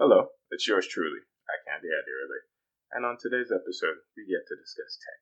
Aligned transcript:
Hello, 0.00 0.32
it's 0.48 0.64
yours 0.64 0.88
truly, 0.88 1.20
Akande 1.44 1.92
Adirele, 1.92 2.40
and 2.96 3.04
on 3.04 3.20
today's 3.20 3.52
episode, 3.52 4.00
we 4.16 4.24
get 4.24 4.48
to 4.48 4.56
discuss 4.56 4.96
tech. 4.96 5.20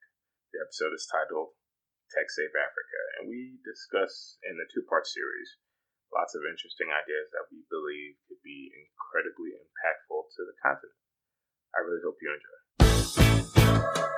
The 0.55 0.63
episode 0.63 0.95
is 0.95 1.03
titled 1.11 1.59
Tech 2.15 2.31
Save 2.31 2.55
Africa, 2.55 3.01
and 3.19 3.27
we 3.27 3.59
discuss 3.67 4.39
in 4.47 4.55
a 4.55 4.71
two 4.71 4.87
part 4.87 5.11
series 5.11 5.59
lots 6.15 6.39
of 6.39 6.47
interesting 6.47 6.95
ideas 6.95 7.27
that 7.35 7.51
we 7.51 7.67
believe 7.67 8.23
could 8.31 8.39
be 8.47 8.71
incredibly 8.71 9.59
impactful 9.59 10.31
to 10.39 10.47
the 10.47 10.55
continent. 10.63 10.95
I 11.75 11.83
really 11.83 12.07
hope 12.07 12.23
you 12.23 12.31
enjoy. 12.31 14.15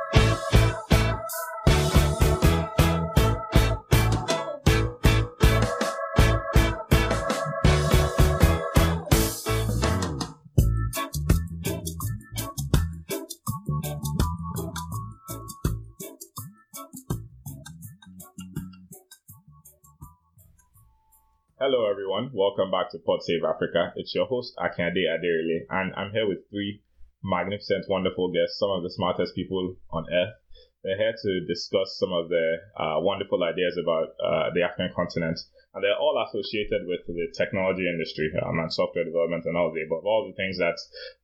Hello, 21.63 21.85
everyone. 21.85 22.31
Welcome 22.33 22.71
back 22.71 22.89
to 22.93 22.99
Pod 23.05 23.21
Save 23.23 23.45
Africa. 23.45 23.93
It's 23.95 24.15
your 24.15 24.25
host, 24.25 24.57
Akande 24.57 25.05
Adirele, 25.05 25.69
and 25.69 25.93
I'm 25.95 26.11
here 26.11 26.27
with 26.27 26.49
three 26.49 26.81
magnificent, 27.23 27.85
wonderful 27.87 28.33
guests, 28.33 28.59
some 28.59 28.71
of 28.71 28.83
the 28.83 28.89
smartest 28.89 29.35
people 29.35 29.77
on 29.91 30.07
earth. 30.11 30.33
They're 30.83 30.97
here 30.97 31.13
to 31.13 31.45
discuss 31.45 31.99
some 31.99 32.15
of 32.15 32.31
the 32.31 32.57
uh, 32.81 33.05
wonderful 33.05 33.45
ideas 33.45 33.77
about 33.77 34.09
uh, 34.25 34.49
the 34.55 34.63
African 34.63 34.89
continent, 34.97 35.39
and 35.75 35.85
they're 35.85 35.99
all 35.99 36.19
associated 36.19 36.83
with 36.87 37.07
the 37.07 37.31
technology 37.39 37.87
industry 37.87 38.27
um, 38.43 38.59
and 38.59 38.73
software 38.73 39.05
development 39.05 39.47
and 39.47 39.57
all 39.57 39.71
the 39.71 39.87
above. 39.87 40.03
All 40.03 40.27
the 40.27 40.35
things 40.35 40.59
that, 40.59 40.75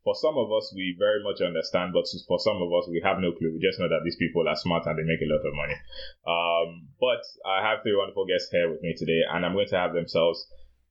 for 0.06 0.14
some 0.14 0.38
of 0.38 0.52
us, 0.54 0.70
we 0.74 0.94
very 0.98 1.18
much 1.22 1.42
understand, 1.42 1.90
but 1.90 2.06
for 2.30 2.38
some 2.38 2.62
of 2.62 2.70
us, 2.70 2.86
we 2.86 3.02
have 3.02 3.18
no 3.18 3.34
clue. 3.34 3.50
We 3.50 3.58
just 3.58 3.82
know 3.82 3.90
that 3.90 4.06
these 4.06 4.16
people 4.16 4.46
are 4.46 4.54
smart 4.54 4.86
and 4.86 4.94
they 4.94 5.02
make 5.02 5.22
a 5.22 5.30
lot 5.30 5.42
of 5.42 5.54
money. 5.54 5.78
Um, 6.22 6.68
but 7.02 7.22
I 7.42 7.66
have 7.66 7.82
three 7.82 7.98
wonderful 7.98 8.26
guests 8.26 8.54
here 8.54 8.70
with 8.70 8.82
me 8.82 8.94
today, 8.94 9.26
and 9.26 9.42
I'm 9.42 9.58
going 9.58 9.70
to 9.74 9.82
have 9.82 9.94
themselves 9.94 10.46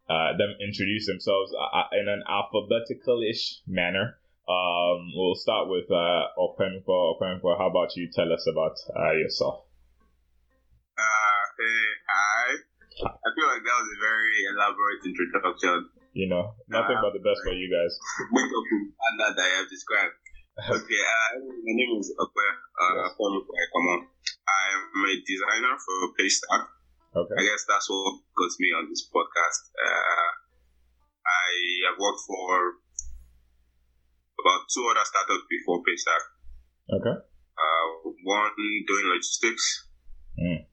uh, 0.09 0.37
them 0.37 0.53
introduce 0.61 1.07
themselves 1.07 1.51
uh, 1.57 1.89
in 1.93 2.07
an 2.07 2.23
alphabetical-ish 2.29 3.61
manner. 3.65 4.17
Um, 4.47 5.09
we'll 5.15 5.33
start 5.35 5.67
with 5.67 5.89
uh, 5.89 6.29
Openfo. 6.37 7.17
Openfo, 7.17 7.57
how 7.57 7.69
about 7.69 7.95
you 7.95 8.09
tell 8.13 8.31
us 8.31 8.45
about 8.45 8.77
uh, 8.95 9.13
yourself? 9.13 9.65
Uh, 10.97 11.43
hey, 11.57 11.81
hi. 12.07 12.74
I 13.65 13.73
feel 13.73 13.73
like 13.73 13.81
that 13.81 13.81
was 13.81 13.89
a 13.89 14.01
very 14.05 14.37
elaborate 14.53 15.01
introduction. 15.09 15.77
You 16.13 16.27
know, 16.29 16.53
nothing 16.69 16.95
Uh, 16.95 17.01
but 17.01 17.11
the 17.17 17.23
best 17.25 17.41
for 17.43 17.51
you 17.51 17.65
guys. 17.67 17.91
Wake 18.31 18.53
up 18.53 18.65
to 18.69 18.75
standard 18.93 19.33
that 19.35 19.41
I 19.41 19.51
have 19.59 19.69
described. 19.69 20.15
Okay, 20.55 21.01
uh, 21.03 21.31
my 21.67 21.73
name 21.75 21.99
is 21.99 22.15
Okwe. 22.15 22.47
Uh, 22.79 22.95
Yes. 22.95 23.11
come 23.19 23.87
on. 23.91 23.99
I'm 24.07 25.03
a 25.03 25.13
designer 25.27 25.75
for 25.75 25.97
Paystack. 26.15 26.63
Okay. 27.11 27.35
I 27.35 27.43
guess 27.43 27.65
that's 27.67 27.89
what 27.91 28.23
got 28.37 28.53
me 28.63 28.69
on 28.71 28.87
this 28.87 29.03
podcast. 29.11 29.59
Uh, 29.75 30.29
I 31.27 31.49
have 31.91 31.97
worked 31.99 32.23
for 32.23 32.79
about 34.39 34.61
two 34.71 34.85
other 34.95 35.03
startups 35.03 35.43
before 35.51 35.83
Paystack. 35.83 36.23
Okay. 37.03 37.15
Uh, 37.59 37.85
one 38.23 38.55
doing 38.87 39.05
logistics, 39.11 39.91
Mm. 40.39 40.63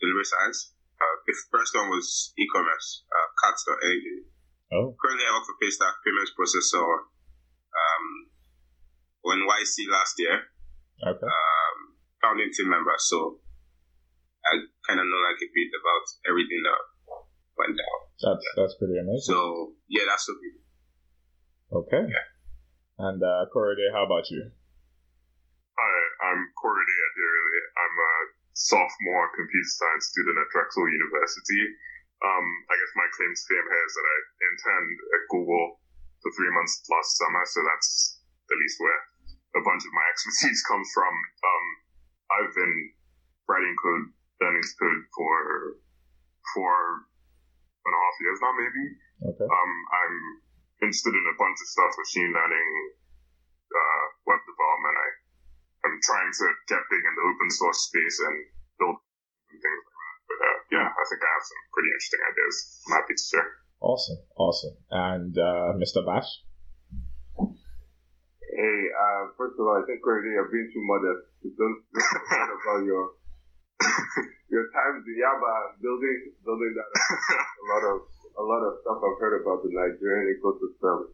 delivery 0.00 0.24
science. 0.24 0.72
The 1.26 1.34
first 1.50 1.74
one 1.74 1.90
was 1.90 2.32
e-commerce, 2.38 3.02
uh, 3.10 3.28
Cats.energy. 3.42 4.30
Oh. 4.72 4.94
Currently, 4.98 5.26
I 5.26 5.30
work 5.34 5.46
for 5.46 5.58
Paystack 5.58 5.94
Payments 6.06 6.32
Processor. 6.38 7.10
Um, 7.76 8.06
when 9.26 9.42
YC 9.42 9.90
last 9.90 10.14
year, 10.22 10.38
Okay. 11.02 11.26
um, 11.26 11.76
founding 12.22 12.48
team 12.54 12.70
member, 12.70 12.94
so 12.96 13.42
I 14.46 14.54
kind 14.86 15.02
of 15.02 15.06
know 15.10 15.20
like 15.26 15.42
a 15.42 15.50
bit 15.50 15.70
about 15.74 16.04
everything 16.30 16.62
that 16.62 16.80
went 17.58 17.74
down. 17.74 17.98
That's 18.22 18.46
that's 18.56 18.74
pretty 18.78 18.96
amazing. 19.02 19.34
So 19.34 19.74
yeah, 19.90 20.06
that's 20.06 20.30
okay. 20.30 20.54
Okay. 21.74 22.04
And 23.02 23.18
uh, 23.20 23.44
Korede, 23.52 23.90
how 23.92 24.06
about 24.06 24.30
you? 24.30 24.46
Hi, 25.76 25.96
I'm 26.30 26.40
Korede 26.56 26.96
Adirele. 27.10 27.60
I'm 27.76 27.94
a 27.98 28.12
sophomore 28.56 29.28
computer 29.36 29.68
science 29.68 30.08
student 30.08 30.40
at 30.40 30.48
Drexel 30.48 30.88
University. 30.88 31.62
Um, 32.24 32.46
I 32.72 32.74
guess 32.80 32.92
my 32.96 33.08
claim 33.12 33.32
to 33.36 33.44
fame 33.44 33.68
here 33.68 33.84
is 33.84 33.94
that 34.00 34.08
I 34.08 34.16
interned 34.48 34.96
at 34.96 35.22
Google 35.28 35.66
for 36.24 36.32
three 36.32 36.48
months 36.56 36.80
last 36.88 37.20
summer, 37.20 37.44
so 37.44 37.60
that's 37.60 38.16
at 38.48 38.56
least 38.56 38.80
where 38.80 39.00
a 39.60 39.62
bunch 39.62 39.84
of 39.84 39.92
my 39.92 40.06
expertise 40.12 40.64
comes 40.64 40.88
from. 40.96 41.12
Um, 41.12 41.66
I've 42.32 42.54
been 42.56 42.76
writing 43.44 43.76
code, 43.76 44.08
learning 44.40 44.64
code 44.80 45.04
for 45.12 45.36
four 46.56 46.72
and 47.84 47.92
a 47.92 48.00
half 48.00 48.16
years 48.24 48.40
now, 48.40 48.54
maybe. 48.56 48.84
Okay. 49.36 49.48
Um, 49.48 49.72
I'm 49.92 50.16
interested 50.80 51.12
in 51.12 51.26
a 51.28 51.36
bunch 51.36 51.60
of 51.60 51.68
stuff, 51.68 51.92
machine 52.00 52.32
learning, 52.32 52.70
uh, 53.68 54.04
web 54.24 54.40
development. 54.48 54.96
I, 54.96 55.08
I'm 56.26 56.34
trying 56.34 56.58
to 56.58 56.66
get 56.66 56.82
big 56.90 57.02
in 57.06 57.14
the 57.14 57.22
open 57.22 57.48
source 57.54 57.80
space 57.86 58.18
and 58.26 58.36
build 58.82 58.98
and 58.98 59.58
things 59.62 59.78
like 59.78 59.94
that. 59.94 60.16
But 60.26 60.38
uh, 60.42 60.58
yeah, 60.74 60.88
I 60.90 61.02
think 61.06 61.22
I 61.22 61.30
have 61.30 61.46
some 61.46 61.62
pretty 61.70 61.90
interesting 61.94 62.22
ideas. 62.26 62.56
I'm 62.82 62.92
happy 62.98 63.14
to 63.14 63.22
share. 63.22 63.50
Awesome. 63.78 64.20
Awesome. 64.34 64.74
And 64.90 65.32
uh, 65.38 65.78
Mr. 65.78 66.02
Bash? 66.02 66.26
Hey, 67.38 68.78
uh, 68.90 69.22
first 69.38 69.54
of 69.54 69.70
all, 69.70 69.78
I 69.78 69.86
think 69.86 70.02
already 70.02 70.34
you're 70.34 70.50
being 70.50 70.66
too 70.74 70.82
modest. 70.82 71.30
Don't, 71.46 71.78
don't 71.94 72.10
forget 72.26 72.50
about 72.50 72.82
your 72.82 73.04
your 74.50 74.66
times 74.72 75.04
in 75.06 75.14
Yaba 75.20 75.78
building 75.78 76.32
building 76.42 76.72
that. 76.74 76.90
a 76.90 77.64
lot 77.70 77.84
of 77.86 77.96
a 78.34 78.42
lot 78.42 78.62
of 78.66 78.80
stuff 78.82 78.98
I've 78.98 79.20
heard 79.20 79.44
about 79.44 79.62
the 79.62 79.70
Nigerian 79.70 80.32
ecosystem 80.34 81.12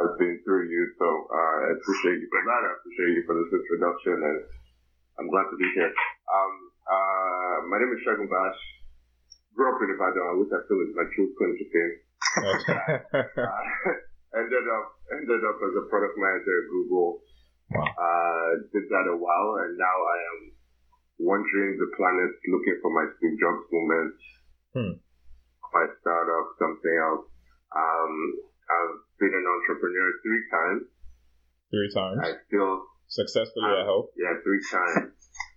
has 0.00 0.10
been 0.18 0.42
through 0.42 0.66
you. 0.66 0.82
So 0.98 1.06
uh, 1.06 1.58
I 1.70 1.78
appreciate 1.78 2.18
you 2.18 2.28
for 2.30 2.42
that. 2.42 2.62
I 2.66 2.70
appreciate 2.78 3.14
you 3.14 3.24
for 3.26 3.34
this 3.38 3.50
introduction, 3.54 4.16
and 4.18 4.38
I'm 5.18 5.28
glad 5.30 5.46
to 5.50 5.56
be 5.58 5.68
here. 5.78 5.92
Um, 6.30 6.54
uh, 6.84 7.56
my 7.70 7.78
name 7.78 7.92
is 7.94 8.02
Shagun 8.02 8.26
Bash. 8.26 8.60
Grew 9.54 9.70
up 9.70 9.78
in 9.78 9.94
Ibadan, 9.94 10.42
which 10.42 10.50
I 10.50 10.60
feel 10.66 10.82
is 10.82 10.90
my 10.98 11.06
true 11.14 11.30
claim 11.38 11.54
to 11.54 11.66
fame. 11.70 11.94
Ended 14.34 14.66
up 14.66 14.86
ended 15.14 15.42
up 15.46 15.58
as 15.62 15.74
a 15.78 15.86
product 15.86 16.18
manager 16.18 16.54
at 16.58 16.66
Google. 16.66 17.22
Wow. 17.70 17.86
Uh, 17.86 18.66
did 18.74 18.90
that 18.90 19.06
a 19.14 19.14
while, 19.14 19.62
and 19.62 19.78
now 19.78 19.94
I 19.94 20.18
am 20.34 20.38
wandering 21.22 21.78
the 21.78 21.86
planet 21.94 22.34
looking 22.50 22.82
for 22.82 22.90
my 22.90 23.06
Steve 23.14 23.38
Jobs 23.38 23.62
moment. 23.70 24.18
Hmm. 24.74 24.94
My 25.70 25.86
startup, 26.02 26.46
something 26.58 26.96
else. 26.98 27.30
Um, 27.70 28.14
I've 28.66 29.03
been 29.18 29.34
an 29.34 29.46
entrepreneur 29.46 30.08
three 30.22 30.42
times. 30.50 30.82
Three 31.70 31.90
times. 31.92 32.18
I 32.22 32.30
still, 32.46 32.86
Successfully, 33.08 33.70
I 33.70 33.84
hope. 33.86 34.10
yeah, 34.16 34.34
three 34.42 34.62
times. 34.70 35.12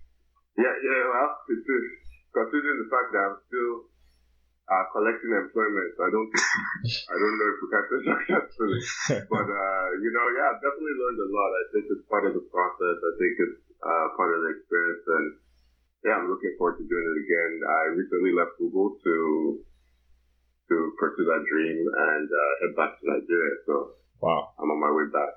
yeah, 0.62 0.74
yeah. 0.74 1.02
Well, 1.10 1.32
it's 1.50 1.66
just 1.66 1.90
considering 2.34 2.80
the 2.86 2.90
fact 2.92 3.10
that 3.14 3.24
I'm 3.24 3.38
still 3.50 3.74
uh, 4.68 4.84
collecting 4.92 5.32
employment, 5.32 5.96
I 5.96 6.10
don't, 6.12 6.28
I 7.14 7.16
don't 7.16 7.38
know 7.40 7.50
if 7.50 7.58
we 7.64 7.68
can 7.72 7.84
say 7.88 8.00
successfully. 8.12 8.82
but 9.32 9.48
uh, 9.48 9.88
you 10.04 10.12
know, 10.12 10.26
yeah, 10.36 10.52
I've 10.54 10.62
definitely 10.62 10.98
learned 11.00 11.22
a 11.24 11.30
lot. 11.32 11.50
I 11.56 11.64
think 11.74 11.84
it's 11.88 12.06
part 12.12 12.26
of 12.28 12.34
the 12.36 12.46
process. 12.52 12.98
I 13.00 13.14
think 13.18 13.34
it's 13.42 13.60
uh, 13.80 14.08
part 14.20 14.32
of 14.36 14.40
the 14.44 14.50
experience, 14.60 15.06
and 15.08 15.28
yeah, 16.06 16.16
I'm 16.20 16.28
looking 16.30 16.54
forward 16.60 16.78
to 16.78 16.86
doing 16.86 17.08
it 17.10 17.18
again. 17.26 17.52
I 17.64 17.82
recently 17.96 18.34
left 18.36 18.60
Google 18.60 18.98
to 19.02 19.16
to 20.70 20.76
pursue 21.00 21.26
that 21.26 21.44
dream 21.48 21.78
and 21.80 22.26
uh, 22.28 22.52
head 22.64 22.74
back 22.76 22.92
to 23.00 23.04
Nigeria. 23.08 23.54
So 23.66 23.74
wow. 24.22 24.52
I'm 24.60 24.70
on 24.72 24.80
my 24.82 24.92
way 24.92 25.08
back. 25.12 25.32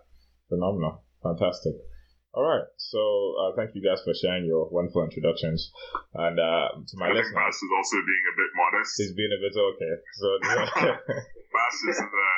Phenomenal. 0.48 1.04
Fantastic. 1.22 1.74
All 2.34 2.46
right. 2.46 2.66
So 2.78 3.00
uh, 3.42 3.50
thank 3.58 3.74
you 3.74 3.82
guys 3.82 4.02
for 4.06 4.14
sharing 4.14 4.46
your 4.46 4.70
wonderful 4.70 5.02
introductions. 5.02 5.70
And 6.14 6.38
uh, 6.38 6.70
to 6.78 6.94
my 6.98 7.10
I 7.10 7.14
think 7.14 7.26
listeners, 7.26 7.38
Bash 7.38 7.58
is 7.58 7.72
also 7.74 7.96
being 8.06 8.26
a 8.30 8.34
bit 8.38 8.50
modest. 8.54 8.92
He's 8.98 9.14
being 9.18 9.34
a 9.34 9.40
bit 9.42 9.54
okay. 9.54 9.94
So 10.14 10.26
Bash 11.54 11.78
is 11.90 11.98
the 11.98 12.28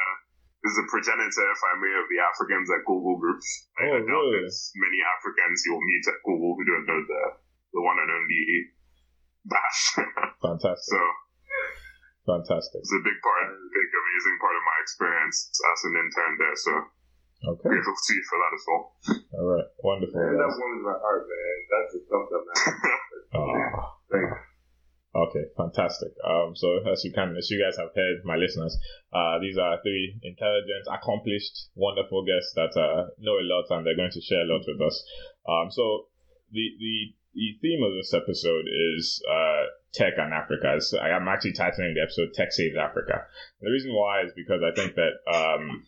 is 0.63 0.79
the 0.79 0.87
progenitor, 0.89 1.45
if 1.51 1.61
I 1.67 1.73
may, 1.83 1.91
of 1.99 2.07
the 2.07 2.21
Africans 2.23 2.71
at 2.71 2.87
Google 2.87 3.19
groups. 3.19 3.45
I, 3.83 3.91
Oh, 3.91 3.99
I 3.99 4.01
doubt 4.01 4.07
really? 4.07 4.47
there's 4.47 4.71
many 4.79 5.03
Africans 5.03 5.59
you'll 5.67 5.83
meet 5.83 6.05
at 6.07 6.23
Google 6.23 6.55
who 6.55 6.65
don't 6.65 6.87
know 6.87 7.01
the 7.03 7.23
the 7.77 7.83
one 7.83 7.99
and 8.01 8.11
only 8.15 8.43
Bash. 9.45 9.81
fantastic. 10.45 10.89
so 10.89 11.01
Fantastic. 12.27 12.81
it's 12.87 12.95
a 12.95 13.03
big 13.03 13.19
part, 13.19 13.51
big 13.51 13.89
amazing 13.91 14.37
part 14.39 14.55
of 14.55 14.63
my 14.63 14.77
experience 14.83 15.37
as 15.59 15.79
an 15.91 15.95
intern 15.99 16.33
there. 16.39 16.57
So 16.57 16.73
Okay. 17.43 17.75
grateful 17.75 17.91
to 17.99 18.11
you 18.15 18.23
for 18.31 18.39
that 18.39 18.53
as 18.55 18.65
well. 18.71 18.83
All 19.35 19.47
right. 19.59 19.69
Wonderful. 19.83 20.15
Man, 20.15 20.39
that 20.39 20.53
warms 20.55 20.83
my 20.87 20.95
heart, 20.95 21.27
man. 21.27 21.57
That's 21.75 21.91
the 21.91 22.01
stuff 22.07 22.25
that 22.31 22.43
matters. 22.47 23.83
Thanks. 24.13 24.33
Okay, 25.15 25.45
fantastic. 25.59 26.13
Um, 26.25 26.57
so 26.57 26.81
as 26.89 27.05
you 27.05 27.13
can, 27.13 27.37
as 27.37 27.51
you 27.51 27.61
guys 27.61 27.77
have 27.77 27.93
heard, 27.95 28.25
my 28.25 28.37
listeners, 28.37 28.73
uh, 29.13 29.37
these 29.43 29.59
are 29.59 29.77
three 29.83 30.17
intelligent, 30.23 30.89
accomplished, 30.89 31.69
wonderful 31.75 32.25
guests 32.25 32.55
that 32.57 32.73
uh, 32.81 33.11
know 33.19 33.37
a 33.37 33.45
lot 33.45 33.67
and 33.77 33.85
they're 33.85 33.97
going 33.99 34.15
to 34.15 34.23
share 34.23 34.41
a 34.41 34.49
lot 34.49 34.63
with 34.65 34.81
us. 34.81 34.97
Um, 35.45 35.69
so 35.71 36.07
the 36.51 36.65
the 36.81 37.13
the 37.35 37.49
theme 37.61 37.83
of 37.85 37.93
this 37.93 38.15
episode 38.15 38.65
is 38.97 39.21
uh, 39.29 39.65
tech 39.93 40.15
on 40.19 40.33
Africa. 40.33 40.81
So 40.81 40.99
I'm 40.99 41.29
actually 41.29 41.53
titling 41.53 41.95
the 41.95 42.03
episode 42.03 42.35
"Tech 42.35 42.53
Saves 42.53 42.77
Africa." 42.77 43.27
The 43.61 43.71
reason 43.71 43.93
why 43.95 44.23
is 44.23 44.33
because 44.35 44.63
I 44.63 44.75
think 44.75 44.95
that 44.97 45.21
um, 45.29 45.85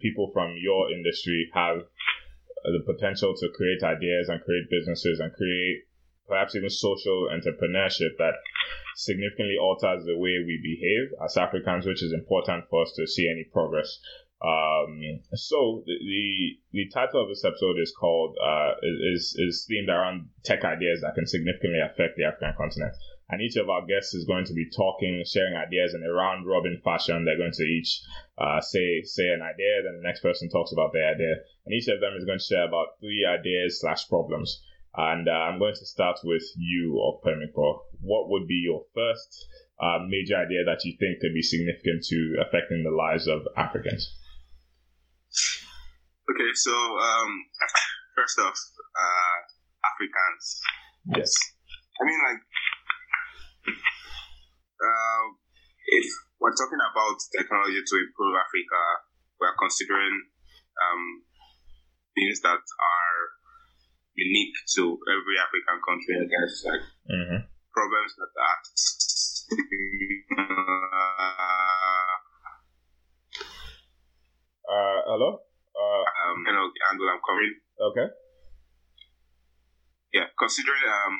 people 0.00 0.30
from 0.32 0.54
your 0.60 0.90
industry 0.90 1.50
have 1.54 1.78
the 2.64 2.82
potential 2.84 3.34
to 3.36 3.48
create 3.56 3.82
ideas 3.82 4.28
and 4.28 4.42
create 4.42 4.70
businesses 4.70 5.20
and 5.20 5.32
create 5.32 5.84
perhaps 6.26 6.54
even 6.54 6.68
social 6.68 7.28
entrepreneurship 7.32 8.16
that 8.18 8.34
significantly 8.96 9.56
alters 9.60 10.04
the 10.04 10.18
way 10.18 10.42
we 10.44 10.60
behave 10.62 11.08
as 11.24 11.36
Africans, 11.36 11.86
which 11.86 12.02
is 12.02 12.12
important 12.12 12.64
for 12.68 12.82
us 12.82 12.92
to 12.96 13.06
see 13.06 13.28
any 13.30 13.44
progress. 13.44 13.98
Um, 14.38 15.18
so 15.34 15.82
the, 15.84 15.98
the, 15.98 16.58
the 16.70 16.88
title 16.94 17.22
of 17.22 17.28
this 17.28 17.44
episode 17.44 17.78
is 17.82 17.92
called 17.98 18.36
uh, 18.38 18.74
is 19.12 19.34
is 19.36 19.66
themed 19.66 19.88
around 19.88 20.28
tech 20.44 20.64
ideas 20.64 21.00
that 21.00 21.16
can 21.16 21.26
significantly 21.26 21.80
affect 21.80 22.16
the 22.16 22.24
African 22.24 22.54
continent. 22.56 22.94
And 23.30 23.42
each 23.42 23.56
of 23.56 23.68
our 23.68 23.84
guests 23.84 24.14
is 24.14 24.24
going 24.24 24.46
to 24.46 24.54
be 24.54 24.70
talking, 24.70 25.22
sharing 25.26 25.54
ideas 25.54 25.92
in 25.92 26.02
a 26.02 26.12
round 26.12 26.46
robin 26.46 26.80
fashion. 26.84 27.24
They're 27.24 27.36
going 27.36 27.52
to 27.52 27.64
each 27.64 28.00
uh, 28.38 28.60
say 28.60 29.02
say 29.02 29.28
an 29.28 29.42
idea, 29.42 29.82
then 29.82 29.96
the 29.96 30.06
next 30.06 30.20
person 30.20 30.48
talks 30.48 30.72
about 30.72 30.92
their 30.92 31.12
idea, 31.12 31.34
and 31.66 31.74
each 31.74 31.88
of 31.88 32.00
them 32.00 32.14
is 32.16 32.24
going 32.24 32.38
to 32.38 32.44
share 32.44 32.64
about 32.64 33.00
three 33.00 33.26
ideas 33.26 33.80
slash 33.80 34.08
problems. 34.08 34.62
And 34.96 35.28
uh, 35.28 35.32
I'm 35.32 35.58
going 35.58 35.74
to 35.74 35.86
start 35.86 36.20
with 36.24 36.44
you, 36.56 36.94
Opemiko. 36.94 37.80
What 38.00 38.30
would 38.30 38.46
be 38.46 38.62
your 38.64 38.84
first 38.94 39.46
uh, 39.80 39.98
major 40.08 40.36
idea 40.36 40.64
that 40.64 40.84
you 40.84 40.96
think 40.98 41.20
could 41.20 41.34
be 41.34 41.42
significant 41.42 42.04
to 42.04 42.36
affecting 42.46 42.84
the 42.84 42.90
lives 42.90 43.26
of 43.26 43.42
Africans? 43.56 44.17
Okay, 46.28 46.50
so 46.54 46.72
um, 46.72 47.30
first 48.16 48.38
off, 48.40 48.56
uh, 48.96 49.38
Africans. 49.84 50.60
Yes. 51.16 51.32
I 52.00 52.04
mean, 52.04 52.20
like, 52.20 52.42
uh, 54.78 55.24
if 55.98 56.06
we're 56.40 56.54
talking 56.54 56.78
about 56.78 57.16
technology 57.32 57.80
to 57.80 57.94
improve 57.96 58.36
Africa, 58.36 58.80
we're 59.40 59.56
considering 59.58 60.14
um, 60.78 61.02
things 62.14 62.40
that 62.42 62.60
are 62.60 63.18
unique 64.14 64.54
to 64.74 64.98
every 65.08 65.36
African 65.38 65.78
country, 65.82 66.14
I 66.18 66.26
guess, 66.28 66.64
like 66.66 66.84
Mm-hmm. 67.08 67.40
problems 67.72 68.12
that 68.20 68.32
are. 68.36 68.60
Uh, 74.68 75.00
hello. 75.08 75.40
Uh, 75.72 76.04
um, 76.04 76.38
you 76.44 76.52
know, 76.52 76.68
the 76.68 76.82
angle 76.92 77.08
I'm 77.08 77.22
coming. 77.24 77.52
okay. 77.92 78.08
Yeah, 80.12 80.28
considering 80.38 80.84
um, 80.88 81.16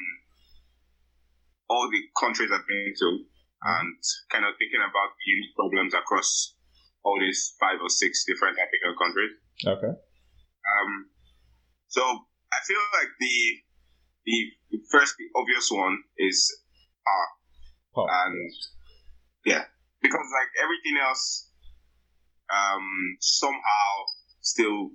all 1.69 1.89
the 1.91 2.03
countries 2.19 2.51
I've 2.53 2.67
been 2.67 2.93
to 2.97 3.09
and 3.63 3.97
kind 4.33 4.45
of 4.45 4.57
thinking 4.57 4.81
about 4.81 5.13
the 5.17 5.27
unique 5.29 5.55
problems 5.57 5.93
across 5.93 6.55
all 7.05 7.21
these 7.21 7.53
five 7.61 7.81
or 7.83 7.89
six 7.91 8.25
different 8.25 8.57
African 8.57 8.97
countries. 8.97 9.33
Okay. 9.65 9.93
Um, 9.93 10.91
so 11.89 12.01
I 12.05 12.59
feel 12.67 12.81
like 12.97 13.13
the 13.21 13.37
the 14.25 14.37
first 14.91 15.17
the 15.17 15.29
obvious 15.37 15.69
one 15.71 15.97
is 16.19 16.49
power, 17.05 17.29
Oh, 17.97 18.07
and 18.09 18.51
yeah, 19.45 19.65
because 20.01 20.29
like 20.33 20.53
everything 20.65 20.97
else, 21.01 21.48
um, 22.53 23.17
somehow 23.21 23.89
still. 24.41 24.93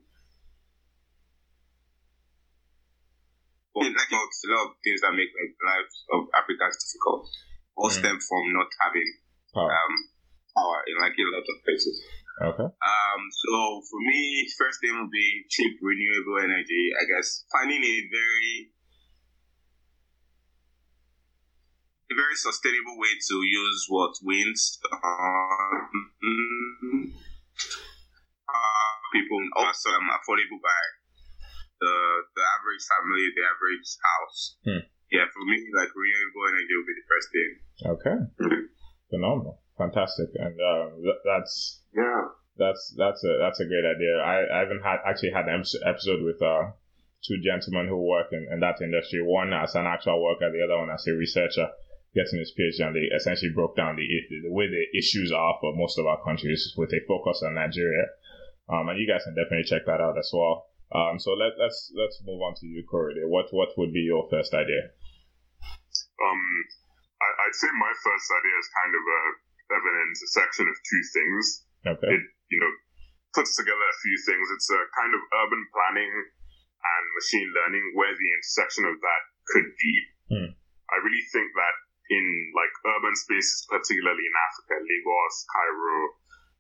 Like 3.73 3.89
you 3.89 3.89
know, 3.89 4.21
a 4.21 4.47
lot 4.53 4.69
of 4.69 4.77
things 4.85 5.01
that 5.01 5.17
make 5.17 5.33
like, 5.33 5.57
lives 5.65 6.05
of 6.13 6.29
Africans 6.37 6.77
difficult, 6.77 7.25
all 7.75 7.89
Mm. 7.89 7.97
stem 7.97 8.17
from 8.21 8.43
not 8.53 8.69
having 8.85 9.09
power. 9.49 9.65
um, 9.65 9.93
power 10.53 10.79
in 10.85 10.95
like 11.01 11.17
a 11.17 11.25
lot 11.33 11.41
of 11.41 11.57
places. 11.65 11.97
Okay. 12.53 12.69
Um, 12.69 13.21
so 13.33 13.81
for 13.89 13.99
me, 14.01 14.45
first 14.57 14.77
thing 14.81 14.93
would 15.01 15.09
be 15.09 15.45
cheap 15.49 15.73
renewable 15.81 16.37
energy. 16.37 16.93
I 17.01 17.03
guess 17.05 17.45
finding 17.51 17.81
a 17.83 17.97
very 18.13 18.69
a 22.11 22.15
very 22.15 22.35
sustainable 22.35 22.97
way 23.01 23.13
to 23.29 23.35
use 23.41 23.85
what 23.89 24.13
winds 24.21 24.79
um, 24.91 25.89
uh, 28.49 28.93
people 29.13 29.39
also 29.57 29.89
um, 29.93 30.09
affordable 30.13 30.59
by 30.61 30.81
the 31.81 31.93
the 32.35 32.43
average 32.43 32.83
family, 32.87 33.23
the 33.33 33.45
average 33.47 33.89
house. 34.01 34.39
Hmm. 34.65 34.83
Yeah, 35.11 35.29
for 35.29 35.43
me, 35.45 35.57
like 35.77 35.93
renewable 35.93 36.45
energy 36.49 36.73
would 36.73 36.89
be 36.89 36.97
the 36.97 37.07
first 37.11 37.27
thing. 37.29 37.51
Okay. 37.93 38.17
Phenomenal. 39.09 39.61
Fantastic. 39.77 40.29
And 40.35 40.57
th- 40.57 41.21
that's 41.25 41.81
Yeah. 41.93 42.33
that's 42.57 42.93
that's 42.97 43.21
a 43.23 43.33
that's 43.41 43.59
a 43.61 43.65
great 43.69 43.85
idea. 43.85 44.17
I, 44.17 44.41
I 44.49 44.57
haven't 44.65 44.81
had 44.81 45.05
actually 45.05 45.31
had 45.37 45.45
an 45.45 45.61
episode 45.85 46.21
with 46.25 46.41
uh 46.41 46.73
two 47.21 47.37
gentlemen 47.45 47.87
who 47.87 47.97
work 48.01 48.27
in, 48.33 48.47
in 48.51 48.59
that 48.61 48.81
industry. 48.81 49.21
One 49.21 49.53
as 49.53 49.75
an 49.75 49.85
actual 49.85 50.21
worker, 50.21 50.49
the 50.51 50.63
other 50.65 50.77
one 50.81 50.89
as 50.89 51.05
a 51.07 51.13
researcher, 51.13 51.69
getting 52.13 52.39
his 52.39 52.53
PhD, 52.53 52.85
and 52.85 52.95
they 52.95 53.09
essentially 53.09 53.51
broke 53.51 53.75
down 53.75 53.97
the 53.97 54.05
the 54.29 54.53
way 54.53 54.69
the 54.69 54.85
issues 54.97 55.33
are 55.33 55.57
for 55.59 55.75
most 55.75 55.97
of 55.97 56.05
our 56.05 56.21
countries 56.23 56.73
with 56.77 56.93
a 56.93 57.01
focus 57.07 57.41
on 57.45 57.55
Nigeria. 57.55 58.05
Um, 58.69 58.87
and 58.87 58.97
you 58.97 59.09
guys 59.09 59.25
can 59.25 59.35
definitely 59.35 59.67
check 59.67 59.85
that 59.85 59.99
out 59.99 60.17
as 60.17 60.31
well. 60.31 60.69
Um, 60.93 61.17
so 61.17 61.33
let 61.33 61.57
let's 61.57 61.91
let's 61.97 62.21
move 62.21 62.41
on 62.45 62.53
to 62.61 62.65
you, 62.69 62.85
Corey. 62.85 63.17
What 63.25 63.49
what 63.49 63.73
would 63.77 63.91
be 63.91 64.05
your 64.05 64.29
first 64.29 64.53
idea? 64.53 64.93
Um, 66.21 66.41
I, 67.17 67.29
I'd 67.49 67.57
say 67.57 67.67
my 67.73 67.93
first 68.05 68.27
idea 68.29 68.55
is 68.61 68.69
kind 68.77 68.93
of 68.93 69.03
a 69.03 69.21
of 69.73 69.81
an 69.81 69.97
intersection 70.05 70.69
of 70.69 70.75
two 70.77 71.03
things. 71.17 71.43
Okay. 71.97 72.13
It 72.13 72.23
you 72.53 72.59
know 72.61 72.73
puts 73.33 73.57
together 73.57 73.81
a 73.81 74.01
few 74.05 74.17
things. 74.29 74.45
It's 74.53 74.69
a 74.69 74.81
kind 74.93 75.11
of 75.17 75.21
urban 75.43 75.65
planning 75.73 76.13
and 76.13 77.03
machine 77.17 77.49
learning 77.57 77.85
where 77.97 78.13
the 78.13 78.29
intersection 78.37 78.85
of 78.85 78.95
that 79.01 79.21
could 79.49 79.69
be. 79.73 79.93
Hmm. 80.29 80.51
I 80.93 80.97
really 81.01 81.25
think 81.33 81.49
that 81.57 81.75
in 82.09 82.25
like 82.55 82.73
urban 82.83 83.15
spaces, 83.15 83.67
particularly 83.69 84.25
in 84.25 84.35
Africa, 84.35 84.75
Lagos, 84.83 85.35
Cairo, 85.47 85.99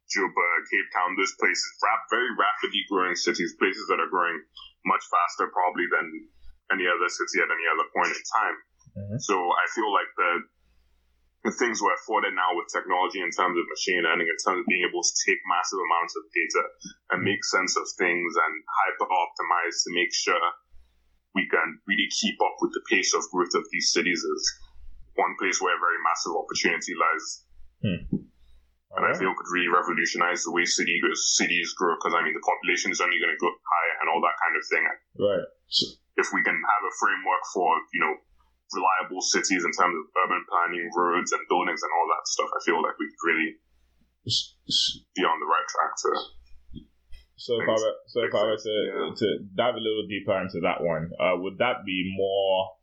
Juba, 0.07 0.47
Cape 0.69 0.89
Town, 0.95 1.15
those 1.15 1.35
places, 1.39 1.67
rap, 1.83 2.05
very 2.11 2.31
rapidly 2.35 2.83
growing 2.87 3.15
cities, 3.15 3.55
places 3.59 3.87
that 3.87 3.99
are 3.99 4.11
growing 4.11 4.39
much 4.85 5.03
faster 5.07 5.47
probably 5.51 5.87
than 5.91 6.07
any 6.71 6.85
other 6.87 7.09
city 7.09 7.43
at 7.43 7.51
any 7.51 7.67
other 7.67 7.87
point 7.91 8.13
in 8.15 8.23
time. 8.23 8.57
Mhm. 8.95 9.19
So 9.19 9.35
I 9.35 9.65
feel 9.73 9.91
like 9.91 10.11
the 10.15 10.31
the 11.43 11.51
things 11.51 11.83
we're 11.83 11.93
afforded 11.93 12.31
now 12.31 12.55
with 12.55 12.71
technology 12.71 13.19
in 13.19 13.27
terms 13.27 13.59
of 13.59 13.67
machine 13.67 13.99
learning, 13.99 14.31
in 14.31 14.39
terms 14.39 14.63
of 14.63 14.65
being 14.65 14.87
able 14.87 15.03
to 15.03 15.15
take 15.27 15.39
massive 15.43 15.75
amounts 15.75 16.15
of 16.15 16.23
data 16.31 16.63
and 17.11 17.19
make 17.19 17.43
sense 17.43 17.75
of 17.75 17.83
things 17.99 18.31
and 18.39 18.53
hyper 18.63 19.11
optimize 19.11 19.83
to 19.83 19.91
make 19.91 20.15
sure 20.15 20.39
we 21.35 21.43
can 21.51 21.83
really 21.83 22.07
keep 22.15 22.39
up 22.39 22.55
with 22.63 22.71
the 22.71 22.83
pace 22.87 23.11
of 23.13 23.27
growth 23.27 23.51
of 23.59 23.67
these 23.75 23.91
cities 23.91 24.23
is 24.23 24.43
one 25.15 25.35
place 25.37 25.61
where 25.61 25.75
a 25.75 25.79
very 25.81 25.99
massive 26.01 26.33
opportunity 26.33 26.93
lies. 26.97 27.25
And 27.83 29.01
I 29.01 29.09
Alright. 29.09 29.17
feel 29.17 29.33
could 29.33 29.49
really 29.49 29.69
revolutionize 29.73 30.45
the 30.45 30.53
way 30.53 30.65
city 30.65 31.01
goes, 31.01 31.35
cities 31.35 31.73
grow 31.73 31.97
because 31.97 32.13
I 32.13 32.21
mean 32.21 32.33
the 32.37 32.45
population 32.45 32.93
is 32.93 33.01
only 33.01 33.17
going 33.17 33.33
to 33.33 33.41
go 33.41 33.49
higher 33.49 33.95
and 34.01 34.07
all 34.13 34.21
that 34.21 34.37
kind 34.37 34.53
of 34.53 34.63
thing. 34.69 34.85
Right. 35.17 35.45
If 36.21 36.29
we 36.29 36.45
can 36.45 36.53
have 36.53 36.83
a 36.85 36.93
framework 37.01 37.43
for 37.57 37.67
you 37.93 38.01
know 38.05 38.13
reliable 38.73 39.21
cities 39.21 39.65
in 39.65 39.73
terms 39.73 39.97
of 39.97 40.05
urban 40.13 40.45
planning, 40.49 40.85
roads 40.93 41.33
and 41.33 41.41
buildings 41.49 41.81
and 41.81 41.91
all 41.93 42.07
that 42.13 42.25
stuff, 42.29 42.49
I 42.53 42.59
feel 42.65 42.81
like 42.81 42.97
we 43.01 43.09
could 43.09 43.23
really 43.25 43.49
be 45.17 45.23
on 45.25 45.37
the 45.41 45.49
right 45.49 45.67
track 45.67 45.93
to. 46.05 46.09
So 47.35 47.59
if 47.59 47.67
I 47.67 47.75
were, 47.75 47.95
so 48.07 48.17
if 48.23 48.33
I 48.33 48.43
were 48.45 48.55
to, 48.61 48.75
Yeah. 48.87 49.09
to 49.13 49.27
dive 49.57 49.75
a 49.75 49.83
little 49.83 50.05
deeper 50.07 50.37
into 50.39 50.61
that 50.61 50.79
one, 50.85 51.11
uh, 51.19 51.35
would 51.41 51.57
that 51.57 51.83
be 51.83 52.13
more 52.15 52.77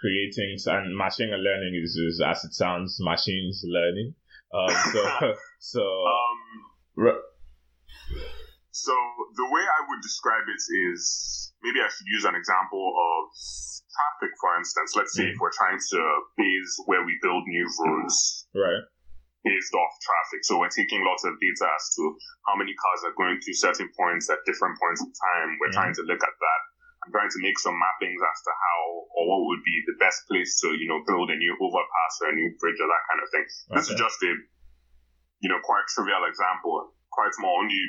creating 0.00 0.56
and 0.66 0.96
machine 0.96 1.30
learning 1.30 1.74
is, 1.76 1.94
is 1.96 2.22
as 2.24 2.44
it 2.44 2.54
sounds 2.54 2.96
machines 3.00 3.62
learning. 3.68 4.14
Um, 4.52 4.74
so 4.92 5.02
so 5.60 5.82
Um, 5.84 6.40
re- 6.96 7.22
So 8.72 8.94
the 9.36 9.48
way 9.50 9.62
I 9.62 9.80
would 9.88 10.00
describe 10.02 10.46
it 10.48 10.62
is 10.88 11.52
maybe 11.62 11.80
I 11.84 11.88
should 11.92 12.06
use 12.08 12.24
an 12.24 12.34
example 12.34 12.80
of 12.80 13.20
traffic, 13.92 14.32
for 14.40 14.56
instance. 14.56 14.94
Let's 14.96 15.12
say 15.14 15.26
if 15.28 15.36
we're 15.38 15.52
trying 15.52 15.78
to 15.78 16.00
base 16.38 16.72
where 16.86 17.04
we 17.04 17.18
build 17.22 17.44
new 17.46 17.66
roads 17.84 18.46
right 18.54 18.84
based 19.42 19.72
off 19.72 19.92
traffic. 20.04 20.44
So 20.44 20.60
we're 20.60 20.68
taking 20.72 21.00
lots 21.04 21.24
of 21.24 21.32
data 21.40 21.64
as 21.72 21.84
to 21.96 22.02
how 22.44 22.54
many 22.60 22.76
cars 22.76 23.00
are 23.08 23.16
going 23.16 23.40
to 23.40 23.50
certain 23.56 23.88
points 23.96 24.28
at 24.28 24.36
different 24.44 24.76
points 24.76 25.00
in 25.00 25.08
time. 25.12 25.56
We're 25.60 25.72
Mhm. 25.72 25.78
trying 25.80 25.94
to 25.96 26.02
look 26.04 26.20
at 26.22 26.36
that. 26.44 26.60
I'm 27.00 27.12
trying 27.12 27.32
to 27.32 27.40
make 27.40 27.56
some 27.58 27.76
mappings 27.80 28.20
as 28.20 28.38
to 28.44 28.52
how 28.52 28.78
or 29.16 29.22
what 29.24 29.40
would 29.48 29.64
be 29.64 29.76
the 29.88 29.96
best 29.96 30.28
place 30.28 30.60
to, 30.60 30.76
you 30.76 30.84
know, 30.84 31.00
build 31.08 31.32
a 31.32 31.36
new 31.36 31.56
overpass 31.56 32.12
or 32.20 32.28
a 32.28 32.36
new 32.36 32.52
bridge 32.60 32.76
or 32.76 32.88
that 32.92 33.04
kind 33.08 33.20
of 33.24 33.28
thing. 33.32 33.46
This 33.72 33.88
is 33.88 33.96
just 33.96 34.20
a, 34.20 34.32
you 35.40 35.48
know, 35.48 35.60
quite 35.64 35.88
trivial 35.96 36.28
example, 36.28 36.92
quite 37.08 37.32
small 37.32 37.56
only, 37.64 37.80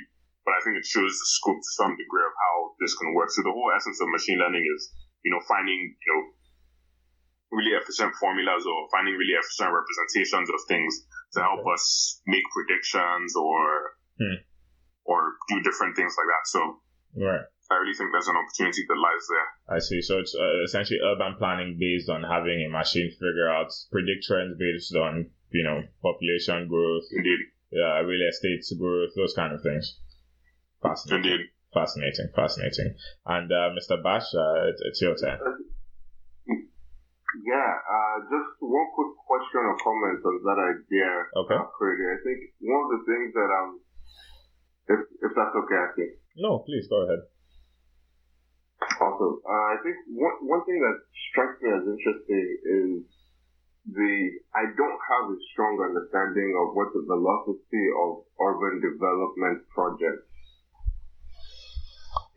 but 0.48 0.56
I 0.56 0.64
think 0.64 0.80
it 0.80 0.88
shows 0.88 1.12
the 1.12 1.28
scope 1.28 1.60
to 1.60 1.72
some 1.76 1.94
degree 2.00 2.24
of 2.24 2.32
how 2.32 2.56
this 2.80 2.96
can 2.96 3.12
work. 3.12 3.30
So 3.36 3.44
the 3.44 3.52
whole 3.52 3.72
essence 3.76 4.00
of 4.00 4.08
machine 4.08 4.40
learning 4.40 4.64
is, 4.64 4.82
you 5.28 5.32
know, 5.36 5.44
finding, 5.44 5.76
you 5.76 6.10
know, 6.16 6.22
really 7.52 7.76
efficient 7.76 8.16
formulas 8.16 8.64
or 8.64 8.88
finding 8.96 9.20
really 9.20 9.36
efficient 9.36 9.76
representations 9.76 10.48
of 10.48 10.60
things 10.72 11.04
to 11.36 11.44
help 11.44 11.68
Okay. 11.68 11.76
us 11.76 12.24
make 12.26 12.48
predictions 12.56 13.36
or 13.36 13.92
Hmm. 14.16 14.40
or 15.04 15.36
do 15.50 15.60
different 15.60 15.96
things 15.96 16.16
like 16.16 16.28
that. 16.32 16.48
So 16.48 16.82
Right. 17.14 17.44
I 17.72 17.80
really 17.80 17.96
think 17.96 18.12
there's 18.12 18.28
an 18.28 18.36
opportunity 18.36 18.84
that 18.84 19.00
lies 19.00 19.26
there. 19.32 19.48
I 19.72 19.80
see. 19.80 20.02
So 20.04 20.20
it's 20.20 20.36
uh, 20.36 20.64
essentially 20.68 21.00
urban 21.00 21.36
planning 21.40 21.78
based 21.80 22.10
on 22.12 22.22
having 22.28 22.60
a 22.68 22.70
machine 22.70 23.10
figure 23.16 23.48
out 23.50 23.72
predict 23.92 24.28
trends 24.28 24.60
based 24.60 24.94
on 24.96 25.32
you 25.56 25.64
know 25.64 25.80
population 26.04 26.68
growth, 26.68 27.08
Indeed, 27.16 27.40
yeah, 27.72 28.04
real 28.04 28.28
estate 28.28 28.62
growth, 28.78 29.16
those 29.16 29.34
kind 29.34 29.54
of 29.56 29.64
things. 29.64 29.98
Fascinating. 30.84 31.32
indeed. 31.32 31.46
Fascinating. 31.74 32.28
Fascinating. 32.36 32.96
And 33.26 33.48
uh, 33.52 33.72
Mr. 33.72 33.96
Bash, 34.04 34.28
uh, 34.36 34.68
it's, 34.68 34.82
it's 34.84 35.02
your 35.02 35.16
turn. 35.16 35.40
Yeah, 37.48 37.72
uh, 37.88 38.16
just 38.28 38.60
one 38.60 38.92
quick 38.92 39.16
question 39.24 39.64
or 39.64 39.78
comment 39.80 40.20
on 40.20 40.36
that 40.44 40.60
idea, 40.60 41.08
Okay. 41.40 41.56
uh, 41.56 41.72
Craig. 41.80 41.96
I 42.04 42.20
think 42.28 42.40
one 42.60 42.84
of 42.84 42.90
the 43.00 43.02
things 43.08 43.32
that 43.32 43.48
um, 43.56 43.70
if 44.92 45.00
if 45.24 45.32
that's 45.32 45.56
okay, 45.64 45.80
I 45.80 45.90
think. 45.96 46.12
No, 46.36 46.60
please 46.68 46.92
go 46.92 47.08
ahead. 47.08 47.24
Awesome. 49.02 49.42
Uh, 49.42 49.66
I 49.74 49.78
think 49.82 49.98
one 50.14 50.38
one 50.46 50.62
thing 50.70 50.78
that 50.78 50.98
strikes 51.34 51.58
me 51.58 51.74
as 51.74 51.84
interesting 51.90 52.46
is 52.70 52.90
the 53.90 54.14
I 54.54 54.70
don't 54.78 55.02
have 55.10 55.26
a 55.34 55.38
strong 55.50 55.82
understanding 55.82 56.54
of 56.54 56.78
what 56.78 56.94
the 56.94 57.02
velocity 57.10 57.86
of 57.98 58.30
urban 58.38 58.78
development 58.78 59.66
projects 59.74 60.30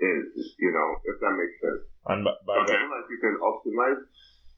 is. 0.00 0.24
You 0.56 0.72
know, 0.72 0.88
if 1.04 1.20
that 1.20 1.36
makes 1.36 1.56
sense. 1.60 1.84
And 2.08 2.24
by, 2.24 2.32
by 2.48 2.56
I 2.56 2.64
Okay. 2.64 2.80
feel 2.80 2.92
like 2.96 3.08
you 3.12 3.20
can 3.20 3.36
optimize 3.44 4.00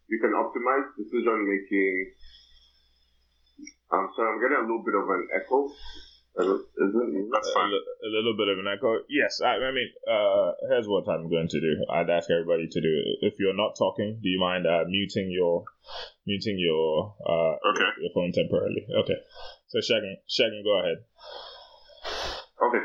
you 0.07 0.19
can 0.23 0.31
optimize 0.31 0.87
decision 0.95 1.39
making. 1.43 1.95
I'm 3.91 4.07
sorry, 4.15 4.31
I'm 4.31 4.39
getting 4.39 4.63
a 4.63 4.67
little 4.67 4.87
bit 4.87 4.95
of 4.95 5.11
an 5.11 5.27
echo. 5.35 5.75
Is? 6.37 6.61
That's 7.33 7.49
a, 7.49 7.55
fine. 7.55 7.71
li- 7.73 7.89
a 8.05 8.11
little 8.13 8.37
bit 8.37 8.49
of 8.49 8.59
an 8.61 8.69
echo. 8.69 9.01
Yes, 9.09 9.41
I, 9.41 9.57
I 9.57 9.73
mean, 9.73 9.89
uh, 10.05 10.53
here's 10.69 10.87
what 10.87 11.09
I'm 11.09 11.31
going 11.31 11.49
to 11.49 11.61
do. 11.61 11.73
I'd 11.91 12.11
ask 12.11 12.29
everybody 12.31 12.69
to 12.69 12.81
do. 12.81 12.93
If 13.23 13.35
you're 13.39 13.57
not 13.57 13.73
talking, 13.79 14.21
do 14.23 14.29
you 14.29 14.39
mind 14.39 14.67
uh, 14.67 14.85
muting 14.87 15.31
your 15.33 15.65
muting 16.27 16.59
your 16.59 17.17
uh, 17.25 17.57
Okay. 17.73 17.89
your 18.03 18.13
phone 18.15 18.33
temporarily? 18.33 18.85
Okay. 19.05 19.17
So 19.69 19.79
Shagan, 19.81 20.17
Shagan, 20.29 20.61
go 20.63 20.77
ahead. 20.81 20.99
Okay, 22.57 22.85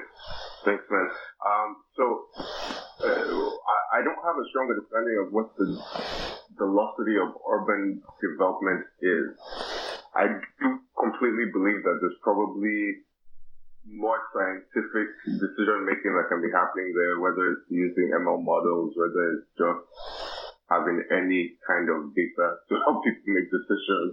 thanks, 0.65 0.83
man. 0.89 1.07
Um, 1.43 1.69
so 1.95 2.03
uh, 2.37 3.07
I, 3.07 3.99
I 3.99 4.03
don't 4.03 4.19
have 4.23 4.35
a 4.39 4.47
strong 4.49 4.67
understanding 4.71 5.15
of 5.27 5.33
what 5.33 5.55
the 5.57 5.75
velocity 6.57 7.15
of 7.19 7.35
urban 7.51 8.01
development 8.21 8.85
is. 9.01 9.35
I 10.15 10.27
do 10.59 10.79
completely 10.99 11.51
believe 11.53 11.83
that 11.83 11.99
there's 12.01 12.19
probably 12.21 12.99
more 13.87 14.19
scientific 14.33 15.07
decision 15.25 15.85
making 15.85 16.13
that 16.13 16.29
can 16.29 16.41
be 16.41 16.53
happening 16.53 16.93
there, 16.93 17.19
whether 17.19 17.57
it's 17.57 17.67
using 17.69 18.13
ML 18.13 18.43
models, 18.43 18.93
whether 18.93 19.37
it's 19.37 19.49
just 19.57 19.83
having 20.69 21.03
any 21.11 21.57
kind 21.65 21.89
of 21.89 22.13
data 22.15 22.61
to 22.69 22.73
help 22.85 23.03
people 23.03 23.29
make 23.33 23.49
decisions. 23.49 24.11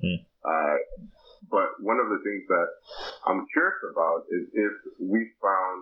Hmm. 0.00 0.18
Uh, 0.40 0.76
but 1.50 1.80
one 1.80 1.98
of 1.98 2.08
the 2.08 2.20
things 2.22 2.44
that 2.48 2.68
I'm 3.26 3.44
curious 3.52 3.80
about 3.92 4.28
is 4.28 4.44
if 4.52 4.74
we 5.00 5.28
found, 5.40 5.78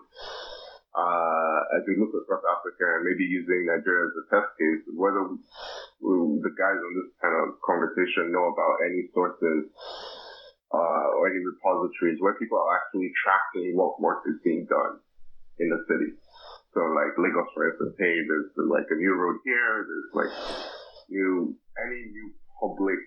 uh, 0.96 1.60
as 1.78 1.82
we 1.86 1.98
look 1.98 2.14
across 2.14 2.42
Africa 2.46 2.86
and 2.98 3.04
maybe 3.04 3.26
using 3.26 3.66
Nigeria 3.66 4.08
as 4.08 4.14
a 4.18 4.24
test 4.32 4.50
case, 4.56 4.82
whether 4.94 5.28
we, 5.28 5.36
the 6.42 6.54
guys 6.54 6.78
on 6.78 6.92
this 6.94 7.10
kind 7.20 7.36
of 7.42 7.58
conversation 7.62 8.30
know 8.30 8.50
about 8.54 8.80
any 8.86 9.10
sources 9.12 9.66
uh, 10.72 11.07
or 11.18 11.26
any 11.26 11.42
repositories 11.42 12.22
where 12.22 12.38
people 12.38 12.62
are 12.62 12.78
actually 12.78 13.10
tracking 13.18 13.74
what 13.74 13.98
work 13.98 14.22
is 14.30 14.38
being 14.46 14.64
done 14.70 15.02
in 15.58 15.68
the 15.68 15.82
city. 15.90 16.14
So 16.72 16.80
like 16.94 17.18
Lagos, 17.18 17.50
for 17.52 17.66
instance, 17.66 17.98
hey, 17.98 18.22
there's 18.22 18.54
like 18.70 18.86
a 18.90 18.98
new 18.98 19.14
road 19.18 19.42
here, 19.42 19.82
there's 19.82 20.10
like 20.14 20.32
new, 21.10 21.58
any 21.74 22.00
new 22.14 22.30
public 22.62 23.02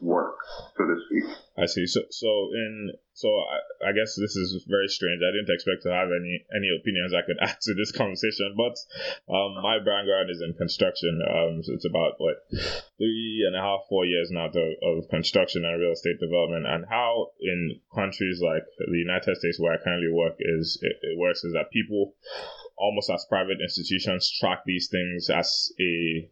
work, 0.00 0.36
so 0.76 0.84
to 0.84 0.96
speak. 1.06 1.24
I 1.56 1.66
see. 1.66 1.86
So, 1.86 2.00
so 2.10 2.28
in 2.54 2.92
so 3.14 3.28
I, 3.28 3.90
I 3.90 3.92
guess 3.92 4.14
this 4.14 4.36
is 4.36 4.64
very 4.68 4.86
strange. 4.86 5.20
I 5.26 5.34
didn't 5.34 5.52
expect 5.52 5.82
to 5.82 5.90
have 5.90 6.08
any 6.14 6.46
any 6.54 6.70
opinions 6.70 7.12
I 7.12 7.26
could 7.26 7.38
add 7.42 7.58
to 7.62 7.74
this 7.74 7.90
conversation, 7.90 8.54
but 8.56 8.78
um, 9.26 9.58
my 9.62 9.78
background 9.78 10.30
is 10.30 10.40
in 10.40 10.54
construction. 10.54 11.20
Um, 11.26 11.62
so 11.64 11.74
it's 11.74 11.84
about 11.84 12.14
what 12.18 12.46
three 12.96 13.44
and 13.46 13.56
a 13.56 13.60
half, 13.60 13.80
four 13.88 14.06
years 14.06 14.30
now 14.30 14.48
to, 14.48 14.74
of 14.82 15.08
construction 15.10 15.64
and 15.64 15.80
real 15.80 15.92
estate 15.92 16.20
development, 16.20 16.66
and 16.66 16.86
how 16.88 17.34
in 17.40 17.80
countries 17.92 18.40
like 18.40 18.64
the 18.78 18.98
United 18.98 19.36
States 19.36 19.58
where 19.58 19.74
I 19.74 19.82
currently 19.82 20.12
work 20.12 20.36
is 20.38 20.78
it, 20.82 20.98
it 21.02 21.18
works 21.18 21.42
is 21.42 21.54
that 21.54 21.72
people 21.72 22.14
almost 22.78 23.10
as 23.10 23.26
private 23.28 23.58
institutions 23.60 24.30
track 24.38 24.62
these 24.64 24.88
things 24.88 25.28
as 25.30 25.72
a 25.80 26.30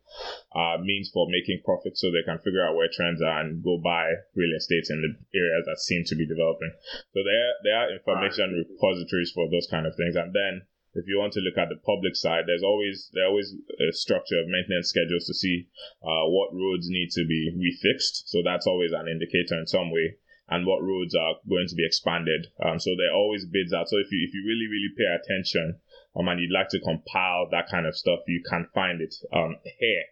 uh, 0.54 0.78
means 0.80 1.10
for 1.12 1.26
making 1.28 1.60
profit 1.64 1.98
so 1.98 2.08
they 2.10 2.24
can 2.24 2.38
figure 2.38 2.64
out 2.64 2.76
where 2.76 2.88
trends 2.92 3.20
are 3.20 3.40
and 3.40 3.62
go 3.62 3.78
buy 3.82 4.06
real 4.34 4.54
estate 4.56 4.86
in 4.90 5.02
the 5.02 5.12
areas 5.38 5.66
that 5.66 5.78
seem 5.78 6.04
to 6.06 6.14
be 6.14 6.26
developing. 6.26 6.72
So 7.12 7.20
there, 7.26 7.50
there 7.64 7.76
are 7.76 7.92
information 7.92 8.54
repositories 8.54 9.32
for 9.34 9.50
those 9.50 9.66
kind 9.70 9.86
of 9.86 9.94
things. 9.96 10.14
And 10.14 10.32
then 10.32 10.62
if 10.96 11.04
you 11.06 11.18
want 11.20 11.34
to 11.34 11.44
look 11.44 11.58
at 11.60 11.68
the 11.68 11.76
public 11.84 12.16
side, 12.16 12.44
there's 12.46 12.64
always 12.64 13.10
there's 13.12 13.28
always 13.28 13.52
a 13.52 13.92
structure 13.92 14.40
of 14.40 14.48
maintenance 14.48 14.88
schedules 14.88 15.26
to 15.26 15.34
see 15.34 15.68
uh, 16.00 16.24
what 16.32 16.56
roads 16.56 16.88
need 16.88 17.10
to 17.12 17.26
be 17.28 17.52
refixed. 17.52 18.24
So 18.32 18.40
that's 18.42 18.66
always 18.66 18.92
an 18.92 19.06
indicator 19.06 19.60
in 19.60 19.66
some 19.66 19.92
way. 19.92 20.16
And 20.48 20.64
what 20.64 20.80
roads 20.80 21.14
are 21.14 21.42
going 21.48 21.66
to 21.68 21.74
be 21.74 21.84
expanded. 21.84 22.46
Um, 22.62 22.78
so 22.78 22.94
there 22.96 23.10
are 23.10 23.18
always 23.18 23.44
bids 23.44 23.74
out. 23.74 23.88
So 23.90 23.98
if 23.98 24.08
you 24.10 24.24
if 24.24 24.32
you 24.32 24.40
really 24.46 24.70
really 24.70 24.94
pay 24.96 25.10
attention, 25.10 25.80
um, 26.18 26.28
and 26.28 26.40
you'd 26.40 26.52
like 26.52 26.68
to 26.70 26.80
compile 26.80 27.48
that 27.50 27.68
kind 27.70 27.86
of 27.86 27.96
stuff, 27.96 28.20
you 28.26 28.42
can 28.48 28.66
find 28.74 29.00
it 29.00 29.14
um 29.32 29.56
here 29.78 30.04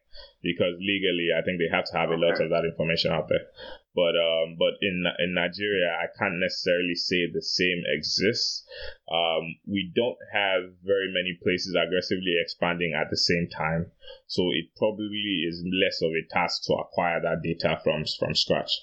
because 0.43 0.77
legally 0.79 1.29
I 1.37 1.43
think 1.43 1.59
they 1.59 1.75
have 1.75 1.87
to 1.87 1.99
have 1.99 2.11
a 2.11 2.21
lot 2.21 2.41
of 2.41 2.51
that 2.51 2.65
information 2.65 3.11
out 3.11 3.29
there. 3.29 3.47
But 3.95 4.19
um, 4.19 4.57
but 4.59 4.75
in 4.83 5.05
in 5.19 5.35
Nigeria, 5.35 5.91
I 5.95 6.07
can't 6.19 6.41
necessarily 6.41 6.95
say 6.95 7.31
the 7.31 7.43
same 7.43 7.83
exists. 7.87 8.67
Um, 9.11 9.55
we 9.67 9.93
don't 9.95 10.19
have 10.33 10.75
very 10.83 11.11
many 11.15 11.39
places 11.41 11.75
aggressively 11.79 12.35
expanding 12.43 12.95
at 12.95 13.11
the 13.11 13.17
same 13.17 13.49
time, 13.49 13.93
so 14.27 14.51
it 14.51 14.75
probably 14.77 15.47
is 15.47 15.65
less 15.65 16.03
of 16.03 16.11
a 16.11 16.27
task 16.29 16.65
to 16.65 16.75
acquire 16.75 17.21
that 17.23 17.43
data 17.43 17.79
from 17.85 18.05
from 18.19 18.35
scratch. 18.35 18.83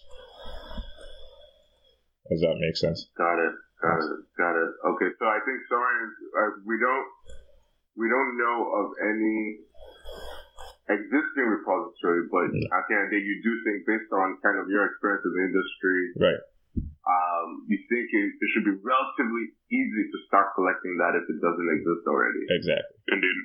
Does 2.29 2.39
that 2.39 2.55
make 2.59 2.77
sense? 2.77 3.09
Got 3.17 3.39
it. 3.39 3.53
Got 3.81 3.97
it. 3.97 4.21
Got 4.37 4.55
it. 4.61 4.71
Okay, 4.93 5.09
so 5.17 5.25
I 5.25 5.41
think 5.41 5.57
Soren, 5.65 6.07
uh, 6.37 6.51
we 6.69 6.77
don't 6.77 7.07
we 7.97 8.05
don't 8.07 8.37
know 8.37 8.57
of 8.77 8.85
any 9.03 9.65
existing 10.89 11.47
repository, 11.49 12.27
but 12.29 12.49
I 12.51 12.79
can 12.87 13.09
that 13.09 13.23
you 13.23 13.35
do 13.41 13.51
think 13.65 13.83
based 13.89 14.11
on 14.13 14.37
kind 14.45 14.57
of 14.61 14.69
your 14.69 14.85
experience 14.85 15.23
in 15.25 15.33
the 15.33 15.43
industry, 15.49 15.99
Right. 16.19 16.41
um, 17.07 17.47
you 17.67 17.77
think 17.89 18.05
it, 18.11 18.27
it 18.37 18.47
should 18.53 18.67
be 18.67 18.75
relatively 18.85 19.45
easy 19.71 20.03
to 20.13 20.17
start 20.27 20.51
collecting 20.53 20.95
that 20.99 21.15
if 21.15 21.25
it 21.25 21.39
doesn't 21.41 21.69
exist 21.73 22.03
already. 22.05 22.43
Exactly. 22.53 22.95
Indeed. 23.17 23.37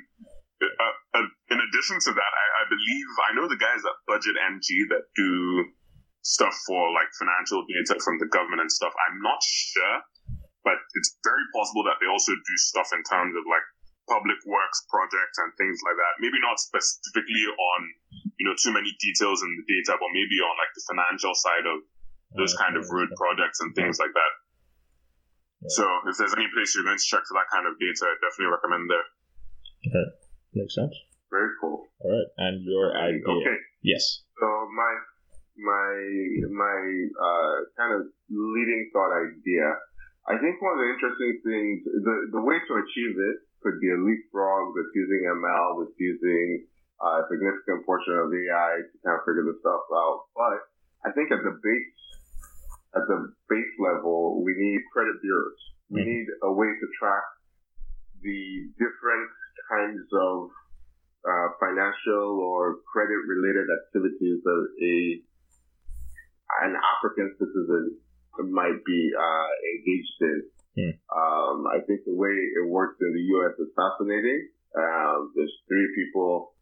Uh, 0.57 1.21
uh, 1.21 1.29
in 1.53 1.59
addition 1.61 2.01
to 2.01 2.13
that, 2.17 2.33
I, 2.33 2.47
I 2.61 2.65
believe 2.69 3.09
I 3.25 3.31
know 3.37 3.47
the 3.47 3.61
guys 3.61 3.85
at 3.85 3.97
Budget 4.09 4.35
MG 4.41 4.89
that 4.91 5.05
do 5.15 5.31
stuff 6.25 6.57
for 6.67 6.91
like 6.97 7.07
financial 7.21 7.63
data 7.71 7.95
from 8.03 8.19
the 8.19 8.27
government 8.27 8.65
and 8.65 8.73
stuff. 8.73 8.91
I'm 9.07 9.21
not 9.23 9.39
sure, 9.45 9.97
but 10.26 10.26
it's 10.97 11.13
very 11.23 11.45
possible 11.53 11.85
that 11.85 12.01
they 12.01 12.09
also 12.09 12.33
do 12.33 12.57
stuff 12.57 12.91
in 12.97 13.05
terms 13.05 13.37
of 13.37 13.45
like 13.47 13.67
public 14.09 14.39
works 14.47 14.87
projects 14.89 15.37
and 15.43 15.51
things 15.59 15.79
like 15.83 15.99
that. 15.99 16.13
Maybe 16.23 16.39
not 16.41 16.59
specifically 16.59 17.45
on 17.51 17.81
you 18.41 18.45
know 18.49 18.57
too 18.57 18.73
many 18.73 18.91
details 18.99 19.45
in 19.45 19.51
the 19.61 19.65
data, 19.69 19.95
but 20.01 20.11
maybe 20.13 20.41
on 20.41 20.55
like 20.59 20.73
the 20.75 20.85
financial 20.89 21.35
side 21.37 21.67
of 21.69 21.79
those 22.35 22.57
kind 22.59 22.77
of 22.77 22.89
road 22.91 23.09
projects 23.17 23.61
and 23.61 23.75
things 23.75 23.99
like 24.01 24.13
that. 24.13 24.33
So 25.69 25.85
if 26.07 26.17
there's 26.19 26.35
any 26.37 26.47
place 26.53 26.75
you're 26.75 26.85
going 26.85 26.99
to 26.99 27.09
check 27.09 27.25
for 27.27 27.35
that 27.39 27.49
kind 27.51 27.67
of 27.67 27.75
data, 27.81 28.07
I 28.07 28.15
definitely 28.23 28.53
recommend 28.55 28.85
there. 28.87 29.07
Okay. 29.89 30.07
Makes 30.55 30.75
sense. 30.75 30.95
Very 31.31 31.51
cool. 31.61 31.89
All 32.01 32.11
right. 32.13 32.29
And 32.39 32.65
your 32.65 32.95
idea? 32.97 33.25
Okay. 33.27 33.59
Yes. 33.83 34.23
So 34.39 34.47
my 34.47 34.93
my 35.59 35.93
my 36.53 36.79
uh, 37.17 37.57
kind 37.77 37.93
of 37.99 38.07
leading 38.31 38.91
thought 38.93 39.13
idea. 39.17 39.75
I 40.27 40.35
think 40.43 40.59
one 40.59 40.75
of 40.75 40.83
the 40.83 40.91
interesting 40.91 41.33
things, 41.47 41.77
the 41.87 42.17
the 42.35 42.43
way 42.43 42.59
to 42.59 42.73
achieve 42.83 43.15
it 43.15 43.37
could 43.63 43.79
be 43.79 43.91
a 43.95 43.99
leapfrog 43.99 44.75
that's 44.75 44.95
using 44.95 45.23
ML, 45.23 45.87
that's 45.87 45.99
using 45.99 46.67
uh, 46.99 47.23
a 47.23 47.25
significant 47.31 47.87
portion 47.87 48.15
of 48.19 48.35
AI 48.35 48.83
to 48.83 48.97
kind 49.07 49.17
of 49.19 49.23
figure 49.23 49.47
this 49.47 49.63
stuff 49.63 49.87
out. 49.95 50.27
But 50.35 50.59
I 51.07 51.15
think 51.15 51.31
at 51.31 51.47
the 51.47 51.55
base, 51.63 51.99
at 52.99 53.07
the 53.07 53.31
base 53.47 53.75
level, 53.79 54.43
we 54.43 54.51
need 54.59 54.83
credit 54.91 55.15
bureaus. 55.23 55.61
We 55.91 56.03
Mhm. 56.03 56.07
need 56.11 56.27
a 56.43 56.53
way 56.53 56.71
to 56.75 56.87
track 56.99 57.27
the 58.23 58.73
different 58.79 59.31
kinds 59.71 60.09
of 60.13 60.51
uh, 61.27 61.49
financial 61.59 62.39
or 62.39 62.79
credit 62.91 63.19
related 63.27 63.67
activities 63.67 64.43
that 64.43 64.63
a 64.83 64.97
an 66.63 66.75
African 66.77 67.35
citizen 67.39 67.99
might 68.45 68.81
be 68.85 69.01
uh, 69.17 69.51
engaged 69.75 70.19
in. 70.21 70.39
Hmm. 70.77 70.93
Um, 71.09 71.59
I 71.73 71.81
think 71.89 72.05
the 72.05 72.13
way 72.13 72.29
it 72.37 72.69
works 72.69 73.01
in 73.01 73.11
the 73.17 73.25
U.S. 73.41 73.57
is 73.57 73.73
fascinating. 73.73 74.53
Um, 74.77 75.33
there's 75.33 75.53
three 75.69 75.89
people 75.97 76.53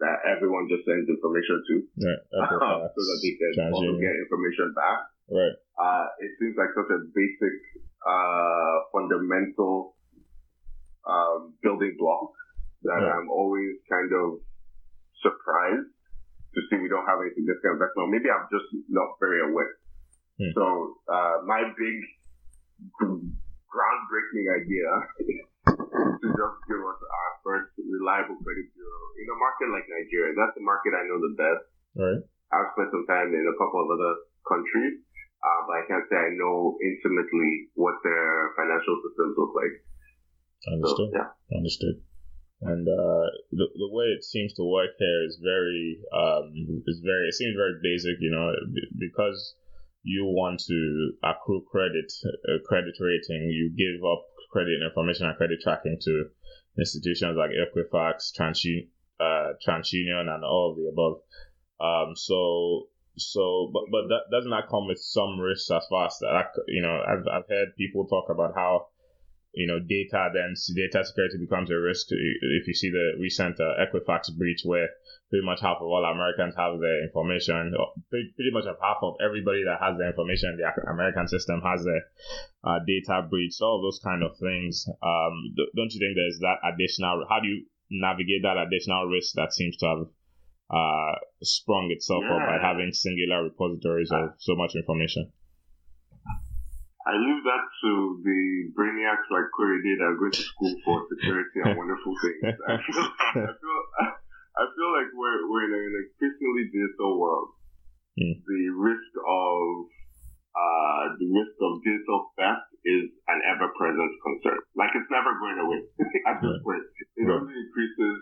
that 0.00 0.24
everyone 0.24 0.68
just 0.72 0.84
sends 0.88 1.04
information 1.08 1.56
to, 1.68 1.74
Right. 2.00 2.22
so 2.32 3.00
that 3.04 3.18
they 3.20 3.32
can 3.36 3.72
also 3.72 3.96
get 4.00 4.12
information 4.24 4.72
back. 4.72 5.00
Right. 5.28 5.56
Uh, 5.76 6.06
it 6.24 6.32
seems 6.40 6.56
like 6.56 6.72
such 6.72 6.88
a 6.88 7.00
basic, 7.12 7.56
uh, 8.04 8.74
fundamental 8.92 9.96
um, 11.04 11.52
building 11.62 11.96
block 11.98 12.32
that 12.88 13.00
Yeah. 13.00 13.20
I'm 13.20 13.28
always 13.28 13.76
kind 13.88 14.08
of 14.16 14.40
surprised 15.20 15.92
to 16.54 16.58
see 16.70 16.76
we 16.80 16.88
don't 16.88 17.04
have 17.04 17.20
any 17.20 17.32
significant 17.36 17.76
investment. 17.76 18.08
Maybe 18.16 18.28
I'm 18.32 18.48
just 18.48 18.68
not 18.88 19.20
very 19.20 19.44
aware. 19.44 19.76
Hmm. 20.36 20.52
So 20.52 20.64
uh, 21.08 21.36
my 21.48 21.64
big 21.72 21.96
groundbreaking 23.72 24.46
idea 24.52 24.88
is 25.24 25.40
to 26.22 26.28
just 26.28 26.56
give 26.68 26.80
us 26.80 27.00
our 27.00 27.30
first 27.44 27.72
reliable 27.80 28.36
credit 28.44 28.68
bureau 28.76 29.04
in 29.16 29.26
a 29.32 29.36
market 29.36 29.68
like 29.72 29.86
Nigeria. 29.88 30.36
That's 30.36 30.56
the 30.56 30.64
market 30.64 30.92
I 30.92 31.04
know 31.08 31.18
the 31.20 31.34
best. 31.36 31.64
Right. 31.96 32.20
I've 32.52 32.70
spent 32.76 32.92
some 32.92 33.06
time 33.08 33.32
in 33.32 33.44
a 33.48 33.56
couple 33.58 33.80
of 33.82 33.88
other 33.90 34.12
countries, 34.46 35.02
uh, 35.42 35.60
but 35.66 35.74
I 35.80 35.82
can't 35.88 36.06
say 36.06 36.16
I 36.20 36.32
know 36.36 36.78
intimately 36.78 37.72
what 37.74 37.98
their 38.04 38.54
financial 38.54 38.96
systems 39.02 39.34
look 39.34 39.52
like. 39.56 39.74
Understood. 40.70 41.10
So, 41.12 41.16
yeah. 41.16 41.30
Understood. 41.56 41.96
And 42.62 42.88
uh, 42.88 43.26
the 43.52 43.68
the 43.68 43.90
way 43.92 44.08
it 44.16 44.24
seems 44.24 44.54
to 44.54 44.64
work 44.64 44.96
here 44.96 45.20
is 45.28 45.36
very 45.44 46.00
um 46.08 46.82
is 46.88 47.04
very 47.04 47.28
it 47.28 47.36
seems 47.36 47.52
very 47.52 47.76
basic. 47.84 48.16
You 48.18 48.32
know, 48.32 48.48
because 48.96 49.54
you 50.06 50.24
want 50.24 50.60
to 50.60 51.10
accrue 51.24 51.64
credit 51.68 52.12
uh, 52.48 52.62
credit 52.64 52.94
rating, 53.00 53.50
you 53.50 53.70
give 53.76 54.04
up 54.04 54.22
credit 54.52 54.78
information 54.80 55.26
and 55.26 55.36
credit 55.36 55.58
tracking 55.60 55.98
to 56.00 56.26
institutions 56.78 57.36
like 57.36 57.50
Equifax, 57.50 58.30
TransUnion, 58.38 58.86
uh, 59.18 59.54
TransUnion, 59.66 60.32
and 60.32 60.44
all 60.44 60.70
of 60.70 60.76
the 60.76 60.88
above. 60.88 61.20
Um, 61.80 62.14
so 62.14 62.86
so 63.18 63.68
but 63.72 63.82
but 63.90 64.06
that 64.08 64.30
doesn't 64.30 64.50
that 64.50 64.68
come 64.70 64.86
with 64.86 65.00
some 65.00 65.40
risks 65.40 65.70
as 65.72 65.84
far 65.90 66.06
as 66.06 66.16
that 66.20 66.52
you 66.68 66.82
know 66.82 67.02
I've 67.02 67.26
I've 67.26 67.48
heard 67.48 67.76
people 67.76 68.06
talk 68.06 68.30
about 68.30 68.54
how 68.54 68.86
you 69.56 69.66
know, 69.66 69.80
data 69.80 70.28
then 70.36 70.52
data 70.76 71.00
security 71.00 71.40
becomes 71.40 71.72
a 71.72 71.80
risk. 71.80 72.12
If 72.12 72.68
you 72.68 72.74
see 72.74 72.90
the 72.92 73.16
recent 73.18 73.56
uh, 73.58 73.80
Equifax 73.80 74.28
breach, 74.36 74.60
where 74.64 74.88
pretty 75.30 75.46
much 75.48 75.64
half 75.64 75.80
of 75.80 75.88
all 75.88 76.04
Americans 76.04 76.54
have 76.60 76.78
their 76.78 77.02
information, 77.02 77.72
pretty, 78.12 78.36
pretty 78.36 78.52
much 78.52 78.68
half 78.68 79.00
of 79.00 79.16
everybody 79.24 79.64
that 79.64 79.80
has 79.80 79.96
the 79.96 80.06
information 80.06 80.52
in 80.52 80.56
the 80.60 80.68
American 80.92 81.26
system 81.26 81.64
has 81.64 81.82
their 81.88 82.04
uh, 82.68 82.84
data 82.84 83.24
breach. 83.24 83.56
All 83.64 83.80
of 83.80 83.82
those 83.82 83.98
kind 84.04 84.22
of 84.22 84.36
things. 84.36 84.84
Um, 85.00 85.56
don't 85.56 85.88
you 85.88 86.04
think 86.04 86.20
there's 86.20 86.38
that 86.44 86.60
additional? 86.60 87.24
How 87.24 87.40
do 87.40 87.48
you 87.48 87.64
navigate 87.88 88.44
that 88.44 88.60
additional 88.60 89.08
risk 89.08 89.40
that 89.40 89.56
seems 89.56 89.78
to 89.78 89.86
have 89.88 90.04
uh, 90.68 91.16
sprung 91.40 91.88
itself 91.96 92.28
up 92.28 92.44
by 92.44 92.60
having 92.60 92.92
singular 92.92 93.44
repositories 93.44 94.12
of 94.12 94.36
so 94.36 94.52
much 94.52 94.76
information? 94.76 95.32
I 97.06 97.14
leave 97.14 97.42
that 97.46 97.62
to 97.86 97.90
the 98.26 98.40
brainiacs 98.74 99.30
like 99.30 99.46
Corey 99.54 99.78
did 99.86 100.02
that 100.02 100.18
go 100.18 100.26
to 100.26 100.42
school 100.42 100.74
for 100.82 101.06
security 101.14 101.62
and 101.62 101.78
wonderful 101.80 102.12
things. 102.18 102.42
I 102.66 102.76
feel, 102.82 103.06
I 103.06 103.54
feel, 103.54 103.78
I 104.58 104.64
feel 104.74 104.90
like 104.90 105.10
we're, 105.14 105.46
we're 105.46 105.70
in 105.70 105.74
an 105.78 105.94
increasingly 106.02 106.66
digital 106.74 107.14
world. 107.22 107.54
Hmm. 108.18 108.42
The 108.42 108.62
risk 108.74 109.12
of 109.22 109.86
uh, 110.56 111.04
the 111.20 111.28
risk 111.30 111.54
of 111.62 111.84
digital 111.84 112.32
theft 112.34 112.74
is 112.82 113.06
an 113.28 113.38
ever-present 113.54 114.10
concern. 114.24 114.58
Like 114.74 114.90
it's 114.96 115.10
never 115.12 115.30
going 115.38 115.60
away 115.62 115.84
at 116.32 116.42
this 116.42 116.58
point. 116.64 116.82
It 117.16 117.22
Right. 117.28 117.38
only 117.38 117.54
increases 117.54 118.14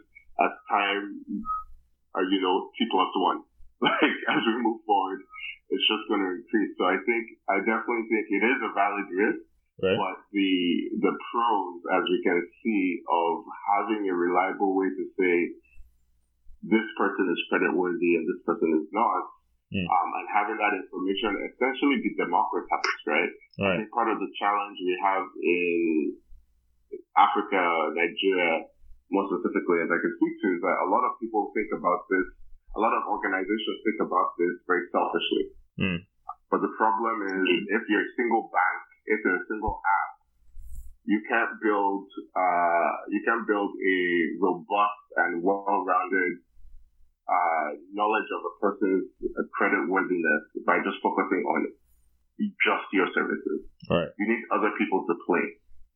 as 0.44 0.52
time, 0.68 1.24
uh, 2.18 2.26
you 2.26 2.42
know, 2.44 2.68
t 2.76 2.85
plus 2.92 3.12
one. 3.16 3.40
Like 3.85 4.16
as 4.28 4.42
we 4.44 4.54
move 4.64 4.80
forward, 4.87 5.20
it's 5.72 5.87
just 5.88 6.05
going 6.11 6.20
to 6.24 6.31
increase. 6.40 6.72
So 6.77 6.85
I 6.85 6.98
think 7.07 7.24
I 7.48 7.57
definitely 7.64 8.07
think 8.11 8.24
it 8.29 8.44
is 8.44 8.59
a 8.64 8.72
valid 8.77 9.09
risk. 9.12 9.42
Right. 9.83 9.98
But 9.98 10.16
the 10.31 10.50
the 11.03 11.12
pros, 11.18 11.74
as 11.98 12.05
we 12.07 12.18
can 12.22 12.38
see, 12.62 12.83
of 13.11 13.42
having 13.74 14.07
a 14.07 14.14
reliable 14.14 14.70
way 14.79 14.87
to 14.87 15.05
say 15.18 15.35
this 16.62 16.87
person 16.96 17.27
is 17.29 17.40
creditworthy 17.50 18.16
and 18.16 18.24
this 18.24 18.40
person 18.46 18.70
is 18.81 18.88
not, 18.94 19.22
Mm. 19.74 19.83
um, 19.90 20.11
and 20.14 20.27
having 20.31 20.55
that 20.62 20.77
information 20.79 21.35
essentially 21.50 21.98
be 21.98 22.14
democratized, 22.14 23.03
right? 23.11 23.27
I 23.27 23.62
Right. 23.64 23.77
think 23.83 23.90
part 23.90 24.09
of 24.12 24.20
the 24.22 24.31
challenge 24.38 24.77
we 24.79 24.94
have 25.03 25.24
in 25.42 26.14
Africa, 27.18 27.90
Nigeria, 27.98 28.64
more 29.11 29.27
specifically, 29.27 29.83
as 29.83 29.90
I 29.90 29.98
can 29.98 30.12
speak 30.14 30.35
to, 30.42 30.46
is 30.55 30.61
that 30.62 30.79
a 30.87 30.88
lot 30.88 31.03
of 31.05 31.18
people 31.18 31.50
think 31.55 31.70
about 31.74 32.07
this, 32.11 32.27
a 32.74 32.80
lot 32.82 32.92
of 32.94 33.06
organizations 33.06 33.76
think 33.87 33.98
about 34.02 34.34
this 34.38 34.54
very 34.66 34.84
selfishly. 34.90 35.44
Mm. 35.78 35.98
But 36.50 36.60
the 36.62 36.72
problem 36.78 37.16
is, 37.26 37.42
if 37.70 37.82
you're 37.90 38.06
a 38.06 38.12
single 38.18 38.50
bank, 38.50 38.80
if 39.06 39.18
you're 39.24 39.38
a 39.42 39.46
single 39.50 39.78
app, 39.82 40.10
you 41.04 41.20
can't 41.28 41.54
build, 41.60 42.06
uh, 42.34 42.90
you 43.10 43.20
can 43.26 43.44
build 43.46 43.70
a 43.74 43.98
robust 44.40 45.04
and 45.20 45.42
well-rounded 45.42 46.32
uh, 47.28 47.68
knowledge 47.92 48.28
of 48.37 48.40
a 48.44 48.52
person's 48.60 49.06
credit 49.52 49.84
worthiness 49.88 50.42
by 50.64 50.78
just 50.84 50.96
focusing 51.02 51.42
on 51.44 51.60
just 52.38 52.87
your 52.92 53.08
services. 53.14 53.66
Right. 53.90 54.10
You 54.18 54.26
need 54.28 54.42
other 54.50 54.72
people 54.78 55.04
to 55.06 55.14
play, 55.26 55.46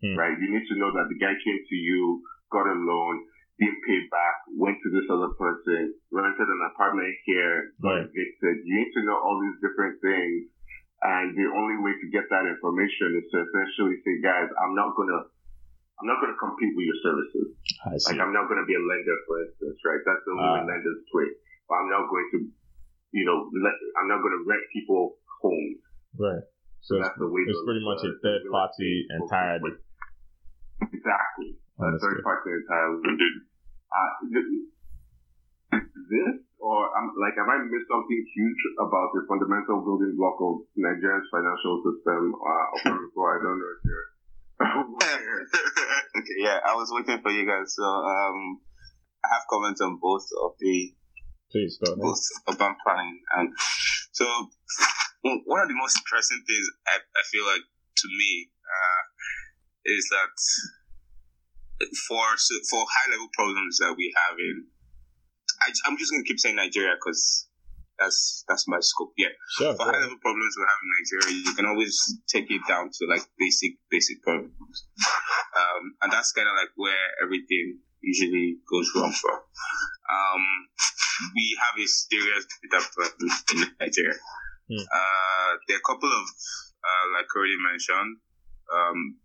Hmm. 0.02 0.14
right? 0.14 0.36
You 0.38 0.48
need 0.54 0.66
to 0.70 0.76
know 0.78 0.90
that 0.94 1.10
the 1.10 1.18
guy 1.18 1.34
came 1.34 1.60
to 1.68 1.76
you, 1.76 2.22
got 2.50 2.66
a 2.70 2.76
loan, 2.78 3.14
didn't 3.58 3.82
pay 3.82 4.00
back, 4.10 4.34
went 4.54 4.78
to 4.86 4.88
this 4.94 5.06
other 5.10 5.34
person, 5.34 5.90
rented 6.14 6.46
an 6.46 6.62
apartment 6.70 7.10
here, 7.26 7.74
got 7.82 7.90
Right. 7.90 8.06
evicted. 8.06 8.54
You 8.64 8.74
need 8.78 8.92
to 8.94 9.02
know 9.02 9.18
all 9.18 9.38
these 9.42 9.58
different 9.60 9.98
things. 10.00 10.46
And 11.02 11.34
the 11.36 11.46
only 11.50 11.78
way 11.82 11.94
to 11.94 12.06
get 12.10 12.26
that 12.30 12.46
information 12.46 13.18
is 13.18 13.26
to 13.30 13.36
essentially 13.42 13.98
say, 14.02 14.18
guys, 14.22 14.50
I'm 14.62 14.74
not 14.74 14.94
gonna, 14.94 15.26
I'm 16.00 16.06
not 16.06 16.20
gonna 16.22 16.38
compete 16.38 16.74
with 16.74 16.86
your 16.86 17.00
services. 17.02 17.54
I 17.86 17.98
see. 17.98 18.10
Like 18.14 18.20
I'm 18.22 18.32
not 18.34 18.46
going 18.50 18.58
to 18.58 18.66
be 18.66 18.74
a 18.74 18.82
lender, 18.82 19.16
for 19.26 19.42
instance, 19.42 19.78
right? 19.86 20.02
That's 20.02 20.22
the 20.26 20.32
only 20.34 20.50
way 20.58 20.62
Ah. 20.66 20.70
lenders 20.74 21.00
play. 21.14 21.28
But 21.68 21.74
I'm 21.82 21.90
not 21.90 22.08
going 22.10 22.28
to, 22.34 22.38
you 23.12 23.24
know, 23.24 23.46
let, 23.62 23.74
I'm 24.02 24.08
not 24.08 24.18
going 24.22 24.34
to 24.34 24.42
rent 24.46 24.62
people 24.72 25.18
homes. 25.42 25.78
Right. 26.18 26.42
So 26.80 26.96
it's, 26.98 27.06
that's 27.06 27.18
the 27.18 27.28
way. 27.28 27.42
it's 27.46 27.54
those, 27.58 27.66
pretty 27.66 27.84
much 27.84 28.02
a 28.02 28.10
uh, 28.10 28.22
third 28.22 28.42
party 28.50 29.06
estate 29.06 29.60
folks 29.62 29.82
entirely. 31.78 31.98
play. 31.98 32.10
Exactly. 32.10 32.10
A 32.10 32.10
Understood. 32.10 32.10
third 32.10 32.26
party 32.26 32.50
entirely. 32.58 33.02
Uh, 33.88 34.10
th- 34.34 34.68
this, 36.08 36.34
or 36.58 36.80
um, 36.96 37.12
like, 37.20 37.36
have 37.38 37.48
I 37.48 37.58
missed 37.64 37.88
something 37.88 38.20
huge 38.34 38.62
about 38.82 39.12
the 39.14 39.22
fundamental 39.28 39.80
building 39.84 40.16
block 40.16 40.36
of 40.42 40.66
Nigeria's 40.76 41.28
financial 41.30 41.80
system? 41.86 42.34
Uh, 42.34 42.66
I 42.84 43.36
don't 43.40 43.58
know 43.58 43.72
if 43.76 43.82
you're. 43.84 44.08
okay, 46.18 46.36
yeah, 46.42 46.58
I 46.66 46.74
was 46.74 46.90
waiting 46.92 47.22
for 47.22 47.30
you 47.30 47.46
guys. 47.46 47.74
So, 47.74 47.84
um, 47.84 48.60
I 49.24 49.34
have 49.34 49.46
comments 49.50 49.80
on 49.80 49.98
both 50.02 50.26
of 50.42 50.52
the 50.58 50.92
Please 51.50 51.78
go 51.82 51.92
ahead. 51.92 52.02
both 52.02 52.20
urban 52.50 52.76
planning 52.84 53.20
and 53.38 53.48
so 54.12 54.24
w- 55.24 55.42
one 55.46 55.60
of 55.62 55.68
the 55.68 55.74
most 55.80 55.96
interesting 55.96 56.42
things 56.46 56.66
I, 56.86 56.98
I 57.00 57.22
feel 57.32 57.46
like 57.46 57.64
to 57.64 58.06
me 58.08 58.50
uh, 58.68 59.02
is 59.96 60.04
that 60.12 60.34
for 62.08 62.24
for 62.70 62.82
high 62.84 63.10
level 63.10 63.28
problems 63.32 63.78
that 63.78 63.94
we 63.96 64.12
have 64.16 64.36
in 64.38 64.66
I, 65.62 65.72
I'm 65.86 65.96
just 65.98 66.10
gonna 66.12 66.24
keep 66.24 66.38
saying 66.38 66.56
Nigeria 66.56 66.94
because 66.94 67.48
that's 67.98 68.44
that's 68.46 68.68
my 68.68 68.78
scope. 68.80 69.12
Yeah, 69.16 69.34
Sure. 69.58 69.74
for 69.74 69.84
high 69.86 69.98
level 69.98 70.18
problems 70.22 70.54
we 70.56 70.62
have 70.62 70.82
in 70.82 70.90
Nigeria, 71.02 71.44
you 71.46 71.54
can 71.54 71.66
always 71.66 71.98
take 72.28 72.46
it 72.50 72.62
down 72.68 72.90
to 72.94 73.06
like 73.06 73.26
basic 73.38 73.72
basic 73.90 74.22
problems, 74.22 74.86
um, 75.58 75.96
and 76.02 76.12
that's 76.12 76.32
kind 76.32 76.46
of 76.48 76.54
like 76.54 76.70
where 76.76 77.06
everything 77.22 77.78
usually 78.00 78.58
goes 78.70 78.90
wrong 78.94 79.12
from. 79.12 79.34
Um, 79.34 80.42
we 81.34 81.58
have 81.58 81.74
a 81.82 81.86
serious 81.88 82.46
data 82.62 82.84
problem 82.94 83.30
in 83.54 83.58
Nigeria. 83.80 84.14
Hmm. 84.70 84.78
Uh, 84.86 85.50
there 85.66 85.76
are 85.76 85.82
a 85.82 85.88
couple 85.88 86.08
of 86.08 86.24
uh, 86.86 87.06
like 87.18 87.26
already 87.34 87.58
mentioned 87.58 88.18
um, 88.72 89.18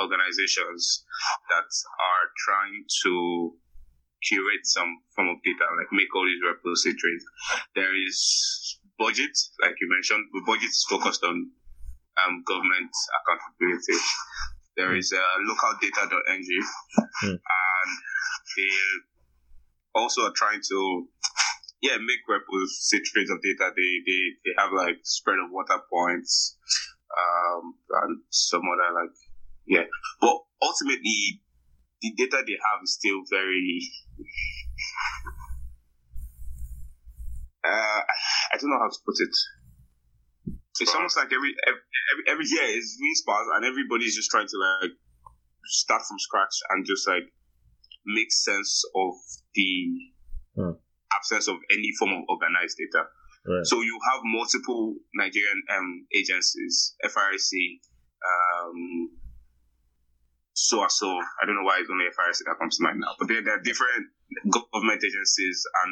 organizations 0.00 1.04
that 1.50 1.68
are 2.00 2.26
trying 2.46 2.84
to 3.04 3.54
curate 4.22 4.64
some 4.66 4.90
form 5.14 5.28
of 5.28 5.36
data, 5.44 5.66
like 5.78 5.90
make 5.92 6.10
all 6.14 6.26
these 6.26 6.42
repositories. 6.42 7.24
There 7.74 7.94
is 7.94 8.78
BudgIT, 9.00 9.36
like 9.62 9.76
you 9.80 9.88
mentioned, 9.90 10.26
the 10.34 10.42
BudgIT 10.46 10.66
is 10.74 10.86
focused 10.90 11.22
on 11.22 11.50
um, 12.26 12.42
government 12.46 12.90
accountability. 13.14 13.98
There 14.76 14.94
is 14.96 15.12
uh, 15.12 15.36
localdata.ng, 15.46 16.62
Hmm. 17.20 17.34
and 17.34 17.90
they 18.56 18.74
also 19.94 20.22
are 20.26 20.32
trying 20.34 20.60
to 20.70 21.08
yeah 21.82 21.96
make 21.98 22.22
repositories 22.28 23.30
of 23.30 23.42
data. 23.42 23.70
They 23.74 23.92
they 24.06 24.22
they 24.44 24.54
have 24.58 24.70
like 24.72 24.98
spread 25.02 25.38
of 25.38 25.50
water 25.50 25.78
points, 25.90 26.56
um, 27.10 27.74
and 28.02 28.20
some 28.30 28.62
other 28.62 28.94
like 28.94 29.14
yeah. 29.68 29.84
But 30.20 30.36
ultimately, 30.62 31.40
the 32.00 32.12
data 32.16 32.42
they 32.46 32.56
have 32.58 32.82
is 32.82 32.94
still 32.94 33.22
very. 33.30 33.80
Uh, 37.64 38.00
I 38.52 38.56
don't 38.58 38.70
know 38.70 38.78
how 38.78 38.88
to 38.88 39.00
put 39.04 39.16
it. 39.18 39.34
It's 40.80 40.94
almost 40.94 41.16
like 41.16 41.32
every 41.32 41.54
every 41.66 42.24
every, 42.28 42.44
year 42.46 42.64
is 42.78 42.96
really 43.00 43.14
sparse, 43.14 43.48
and 43.54 43.64
everybody's 43.66 44.14
just 44.14 44.30
trying 44.30 44.46
to 44.46 44.56
like 44.58 44.92
start 45.64 46.02
from 46.06 46.18
scratch 46.18 46.54
and 46.70 46.86
just 46.86 47.06
like 47.08 47.24
make 48.06 48.30
sense 48.32 48.84
of 48.94 49.14
the 49.54 50.14
Hmm. 50.58 50.74
absence 51.14 51.46
of 51.46 51.56
any 51.70 51.92
form 51.98 52.12
of 52.12 52.24
organized 52.28 52.78
data. 52.78 53.06
Right. 53.46 53.64
So 53.64 53.80
you 53.80 53.98
have 54.10 54.20
multiple 54.24 54.96
Nigerian 55.14 55.62
um, 55.70 56.06
agencies, 56.14 56.96
FRC, 57.04 57.78
um, 58.26 59.10
so 60.66 60.82
and 60.82 60.90
so. 60.90 61.06
I 61.40 61.46
don't 61.46 61.54
know 61.54 61.62
why 61.62 61.78
it's 61.80 61.90
only 61.90 62.06
a 62.06 62.14
FRC 62.14 62.42
that 62.46 62.58
comes 62.58 62.76
to 62.78 62.82
mind 62.82 62.98
now, 63.00 63.14
but 63.18 63.28
there, 63.28 63.42
there 63.44 63.54
are 63.58 63.62
different 63.62 64.10
government 64.50 64.98
agencies, 65.04 65.62
and 65.84 65.90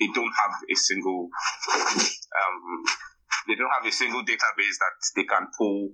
they 0.00 0.08
don't 0.16 0.32
have 0.42 0.54
a 0.64 0.74
single, 0.76 1.28
um, 1.84 2.84
they 3.48 3.54
don't 3.54 3.70
have 3.76 3.86
a 3.86 3.92
single 3.92 4.22
database 4.22 4.76
that 4.80 4.94
they 5.16 5.24
can 5.24 5.46
pull 5.56 5.92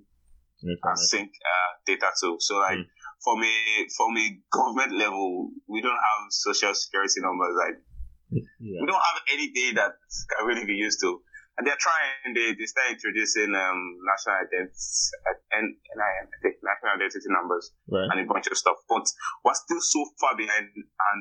and 0.62 0.72
Information. 0.72 1.06
sync 1.10 1.30
uh, 1.36 1.70
data 1.86 2.08
to. 2.22 2.36
So 2.40 2.56
like 2.58 2.78
Mm. 2.78 2.86
from 3.22 3.42
a 3.44 3.54
from 3.96 4.16
a 4.16 4.26
government 4.50 4.92
level, 4.96 5.50
we 5.68 5.82
don't 5.82 5.92
have 6.08 6.22
social 6.30 6.72
security 6.74 7.20
numbers. 7.20 7.54
Like 7.58 7.76
Yeah. 8.30 8.80
we 8.80 8.86
don't 8.86 9.02
have 9.10 9.20
anything 9.32 9.74
that 9.76 9.92
can 10.32 10.46
really 10.46 10.64
be 10.64 10.74
used 10.74 11.00
to. 11.02 11.20
And 11.56 11.64
they're 11.66 11.80
trying. 11.80 12.36
They 12.36 12.52
they 12.52 12.68
start 12.68 12.92
introducing 12.92 13.56
um 13.56 13.80
national 14.04 14.44
identity 14.44 14.76
and 15.56 15.72
NIN, 15.72 16.24
I 16.28 16.38
think 16.44 16.60
national 16.60 16.92
identity 17.00 17.28
numbers 17.32 17.72
Right. 17.88 18.08
and 18.12 18.20
a 18.20 18.28
bunch 18.28 18.46
of 18.52 18.56
stuff. 18.60 18.76
But 18.88 19.08
we're 19.40 19.56
still 19.56 19.80
so 19.80 20.04
far 20.20 20.36
behind, 20.36 20.68
and 20.76 21.20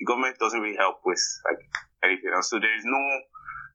the 0.00 0.04
government 0.08 0.40
doesn't 0.40 0.56
really 0.60 0.80
help 0.80 1.04
with 1.04 1.20
like 1.44 1.60
anything 2.00 2.32
else. 2.32 2.48
So 2.48 2.56
there 2.58 2.72
is 2.72 2.84
no 2.88 3.02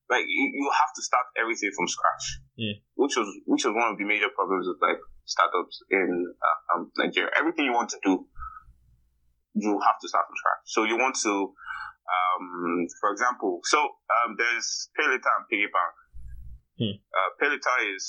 like 0.09 0.25
you, 0.25 0.43
you 0.57 0.65
have 0.73 0.89
to 0.97 1.01
start 1.05 1.29
everything 1.37 1.69
from 1.77 1.85
scratch, 1.87 2.41
Yeah. 2.57 2.81
which 2.97 3.13
was 3.13 3.29
which 3.45 3.63
was 3.69 3.77
one 3.77 3.93
of 3.93 3.97
the 4.01 4.05
major 4.09 4.33
problems 4.33 4.65
with 4.65 4.81
like 4.81 4.97
startups 5.29 5.77
in 5.93 6.09
uh, 6.41 6.57
um, 6.73 6.89
Nigeria. 6.97 7.29
Everything 7.37 7.65
you 7.69 7.73
want 7.77 7.93
to 7.93 8.01
do, 8.01 8.25
you 9.53 9.77
have 9.85 9.99
to 10.01 10.07
start 10.09 10.25
from 10.25 10.37
scratch. 10.41 10.65
So 10.65 10.83
you 10.89 10.97
want 10.97 11.15
to, 11.21 11.53
um, 12.09 12.87
for 12.99 13.11
example, 13.13 13.61
so 13.63 13.79
um, 13.79 14.35
there's 14.37 14.89
Pay 14.97 15.05
Later 15.05 15.29
and 15.37 15.45
Piggy 15.49 15.69
Bank. 15.69 15.95
Hmm. 16.79 16.95
Uh, 16.97 17.29
Pay 17.37 17.49
Later 17.53 17.77
is 17.93 18.03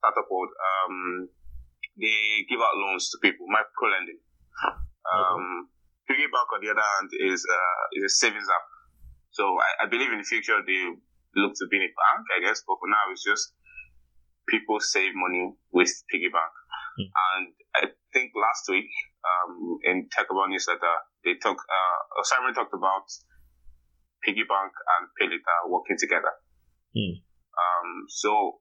startup 0.00 0.24
world. 0.30 0.48
Um, 0.56 1.28
they 2.00 2.48
give 2.48 2.58
out 2.58 2.74
loans 2.80 3.10
to 3.10 3.18
people, 3.20 3.46
micro 3.46 3.92
lending. 3.92 4.20
Um, 5.04 5.68
Piggy 6.08 6.28
Bank, 6.32 6.48
on 6.52 6.60
the 6.64 6.72
other 6.72 6.84
hand, 6.84 7.10
is 7.20 7.44
uh, 7.44 7.82
is 8.00 8.04
a 8.08 8.12
savings 8.12 8.48
app. 8.48 8.66
So 9.30 9.44
I, 9.60 9.84
I 9.84 9.86
believe 9.90 10.12
in 10.12 10.18
the 10.18 10.28
future 10.28 10.58
they 10.64 10.94
look 11.36 11.52
to 11.58 11.66
be 11.68 11.76
in 11.76 11.90
a 11.90 11.92
bank, 11.92 12.24
I 12.32 12.40
guess, 12.40 12.62
but 12.66 12.78
for 12.78 12.88
now 12.88 13.10
it's 13.10 13.24
just 13.24 13.52
people 14.48 14.78
save 14.80 15.12
money 15.14 15.52
with 15.72 15.90
Piggy 16.10 16.30
Bank. 16.32 16.54
Hmm. 16.96 17.10
And 17.10 17.46
I 17.74 17.82
think 18.14 18.32
last 18.38 18.70
week 18.70 18.88
um, 19.26 19.78
in 19.84 20.08
TechCabal 20.08 20.48
newsletter, 20.48 20.96
they 21.24 21.34
talk. 21.42 21.58
Uh, 21.58 22.22
Simon 22.22 22.54
talked 22.54 22.74
about 22.74 23.08
Piggy 24.24 24.44
Bank 24.48 24.72
and 24.72 25.08
Pay 25.20 25.26
Later 25.28 25.58
working 25.68 25.96
together. 25.98 26.32
Hmm. 26.96 27.20
Um, 27.54 27.88
so 28.08 28.58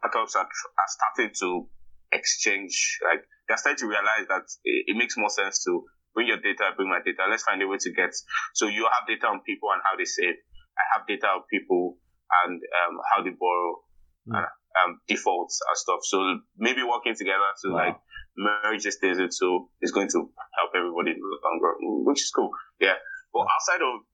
startups 0.00 0.34
are, 0.36 0.48
tr- 0.48 0.72
are 0.74 0.90
starting 0.90 1.34
to 1.44 1.68
exchange. 2.12 2.98
Like 3.04 3.22
they're 3.46 3.60
starting 3.60 3.78
to 3.84 3.88
realize 3.88 4.26
that 4.28 4.48
it, 4.64 4.94
it 4.94 4.96
makes 4.96 5.16
more 5.16 5.30
sense 5.30 5.62
to 5.64 5.84
bring 6.14 6.28
your 6.28 6.40
data, 6.40 6.72
bring 6.76 6.88
my 6.88 7.00
data. 7.04 7.28
Let's 7.28 7.44
find 7.44 7.60
a 7.62 7.68
way 7.68 7.78
to 7.78 7.90
get. 7.92 8.10
So 8.54 8.66
you 8.66 8.88
have 8.88 9.06
data 9.06 9.26
on 9.28 9.40
people 9.44 9.70
and 9.70 9.82
how 9.84 9.96
they 9.96 10.06
save. 10.08 10.40
I 10.78 10.84
have 10.96 11.06
data 11.06 11.26
on 11.26 11.42
people 11.50 11.98
and 12.44 12.58
um, 12.58 12.94
how 13.12 13.22
they 13.22 13.34
borrow. 13.36 13.84
Hmm. 14.26 14.34
And, 14.36 14.46
um, 14.78 15.00
defaults 15.08 15.60
and 15.66 15.76
stuff. 15.76 16.00
So 16.04 16.22
maybe 16.56 16.82
working 16.82 17.14
together 17.16 17.50
to 17.64 17.68
Wow. 17.70 17.76
like 17.76 17.96
merge 18.36 18.84
this 18.84 18.98
data 19.02 19.26
so 19.30 19.70
is 19.80 19.90
going 19.92 20.08
to 20.08 20.30
help 20.54 20.70
everybody 20.76 21.10
in 21.12 21.18
the 21.18 21.38
long 21.42 21.58
run, 21.62 22.04
which 22.06 22.22
is 22.22 22.30
cool. 22.30 22.50
Yeah. 22.78 22.94
But 23.32 23.46
outside 23.50 23.82
of 23.82 24.06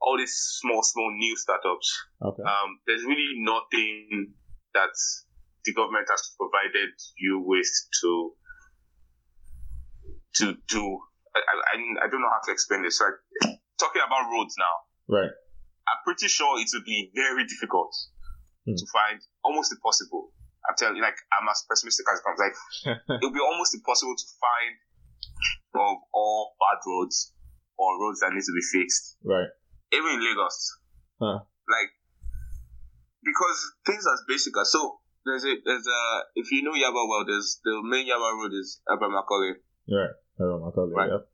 all 0.00 0.16
these 0.16 0.34
small, 0.60 0.82
small 0.82 1.10
new 1.16 1.36
startups, 1.36 1.88
Okay. 2.22 2.42
um, 2.42 2.78
there's 2.86 3.02
really 3.04 3.34
nothing 3.38 4.32
that 4.74 4.94
the 5.64 5.72
government 5.74 6.06
has 6.10 6.22
provided 6.38 6.94
you 7.18 7.42
with 7.44 7.66
to 8.02 8.32
to 10.36 10.54
do. 10.68 10.84
I, 11.34 11.40
I, 11.40 12.06
I 12.06 12.08
don't 12.10 12.20
know 12.20 12.30
how 12.30 12.40
to 12.46 12.52
explain 12.52 12.82
this. 12.82 13.00
Like 13.00 13.18
talking 13.78 14.02
about 14.04 14.30
roads 14.32 14.54
now, 14.58 14.74
Right. 15.08 15.30
I'm 15.88 16.00
pretty 16.04 16.28
sure 16.28 16.60
it 16.60 16.68
would 16.74 16.84
be 16.84 17.10
very 17.14 17.44
difficult 17.46 17.94
Hmm. 18.66 18.76
to 18.76 18.86
find, 18.92 19.16
almost 19.44 19.72
impossible. 19.72 20.28
I'm 20.68 20.76
telling 20.76 20.96
you, 20.96 21.02
like 21.02 21.16
I'm 21.32 21.48
as 21.48 21.64
pessimistic 21.70 22.04
as 22.12 22.20
it 22.20 22.24
comes. 22.26 22.38
Like 22.38 22.56
it 23.22 23.24
would 23.24 23.32
be 23.32 23.40
almost 23.40 23.74
impossible 23.74 24.14
to 24.16 24.26
find 24.36 24.74
of 25.80 25.96
all 26.12 26.52
bad 26.60 26.80
roads 26.86 27.32
or 27.78 28.00
roads 28.02 28.20
that 28.20 28.34
need 28.34 28.42
to 28.42 28.52
be 28.52 28.64
fixed 28.64 29.16
right. 29.24 29.48
even 29.92 30.18
in 30.18 30.20
Lagos. 30.20 30.58
Huh. 31.22 31.38
Like 31.70 31.90
because 33.24 33.58
things 33.86 34.04
as 34.06 34.22
basic 34.28 34.52
as 34.60 34.70
so 34.72 34.98
there's 35.24 35.44
a 35.44 35.54
there's 35.64 35.86
a 35.86 36.02
if 36.34 36.50
you 36.52 36.62
know 36.62 36.72
Yaba 36.72 37.06
well 37.08 37.24
there's 37.26 37.60
the 37.64 37.80
main 37.84 38.06
Yaba 38.06 38.32
road 38.34 38.52
is 38.52 38.80
Abraham 38.90 39.14
Macaulay. 39.14 39.54
Right. 39.88 40.14
My. 40.38 40.46
Right. 40.46 41.10
Yep. 41.10 41.28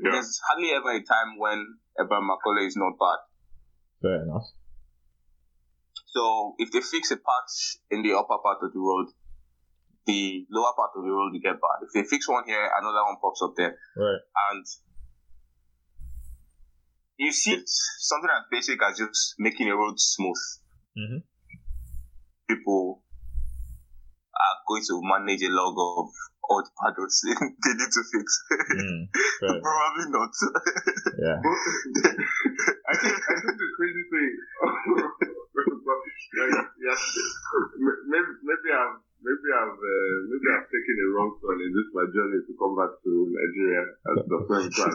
Yeah. 0.00 0.10
There's 0.12 0.40
hardly 0.48 0.70
ever 0.72 0.90
a 0.90 1.02
time 1.02 1.38
when 1.38 1.66
Abraham 2.00 2.26
Macaulay 2.26 2.66
is 2.66 2.76
not 2.76 2.98
bad. 2.98 3.20
Fair 4.00 4.22
enough. 4.22 4.48
So 6.06 6.54
if 6.58 6.72
they 6.72 6.80
fix 6.80 7.10
a 7.10 7.16
patch 7.16 7.80
in 7.90 8.02
the 8.02 8.12
upper 8.12 8.36
part 8.42 8.58
of 8.62 8.72
the 8.72 8.80
road, 8.80 9.08
the 10.06 10.44
lower 10.50 10.72
part 10.76 10.90
of 10.96 11.04
the 11.04 11.10
road 11.10 11.32
will 11.32 11.40
get 11.40 11.56
bad. 11.56 11.86
If 11.86 11.92
they 11.94 12.04
fix 12.08 12.28
one 12.28 12.44
here, 12.46 12.68
another 12.80 13.04
one 13.04 13.16
pops 13.20 13.40
up 13.42 13.54
there. 13.56 13.78
Right. 13.96 14.20
And 14.50 14.64
you 17.22 17.30
see 17.32 17.54
something 17.66 18.30
as 18.30 18.44
basic 18.50 18.78
as 18.82 18.98
just 18.98 19.34
making 19.38 19.68
a 19.70 19.76
road 19.76 19.94
smooth. 19.98 20.42
Mhm. 20.98 21.22
People 22.48 23.02
are 24.34 24.56
going 24.68 24.82
to 24.88 24.94
manage 25.02 25.42
a 25.42 25.50
log 25.50 25.76
of 25.78 26.10
bad 26.82 26.94
roads 26.98 27.22
they 27.24 27.72
need 27.78 27.92
to 27.96 28.02
fix. 28.12 28.26
Mm. 28.76 29.08
Probably 29.62 30.06
not. 30.10 30.32
Yeah. 31.16 31.38
I 32.90 32.94
think 32.98 33.14
I 33.14 33.34
think 33.40 33.56
the 33.62 33.68
crazy 33.78 34.04
thing, 34.12 34.30
like, 35.32 36.68
yes, 36.76 37.00
maybe 38.10 38.30
maybe 38.44 38.68
I've 38.74 38.98
maybe 39.22 39.48
I've 39.54 39.78
uh, 39.80 40.16
maybe 40.28 40.46
I've 40.52 40.68
taken 40.68 40.96
a 40.98 41.08
wrong 41.16 41.30
turn 41.40 41.56
in 41.62 41.70
this 41.72 41.88
my 41.96 42.04
journey 42.12 42.40
to 42.44 42.52
come 42.58 42.74
back 42.76 42.92
to 43.00 43.10
Nigeria 43.32 43.82
as 44.12 44.16
the 44.28 44.40
first 44.50 44.68
class. 44.76 44.92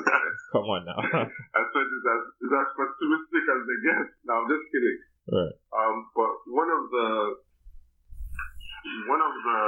Come 0.53 0.67
on 0.69 0.85
now. 0.85 0.99
I 0.99 1.61
said 1.73 1.85
it's 1.89 2.07
as 2.11 2.21
it's 2.43 2.53
as 2.53 2.69
pessimistic 2.77 3.43
as 3.49 3.61
they 3.65 3.77
get. 3.87 4.05
No, 4.29 4.31
I'm 4.43 4.47
just 4.51 4.65
kidding. 4.69 4.99
right. 5.33 5.55
Um, 5.73 5.95
but 6.13 6.31
one 6.53 6.69
of 6.69 6.83
the 6.91 7.07
one 9.09 9.21
of 9.25 9.33
the 9.41 9.59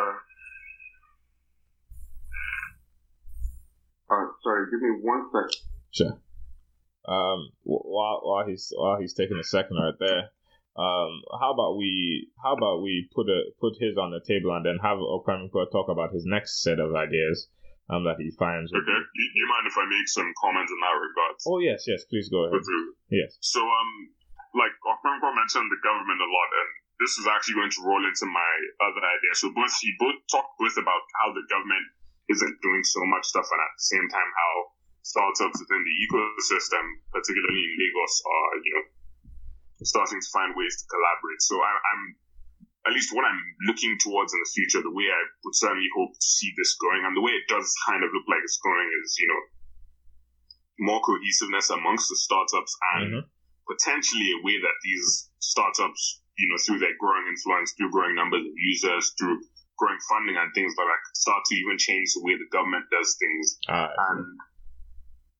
uh, 4.09 4.25
sorry, 4.41 4.65
give 5.29 5.37
me 5.37 5.41
one 5.41 5.51
sec. 5.51 5.61
Sure. 5.93 6.15
Um, 7.09 7.49
while 7.63 8.21
while 8.21 8.45
he's 8.45 8.69
while 8.75 8.99
he's 8.99 9.13
taking 9.13 9.37
a 9.39 9.43
second 9.43 9.77
right 9.77 9.97
there, 9.97 10.29
um, 10.77 11.11
how 11.41 11.53
about 11.53 11.77
we 11.77 12.29
how 12.43 12.53
about 12.53 12.81
we 12.85 13.09
put 13.15 13.25
a 13.29 13.49
put 13.57 13.73
his 13.81 13.97
on 13.97 14.11
the 14.13 14.21
table 14.21 14.53
and 14.53 14.61
then 14.65 14.77
have 14.83 14.99
Okwemiko 15.01 15.65
talk 15.71 15.89
about 15.89 16.13
his 16.13 16.25
next 16.29 16.61
set 16.61 16.77
of 16.77 16.93
ideas, 16.93 17.49
um, 17.89 18.03
that 18.05 18.21
he 18.21 18.29
finds. 18.37 18.69
would 18.71 18.83
Okay. 18.85 18.93
be- 18.93 19.31
Do 19.33 19.39
you 19.41 19.47
mind 19.49 19.65
if 19.65 19.77
I 19.79 19.85
make 19.89 20.05
some 20.07 20.29
comments 20.37 20.69
in 20.69 20.77
that 20.85 20.97
regard? 21.01 21.33
Oh 21.49 21.57
yes, 21.59 21.87
yes. 21.89 22.05
Please 22.05 22.29
go 22.29 22.45
ahead. 22.45 22.61
Yes. 23.09 23.37
So, 23.41 23.57
um, 23.65 23.91
like 24.53 24.75
Okwenko 24.85 25.33
mentioned 25.33 25.65
the 25.73 25.81
government 25.81 26.21
a 26.21 26.29
lot, 26.29 26.49
and 26.61 26.69
this 27.01 27.17
is 27.17 27.25
actually 27.25 27.57
going 27.57 27.73
to 27.73 27.81
roll 27.89 28.03
into 28.05 28.27
my 28.29 28.51
other 28.85 29.01
idea. 29.01 29.33
So 29.33 29.49
both 29.55 29.73
he 29.81 29.89
both 29.97 30.19
talked 30.29 30.53
both 30.61 30.77
about 30.77 31.01
how 31.25 31.33
the 31.33 31.41
government 31.49 31.85
isn't 32.29 32.55
doing 32.61 32.83
so 32.85 33.01
much 33.09 33.25
stuff, 33.33 33.49
and 33.49 33.61
at 33.65 33.73
the 33.73 33.87
same 33.89 34.05
time 34.13 34.29
how 34.37 34.53
startups 35.03 35.59
within 35.59 35.83
the 35.83 35.95
ecosystem, 36.05 36.83
particularly 37.11 37.63
in 37.65 37.73
Lagos, 37.77 38.15
are 38.25 38.51
you 38.63 38.71
know 38.75 38.85
starting 39.83 40.19
to 40.19 40.29
find 40.33 40.55
ways 40.55 40.75
to 40.79 40.85
collaborate. 40.91 41.41
So 41.41 41.55
I, 41.59 41.71
I'm 41.71 42.03
at 42.87 42.95
least 42.95 43.11
what 43.11 43.27
I'm 43.27 43.41
looking 43.67 43.99
towards 43.99 44.33
in 44.33 44.39
the 44.39 44.51
future, 44.55 44.81
the 44.81 44.91
way 44.91 45.07
I 45.11 45.21
would 45.43 45.55
certainly 45.55 45.87
hope 45.95 46.15
to 46.15 46.25
see 46.25 46.51
this 46.55 46.75
going, 46.79 47.03
and 47.03 47.15
the 47.15 47.23
way 47.23 47.35
it 47.35 47.47
does 47.51 47.67
kind 47.87 48.03
of 48.03 48.11
look 48.11 48.27
like 48.27 48.43
it's 48.43 48.59
going 48.59 48.87
is, 49.03 49.15
you 49.19 49.27
know, 49.27 49.41
more 50.79 51.01
cohesiveness 51.03 51.69
amongst 51.69 52.07
the 52.07 52.15
startups 52.15 52.71
and 52.95 53.03
mm-hmm. 53.11 53.23
potentially 53.67 54.31
a 54.31 54.39
way 54.47 54.55
that 54.63 54.77
these 54.83 55.29
startups, 55.43 56.23
you 56.39 56.47
know, 56.47 56.59
through 56.63 56.79
their 56.79 56.95
growing 56.99 57.27
influence, 57.27 57.75
through 57.75 57.91
growing 57.91 58.15
numbers 58.15 58.47
of 58.47 58.55
users, 58.55 59.11
through 59.19 59.43
growing 59.75 59.99
funding 60.07 60.39
and 60.39 60.47
things 60.55 60.71
like 60.79 60.87
that, 60.87 61.03
start 61.15 61.43
to 61.51 61.55
even 61.55 61.75
change 61.75 62.15
the 62.15 62.23
way 62.23 62.39
the 62.39 62.47
government 62.47 62.87
does 62.91 63.15
things. 63.19 63.59
Uh, 63.67 63.91
and 63.91 64.23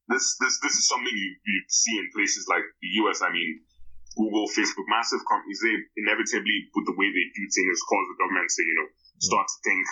this, 0.10 0.26
this, 0.42 0.58
this 0.66 0.74
is 0.74 0.90
something 0.90 1.14
you, 1.14 1.30
you 1.46 1.60
see 1.70 1.96
in 2.02 2.10
places 2.12 2.50
like 2.50 2.66
the 2.82 2.90
US. 3.06 3.22
I 3.22 3.30
mean, 3.30 3.62
Google, 4.18 4.50
Facebook, 4.50 4.90
massive 4.90 5.22
companies, 5.30 5.62
they 5.62 5.78
inevitably, 6.02 6.58
with 6.74 6.90
the 6.90 6.98
way 6.98 7.08
they 7.14 7.28
do 7.32 7.46
things, 7.46 7.78
cause 7.86 8.06
the 8.10 8.18
government 8.18 8.50
to, 8.50 8.62
you 8.66 8.76
know, 8.82 8.90
start 9.22 9.46
to 9.46 9.58
think 9.62 9.86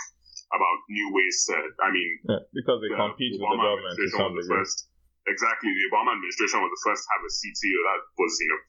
about 0.50 0.78
new 0.90 1.08
ways 1.14 1.46
to, 1.48 1.56
I 1.86 1.90
mean, 1.94 2.10
yeah, 2.26 2.42
because 2.50 2.82
they 2.82 2.90
the 2.90 2.98
compete 2.98 3.38
with 3.38 3.46
the 3.46 3.62
government 3.62 3.94
some 4.18 4.34
degree. 4.34 4.58
First, 4.58 4.90
exactly. 5.30 5.70
The 5.70 5.86
Obama 5.94 6.18
administration 6.18 6.66
was 6.66 6.74
the 6.74 6.82
first 6.82 7.02
to 7.06 7.10
have 7.14 7.24
a 7.24 7.32
CTO 7.32 7.80
that 7.94 8.02
was, 8.18 8.34
you 8.42 8.50
know, 8.50 8.62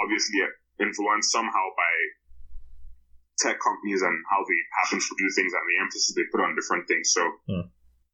obviously 0.00 0.40
influenced 0.80 1.30
somehow 1.30 1.66
by 1.76 1.92
tech 3.44 3.60
companies 3.60 4.00
and 4.00 4.14
how 4.30 4.40
they 4.46 4.58
happen 4.82 4.98
to 5.02 5.14
do 5.18 5.26
things 5.36 5.52
and 5.52 5.64
the 5.68 5.76
emphasis 5.84 6.16
they 6.16 6.26
put 6.32 6.40
on 6.40 6.56
different 6.56 6.88
things. 6.88 7.12
So, 7.12 7.22
hmm. 7.44 7.66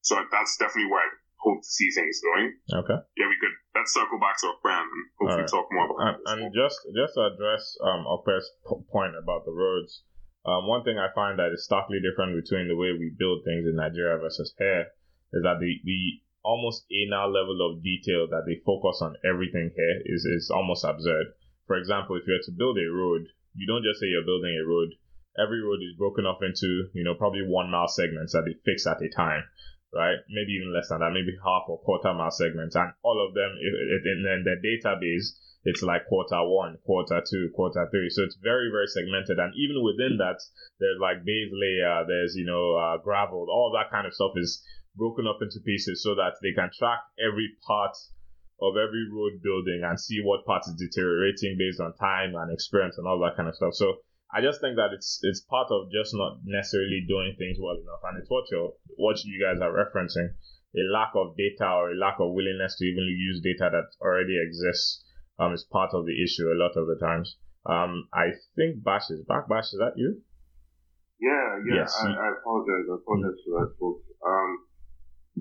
so 0.02 0.18
that's 0.32 0.56
definitely 0.58 0.90
where 0.90 1.04
I 1.04 1.08
hope 1.40 1.60
to 1.60 1.68
see 1.68 1.88
things 1.90 2.20
going. 2.20 2.52
Okay. 2.68 2.98
Yeah, 3.16 3.28
we 3.28 3.36
could 3.40 3.56
let's 3.74 3.92
circle 3.92 4.20
back 4.20 4.36
to 4.40 4.52
Okpe 4.52 4.70
and 4.70 4.88
hopefully 5.16 5.42
right. 5.42 5.50
talk 5.50 5.66
more 5.72 5.88
about 5.88 6.20
and, 6.28 6.44
and 6.44 6.54
just 6.54 6.78
just 6.92 7.16
to 7.16 7.32
address 7.32 7.76
um 7.80 8.04
Okpe's 8.04 8.46
point 8.92 9.16
about 9.16 9.44
the 9.44 9.52
roads. 9.52 10.04
Um, 10.44 10.68
one 10.68 10.84
thing 10.84 10.96
I 10.96 11.12
find 11.12 11.38
that 11.38 11.52
is 11.52 11.64
starkly 11.64 12.00
different 12.00 12.32
between 12.32 12.68
the 12.68 12.76
way 12.76 12.96
we 12.96 13.12
build 13.12 13.44
things 13.44 13.68
in 13.68 13.76
Nigeria 13.76 14.16
versus 14.16 14.54
here 14.56 14.88
is 15.36 15.42
that 15.44 15.60
the, 15.60 15.72
the 15.84 16.00
almost 16.42 16.88
anal 16.88 17.28
level 17.28 17.60
of 17.60 17.84
detail 17.84 18.24
that 18.32 18.48
they 18.48 18.56
focus 18.64 19.04
on 19.04 19.20
everything 19.20 19.68
here 19.76 19.96
is, 20.08 20.24
is 20.24 20.48
almost 20.48 20.84
absurd. 20.84 21.36
For 21.68 21.76
example, 21.76 22.16
if 22.16 22.24
you're 22.26 22.40
to 22.40 22.56
build 22.56 22.78
a 22.80 22.88
road, 22.88 23.28
you 23.52 23.66
don't 23.68 23.84
just 23.84 24.00
say 24.00 24.08
you're 24.08 24.24
building 24.24 24.56
a 24.56 24.64
road. 24.64 24.96
Every 25.36 25.60
road 25.60 25.84
is 25.84 26.00
broken 26.00 26.24
up 26.24 26.40
into, 26.40 26.88
you 26.96 27.04
know, 27.04 27.14
probably 27.14 27.44
one 27.44 27.70
mile 27.70 27.88
segments 27.88 28.32
that 28.32 28.48
they 28.48 28.56
fix 28.64 28.86
at 28.86 29.04
a 29.04 29.12
time 29.12 29.44
right? 29.92 30.18
Maybe 30.30 30.52
even 30.58 30.74
less 30.74 30.88
than 30.88 31.00
that, 31.00 31.12
maybe 31.12 31.36
half 31.42 31.68
or 31.68 31.78
quarter 31.80 32.14
mile 32.14 32.30
segments, 32.30 32.76
and 32.76 32.92
all 33.02 33.18
of 33.26 33.34
them 33.34 33.50
in, 33.58 34.26
in 34.26 34.44
the 34.44 34.56
database, 34.62 35.36
it's 35.64 35.82
like 35.82 36.06
quarter 36.06 36.40
one, 36.46 36.78
quarter 36.86 37.20
two, 37.20 37.50
quarter 37.54 37.86
three. 37.90 38.08
So 38.08 38.24
it's 38.24 38.38
very, 38.40 38.70
very 38.72 38.86
segmented. 38.86 39.38
And 39.38 39.52
even 39.56 39.84
within 39.84 40.16
that, 40.18 40.40
there's 40.78 41.00
like 41.00 41.24
base 41.24 41.52
layer, 41.52 42.04
there's, 42.08 42.34
you 42.34 42.46
know, 42.46 42.76
uh, 42.76 42.96
gravel, 42.98 43.46
all 43.50 43.70
that 43.76 43.90
kind 43.90 44.06
of 44.06 44.14
stuff 44.14 44.32
is 44.36 44.64
broken 44.96 45.26
up 45.26 45.38
into 45.42 45.60
pieces 45.60 46.02
so 46.02 46.14
that 46.14 46.40
they 46.42 46.52
can 46.52 46.70
track 46.72 47.00
every 47.20 47.50
part 47.66 47.92
of 48.60 48.76
every 48.76 49.08
road 49.12 49.40
building 49.42 49.82
and 49.84 50.00
see 50.00 50.20
what 50.22 50.44
part 50.44 50.62
is 50.66 50.74
deteriorating 50.74 51.56
based 51.58 51.80
on 51.80 51.94
time 51.96 52.34
and 52.36 52.52
experience 52.52 52.96
and 52.98 53.06
all 53.06 53.20
that 53.20 53.36
kind 53.36 53.48
of 53.48 53.56
stuff. 53.56 53.74
So 53.74 54.00
I 54.32 54.40
just 54.40 54.60
think 54.60 54.76
that 54.76 54.94
it's 54.94 55.18
it's 55.22 55.40
part 55.40 55.68
of 55.70 55.90
just 55.90 56.14
not 56.14 56.38
necessarily 56.44 57.02
doing 57.08 57.34
things 57.36 57.58
well 57.58 57.74
enough, 57.74 57.98
and 58.04 58.18
it's 58.18 58.30
what 58.30 58.44
you 58.52 58.72
what 58.96 59.22
you 59.24 59.40
guys 59.42 59.60
are 59.60 59.72
referencing 59.72 60.34
a 60.76 60.84
lack 60.92 61.10
of 61.18 61.34
data 61.34 61.66
or 61.66 61.90
a 61.90 61.98
lack 61.98 62.20
of 62.20 62.30
willingness 62.30 62.78
to 62.78 62.84
even 62.84 63.02
use 63.10 63.42
data 63.42 63.70
that 63.70 63.90
already 63.98 64.38
exists 64.38 65.02
um, 65.38 65.52
is 65.52 65.66
part 65.66 65.90
of 65.94 66.06
the 66.06 66.14
issue 66.14 66.46
a 66.46 66.58
lot 66.58 66.76
of 66.76 66.86
the 66.86 66.98
times. 67.00 67.36
Um, 67.66 68.06
I 68.14 68.30
think 68.54 68.82
Bash 68.84 69.10
is 69.10 69.24
back. 69.26 69.48
Bash, 69.48 69.74
is 69.74 69.80
that 69.82 69.98
you? 69.98 70.22
Yeah, 71.18 71.58
yeah. 71.66 71.84
Yes. 71.84 71.92
I, 71.98 72.14
I 72.14 72.28
apologize. 72.38 72.86
I 72.86 72.96
apologize 72.96 73.36
mm-hmm. 73.36 73.50
for 73.50 73.60
that, 73.60 73.70
folks. 73.76 74.04
Um, 74.24 74.50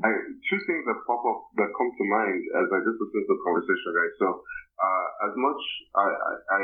I, 0.04 0.10
two 0.50 0.60
things 0.66 0.84
that 0.88 1.00
pop 1.06 1.24
up 1.24 1.40
that 1.62 1.70
come 1.78 1.92
to 1.94 2.06
mind 2.10 2.42
as 2.60 2.68
I 2.74 2.80
just 2.84 2.98
listen 3.00 3.22
to 3.22 3.32
the 3.32 3.42
conversation, 3.46 3.90
guys. 3.96 4.14
So, 4.18 4.28
uh, 4.80 5.08
as 5.30 5.34
much 5.36 5.62
I, 5.96 6.08
I, 6.08 6.34
I 6.58 6.62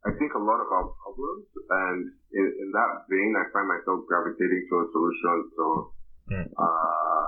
I 0.00 0.16
think 0.16 0.32
a 0.32 0.40
lot 0.40 0.64
of 0.64 0.68
our 0.72 0.88
problems, 1.04 1.44
and 1.52 2.08
in, 2.32 2.46
in 2.56 2.68
that 2.72 3.04
vein, 3.12 3.36
I 3.36 3.44
find 3.52 3.68
myself 3.68 4.08
gravitating 4.08 4.64
towards 4.72 4.92
solutions. 4.96 5.52
solution. 5.52 5.56
So, 5.60 5.64
mm. 6.32 6.46
uh, 6.56 7.24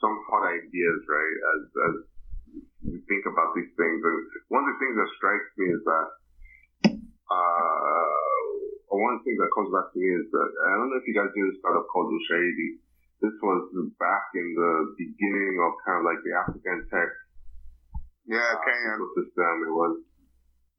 some 0.00 0.16
hot 0.32 0.48
ideas, 0.48 1.00
right? 1.04 1.36
As 1.52 1.62
as 1.68 1.94
we 2.88 2.96
think 3.04 3.24
about 3.28 3.52
these 3.52 3.68
things, 3.76 4.00
and 4.00 4.18
one 4.48 4.64
of 4.64 4.72
the 4.72 4.80
things 4.80 4.96
that 4.96 5.10
strikes 5.20 5.50
me 5.60 5.66
is 5.76 5.82
that, 5.84 6.08
uh, 7.28 8.20
one 9.00 9.20
thing 9.24 9.36
that 9.40 9.52
comes 9.52 9.68
back 9.68 9.92
to 9.92 9.98
me 10.00 10.08
is 10.08 10.28
that 10.32 10.50
I 10.56 10.70
don't 10.80 10.88
know 10.92 11.00
if 11.00 11.08
you 11.08 11.16
guys 11.16 11.32
knew 11.36 11.48
this 11.52 11.60
startup 11.60 11.88
called 11.88 12.12
Ushahidi. 12.12 12.80
This 13.20 13.36
was 13.44 13.68
back 14.00 14.32
in 14.32 14.56
the 14.56 14.72
beginning 14.96 15.60
of 15.60 15.76
kind 15.84 16.00
of 16.00 16.04
like 16.08 16.20
the 16.24 16.32
African 16.32 16.88
tech 16.88 17.10
yeah, 18.24 18.56
uh, 18.56 18.96
ecosystem. 18.96 19.68
It 19.68 19.74
was 19.76 20.00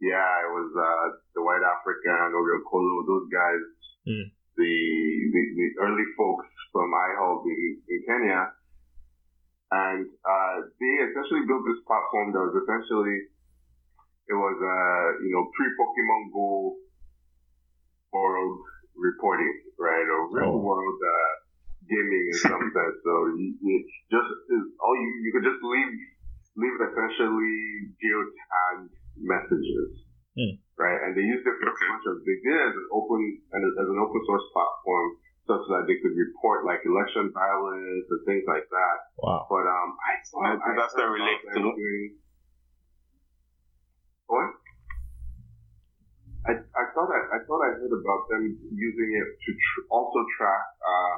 yeah, 0.01 0.29
it 0.41 0.49
was 0.49 0.69
uh, 0.73 1.05
the 1.37 1.45
White 1.45 1.61
African, 1.61 2.33
Ory 2.33 2.57
Okolloh, 2.57 3.05
those 3.05 3.29
guys, 3.29 3.63
mm. 4.09 4.25
the, 4.57 4.73
the, 5.29 5.41
the 5.53 5.67
early 5.85 6.07
folks 6.17 6.49
from 6.73 6.89
iHub 6.89 7.45
in, 7.45 7.77
in 7.85 7.99
Kenya, 8.09 8.49
and 9.71 10.09
uh, 10.25 10.55
they 10.81 10.93
essentially 11.05 11.45
built 11.45 11.63
this 11.69 11.85
platform 11.85 12.33
that 12.33 12.41
was 12.41 12.57
essentially 12.65 13.29
it 14.25 14.37
was 14.37 14.57
uh, 14.57 15.05
you 15.21 15.31
know 15.31 15.45
pre 15.53 15.69
Pokemon 15.77 16.33
Go 16.33 16.75
world 18.11 18.59
reporting, 18.95 19.53
right, 19.79 20.07
or 20.07 20.33
real 20.33 20.55
oh. 20.55 20.65
world 20.65 20.99
uh, 20.99 21.33
gaming 21.85 22.25
in 22.33 22.37
some 22.41 22.65
sense. 22.75 22.97
So 23.05 23.13
you, 23.37 23.53
you 23.61 23.75
just 24.09 24.31
all 24.81 24.95
you 24.97 25.09
you 25.23 25.31
could 25.35 25.45
just 25.45 25.61
leave 25.61 25.93
leave 26.57 26.77
essentially 26.89 27.91
geotagged 28.01 28.91
messages, 29.17 29.89
hmm. 30.37 30.55
right? 30.79 30.99
And 31.07 31.11
they 31.17 31.25
use 31.25 31.41
different 31.43 31.75
functions. 31.75 32.23
They 32.23 32.39
did 32.43 32.57
as 32.57 32.75
an 32.75 32.87
open 32.93 33.19
and 33.51 33.61
as 33.65 33.87
an 33.87 33.99
open 33.99 34.21
source 34.27 34.47
platform, 34.55 35.07
such 35.49 35.63
that 35.67 35.83
they 35.89 35.97
could 35.99 36.13
report 36.13 36.63
like 36.63 36.85
election 36.85 37.33
violence 37.33 38.05
and 38.07 38.21
things 38.23 38.45
like 38.45 38.67
that. 38.69 38.97
Wow. 39.19 39.49
But 39.49 39.65
um, 39.65 39.89
I 39.99 40.13
thought 40.29 40.59
I, 40.61 40.69
that's 40.77 40.95
that 40.95 41.09
related 41.09 41.47
to 41.57 41.61
what? 44.31 44.47
I, 46.47 46.57
I 46.57 46.83
thought 46.95 47.11
I, 47.11 47.21
I 47.35 47.39
thought 47.45 47.61
I 47.61 47.71
heard 47.77 47.93
about 47.93 48.21
them 48.31 48.57
using 48.73 49.09
it 49.13 49.27
to 49.29 49.49
tr- 49.53 49.87
also 49.91 50.25
track 50.39 50.65
uh, 50.81 51.15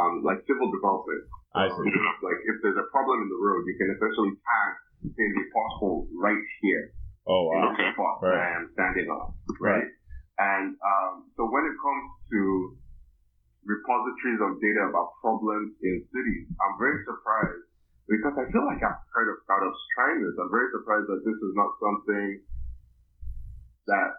um, 0.00 0.12
like 0.24 0.40
civil 0.48 0.72
development. 0.72 1.26
I 1.52 1.68
see. 1.68 1.84
like 2.24 2.40
if 2.48 2.56
there's 2.64 2.80
a 2.80 2.88
problem 2.88 3.26
in 3.26 3.28
the 3.28 3.40
road, 3.42 3.66
you 3.68 3.76
can 3.76 3.92
essentially 3.92 4.32
tag 4.40 4.72
say 5.10 5.26
the 5.34 5.44
pothole 5.50 6.06
right 6.14 6.44
here. 6.62 6.94
Oh 7.26 7.50
wow. 7.50 7.74
Spot 7.74 8.22
right. 8.22 8.38
I 8.38 8.48
am 8.58 8.70
standing 8.74 9.06
on. 9.10 9.34
Right. 9.60 9.82
right. 9.82 9.90
And 10.38 10.74
um, 10.74 11.30
so 11.36 11.46
when 11.46 11.64
it 11.66 11.76
comes 11.78 12.06
to 12.34 12.40
repositories 13.62 14.40
of 14.42 14.58
data 14.58 14.90
about 14.90 15.14
problems 15.22 15.70
in 15.82 16.02
cities, 16.10 16.46
I'm 16.58 16.74
very 16.82 16.98
surprised 17.06 17.66
because 18.10 18.34
I 18.34 18.50
feel 18.50 18.66
like 18.66 18.82
I've 18.82 19.02
heard 19.14 19.30
of 19.30 19.38
startups 19.46 19.78
trying 19.94 20.18
this. 20.18 20.34
I'm 20.34 20.50
very 20.50 20.70
surprised 20.74 21.06
that 21.06 21.22
this 21.22 21.38
is 21.38 21.52
not 21.54 21.70
something 21.78 22.28
that 23.86 24.10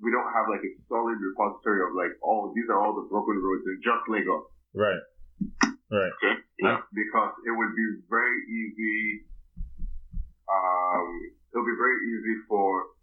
we 0.00 0.12
don't 0.12 0.28
have 0.32 0.48
like 0.48 0.64
a 0.64 0.72
solid 0.88 1.16
repository 1.20 1.84
of 1.84 1.96
like, 1.96 2.12
oh, 2.24 2.52
these 2.52 2.68
are 2.68 2.80
all 2.80 2.96
the 2.96 3.08
broken 3.08 3.36
roads 3.40 3.64
in 3.64 3.80
just 3.80 4.04
Lagos. 4.08 4.48
Right. 4.72 5.02
Right. 5.92 6.12
Okay. 6.20 6.36
Yeah. 6.60 6.80
Because 6.92 7.32
it 7.44 7.52
would 7.52 7.72
be 7.76 7.88
very 8.08 8.38
easy 8.48 9.28
um, 10.46 11.08
it'll 11.52 11.66
be 11.66 11.78
very 11.78 11.98
easy 12.06 12.36
for 12.48 12.96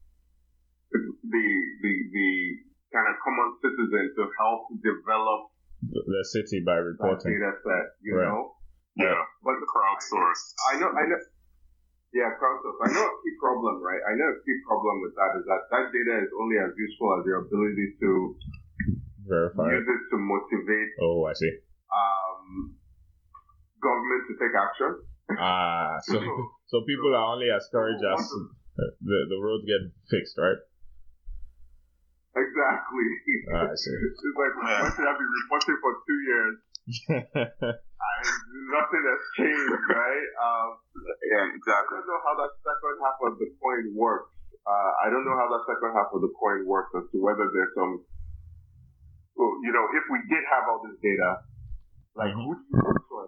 the 0.94 1.02
the 1.82 1.94
the 2.14 2.30
kind 2.94 3.08
of 3.10 3.16
common 3.26 3.50
citizen 3.60 4.14
to 4.16 4.24
help 4.38 4.70
develop 4.80 5.50
the 5.90 6.24
city 6.32 6.62
by 6.64 6.78
reporting 6.78 7.34
data 7.34 7.58
set. 7.66 7.98
You 8.06 8.16
right. 8.18 8.30
know, 8.30 8.56
yeah, 8.96 9.20
but 9.44 9.58
the 9.60 9.68
crowdsourced. 9.68 10.48
I 10.72 10.80
know, 10.80 10.92
I 10.94 11.04
know. 11.10 11.20
Yeah, 12.14 12.30
crowdsourced. 12.38 12.80
I 12.86 12.90
know 12.94 13.06
a 13.10 13.16
key 13.26 13.36
problem, 13.42 13.82
right? 13.82 14.00
I 14.06 14.14
know 14.14 14.30
a 14.30 14.40
key 14.46 14.58
problem 14.70 15.02
with 15.02 15.18
that 15.18 15.32
is 15.42 15.46
that 15.50 15.62
that 15.74 15.86
data 15.90 16.22
is 16.22 16.32
only 16.38 16.62
as 16.62 16.72
useful 16.78 17.10
as 17.18 17.26
your 17.26 17.42
ability 17.50 17.98
to 18.06 18.12
verify 19.26 19.74
use 19.74 19.88
it 19.88 20.02
to 20.14 20.18
motivate. 20.22 20.92
Oh, 21.02 21.26
I 21.26 21.34
see. 21.34 21.52
Um, 21.90 22.78
government 23.82 24.24
to 24.30 24.34
take 24.38 24.54
action. 24.54 25.02
Ah, 25.40 25.98
so 26.04 26.18
so 26.70 26.82
people 26.86 27.14
are 27.16 27.34
only 27.34 27.50
as 27.50 27.68
courage 27.72 28.02
as 28.02 28.22
the 29.02 29.20
the 29.30 29.40
roads 29.42 29.66
get 29.66 29.82
fixed, 30.10 30.38
right? 30.38 30.60
Exactly. 32.34 33.08
Ah, 33.54 33.70
I 33.70 33.76
see. 33.78 33.94
It's 34.10 34.22
like 34.38 34.56
why 34.58 34.90
should 34.90 35.06
I 35.06 35.14
be 35.18 35.28
reporting 35.28 35.78
for 35.82 35.92
two 36.06 36.20
years? 36.26 36.56
and 38.04 38.64
nothing 38.74 39.04
has 39.08 39.22
changed, 39.40 39.84
right? 39.88 40.28
Um, 40.42 40.70
yeah, 41.00 41.46
exactly. 41.56 41.96
I 41.96 42.02
don't 42.04 42.12
know 42.12 42.24
how 42.26 42.36
that 42.44 42.52
second 42.60 42.96
half 43.00 43.18
of 43.24 43.34
the 43.40 43.50
coin 43.62 43.96
works. 43.96 44.34
Uh, 44.64 44.92
I 45.04 45.12
don't 45.12 45.24
know 45.24 45.36
how 45.36 45.48
that 45.52 45.64
second 45.68 45.92
half 45.96 46.12
of 46.12 46.20
the 46.24 46.32
coin 46.36 46.68
works 46.68 46.92
as 46.96 47.08
to 47.12 47.18
whether 47.20 47.48
there's 47.52 47.74
some, 47.76 48.04
well, 49.36 49.54
you 49.64 49.72
know, 49.72 49.86
if 49.96 50.06
we 50.08 50.20
did 50.28 50.44
have 50.48 50.68
all 50.72 50.84
this 50.84 50.96
data, 51.04 51.44
like 52.16 52.32
who 52.32 52.56
do 52.56 52.64
you 52.72 52.80
go 53.10 53.28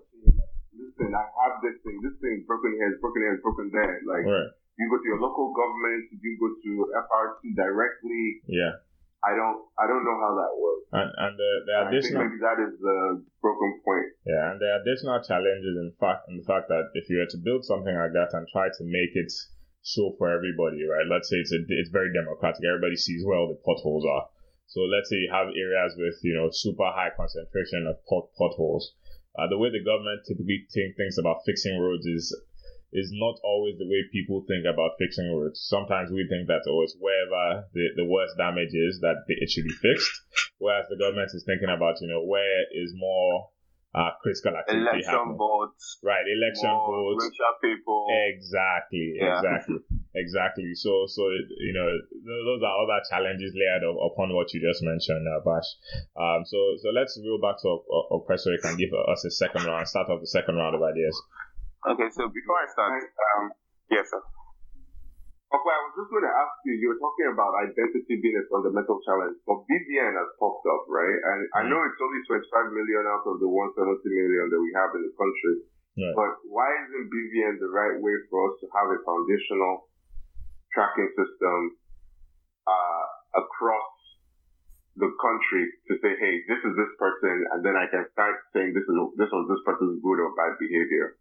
listen, 0.78 1.12
I 1.16 1.24
have 1.48 1.64
this 1.64 1.80
thing, 1.84 1.98
this 2.04 2.16
thing 2.22 2.44
broken 2.48 2.76
here, 2.78 2.96
broken 3.00 3.22
here, 3.24 3.40
broken 3.42 3.68
there. 3.74 3.96
Like, 4.06 4.26
Right. 4.28 4.50
you 4.78 4.86
go 4.92 4.98
to 5.00 5.08
your 5.08 5.22
local 5.24 5.52
government, 5.56 6.12
you 6.12 6.32
go 6.40 6.50
to 6.52 6.72
FRC 6.94 7.56
directly. 7.56 8.44
Yeah. 8.52 8.84
I 9.26 9.34
don't, 9.34 9.58
I 9.82 9.88
don't 9.90 10.06
know 10.06 10.18
how 10.22 10.34
that 10.38 10.54
works. 10.54 10.86
And 10.94 11.10
and 11.18 11.34
the, 11.34 11.50
the 11.66 11.74
I 11.74 11.82
think 11.90 11.98
additional 11.98 12.22
maybe 12.30 12.38
that 12.46 12.58
is 12.62 12.74
the 12.78 13.26
broken 13.42 13.72
point. 13.82 14.14
yeah, 14.22 14.54
and 14.54 14.62
the 14.62 14.70
additional 14.80 15.18
challenges 15.26 15.74
in 15.82 15.92
fact 16.00 16.30
in 16.30 16.38
the 16.38 16.46
fact 16.46 16.70
that 16.70 16.94
if 16.94 17.10
you 17.10 17.18
were 17.18 17.32
to 17.34 17.40
build 17.42 17.66
something 17.66 17.90
like 17.96 18.14
that 18.14 18.38
and 18.38 18.46
try 18.54 18.70
to 18.70 18.84
make 18.86 19.18
it 19.18 19.34
show 19.82 20.14
for 20.22 20.30
everybody, 20.30 20.86
right? 20.86 21.10
Let's 21.10 21.30
say 21.30 21.42
it's 21.42 21.52
a, 21.52 21.60
it's 21.74 21.90
very 21.90 22.14
democratic. 22.14 22.62
Everybody 22.64 22.96
sees 23.02 23.26
where 23.26 23.38
all 23.42 23.50
the 23.50 23.58
potholes 23.66 24.06
are. 24.06 24.30
So 24.70 24.82
let's 24.86 25.10
say 25.10 25.18
you 25.18 25.30
have 25.34 25.50
areas 25.50 25.98
with 25.98 26.22
you 26.22 26.38
know 26.38 26.50
super 26.54 26.86
high 26.94 27.10
concentration 27.18 27.90
of 27.90 27.98
pot, 28.06 28.30
potholes. 28.38 28.94
Uh, 29.38 29.48
the 29.48 29.58
way 29.58 29.69
the 29.69 29.84
government 29.84 30.24
typically 30.28 30.65
think, 30.71 30.95
thinks 30.95 31.17
about 31.17 31.43
fixing 31.45 31.78
roads 31.80 32.06
is 32.06 32.32
is 32.93 33.12
not 33.12 33.36
always 33.43 33.76
the 33.78 33.88
way 33.88 34.00
people 34.12 34.45
think 34.48 34.63
about 34.63 34.95
fixing 34.98 35.28
roads. 35.28 35.60
Sometimes 35.67 36.12
we 36.12 36.26
think 36.30 36.48
that 36.48 36.63
oh, 36.67 36.84
it's 36.84 36.95
wherever 37.00 37.67
the, 37.74 37.89
the 37.98 38.06
worst 38.06 38.38
damage 38.38 38.71
is 38.71 39.02
that 39.02 39.28
it 39.28 39.50
should 39.50 39.65
be 39.65 39.76
fixed, 39.84 40.15
whereas 40.60 40.88
the 40.88 40.98
government 40.98 41.32
is 41.34 41.43
thinking 41.43 41.69
about 41.69 42.00
you 42.00 42.08
know 42.08 42.24
where 42.24 42.63
is 42.71 42.93
more 42.95 43.50
uh, 43.96 44.12
critical 44.20 44.52
activity 44.60 44.84
Election 44.92 45.08
happening. 45.08 45.40
votes, 45.40 46.04
Right, 46.04 46.28
election 46.28 46.68
more 46.68 47.16
votes. 47.16 47.32
richer 47.32 47.52
people. 47.64 48.12
Exactly, 48.36 49.16
Yeah. 49.16 49.40
exactly, 49.40 49.80
exactly. 50.20 50.70
So, 50.76 51.08
so 51.08 51.32
it, 51.32 51.48
you 51.64 51.72
know, 51.72 51.88
those 51.88 52.60
are 52.62 52.76
other 52.84 53.00
challenges 53.08 53.56
layered 53.56 53.88
up 53.88 53.96
upon 54.12 54.36
what 54.36 54.52
you 54.54 54.60
just 54.60 54.84
mentioned, 54.84 55.24
uh, 55.32 55.40
Bash. 55.48 55.70
Um, 56.20 56.44
so, 56.44 56.60
so 56.84 56.92
let's 56.92 57.16
roll 57.24 57.40
back 57.40 57.56
to 57.64 57.68
O- 57.72 58.20
Oppressor. 58.20 58.52
You 58.52 58.60
can 58.62 58.76
give 58.76 58.92
us 58.92 59.24
a 59.24 59.32
second 59.32 59.64
round, 59.64 59.88
start 59.88 60.12
off 60.12 60.20
the 60.20 60.28
second 60.28 60.60
round 60.60 60.76
of 60.76 60.84
ideas. 60.84 61.16
Okay, 61.88 62.12
so 62.12 62.28
before 62.28 62.60
I 62.60 62.68
start, 62.68 63.00
um, 63.40 63.52
yes, 63.90 64.12
sir. 64.12 64.20
Okay, 65.56 65.72
I 65.72 65.82
was 65.88 65.96
just 65.96 66.12
going 66.12 66.28
to 66.28 66.36
ask 66.36 66.52
you, 66.68 66.76
you 66.84 66.91
were 66.91 67.00
talking 67.00 67.32
about 67.32 67.56
identity 67.63 68.20
being 68.20 68.36
a 68.36 68.44
fundamental 68.52 69.00
challenge, 69.08 69.39
but 69.48 69.63
BVN 69.72 70.12
has 70.20 70.28
popped 70.36 70.68
up, 70.68 70.84
right? 70.91 71.15
And 71.15 71.39
I 71.56 71.63
know 71.72 71.80
it's 71.88 72.02
only 72.04 72.20
25 72.28 72.76
million 72.76 73.08
out 73.08 73.24
of 73.24 73.39
the 73.39 73.48
170 73.48 74.04
million 74.04 74.52
that 74.52 74.60
we 74.60 74.72
have 74.76 74.91
in 75.00 75.08
the 75.08 75.13
country, 75.15 75.56
Right. 75.96 76.12
but 76.12 76.32
why 76.52 76.68
isn't 76.84 77.08
BVN 77.08 77.63
the 77.63 77.72
right 77.72 77.96
way 78.04 78.15
for 78.28 78.52
us 78.52 78.60
to 78.60 78.68
have 78.76 78.91
a 78.91 79.00
foundational 79.08 79.88
tracking 80.76 81.08
system 81.15 81.80
uh, 82.68 83.06
across 83.39 83.96
the 85.00 85.08
country 85.08 85.63
to 85.88 85.94
say, 86.04 86.20
hey, 86.20 86.36
this 86.52 86.60
is 86.68 86.74
this 86.76 86.91
person, 87.00 87.48
and 87.56 87.63
then 87.63 87.80
I 87.80 87.88
can 87.88 88.04
start 88.12 88.44
saying 88.52 88.76
this 88.76 88.84
is 88.84 88.96
this 89.15 89.32
was 89.32 89.48
this 89.48 89.63
person's 89.63 90.04
good 90.04 90.20
or 90.20 90.36
bad 90.36 90.60
behavior. 90.60 91.15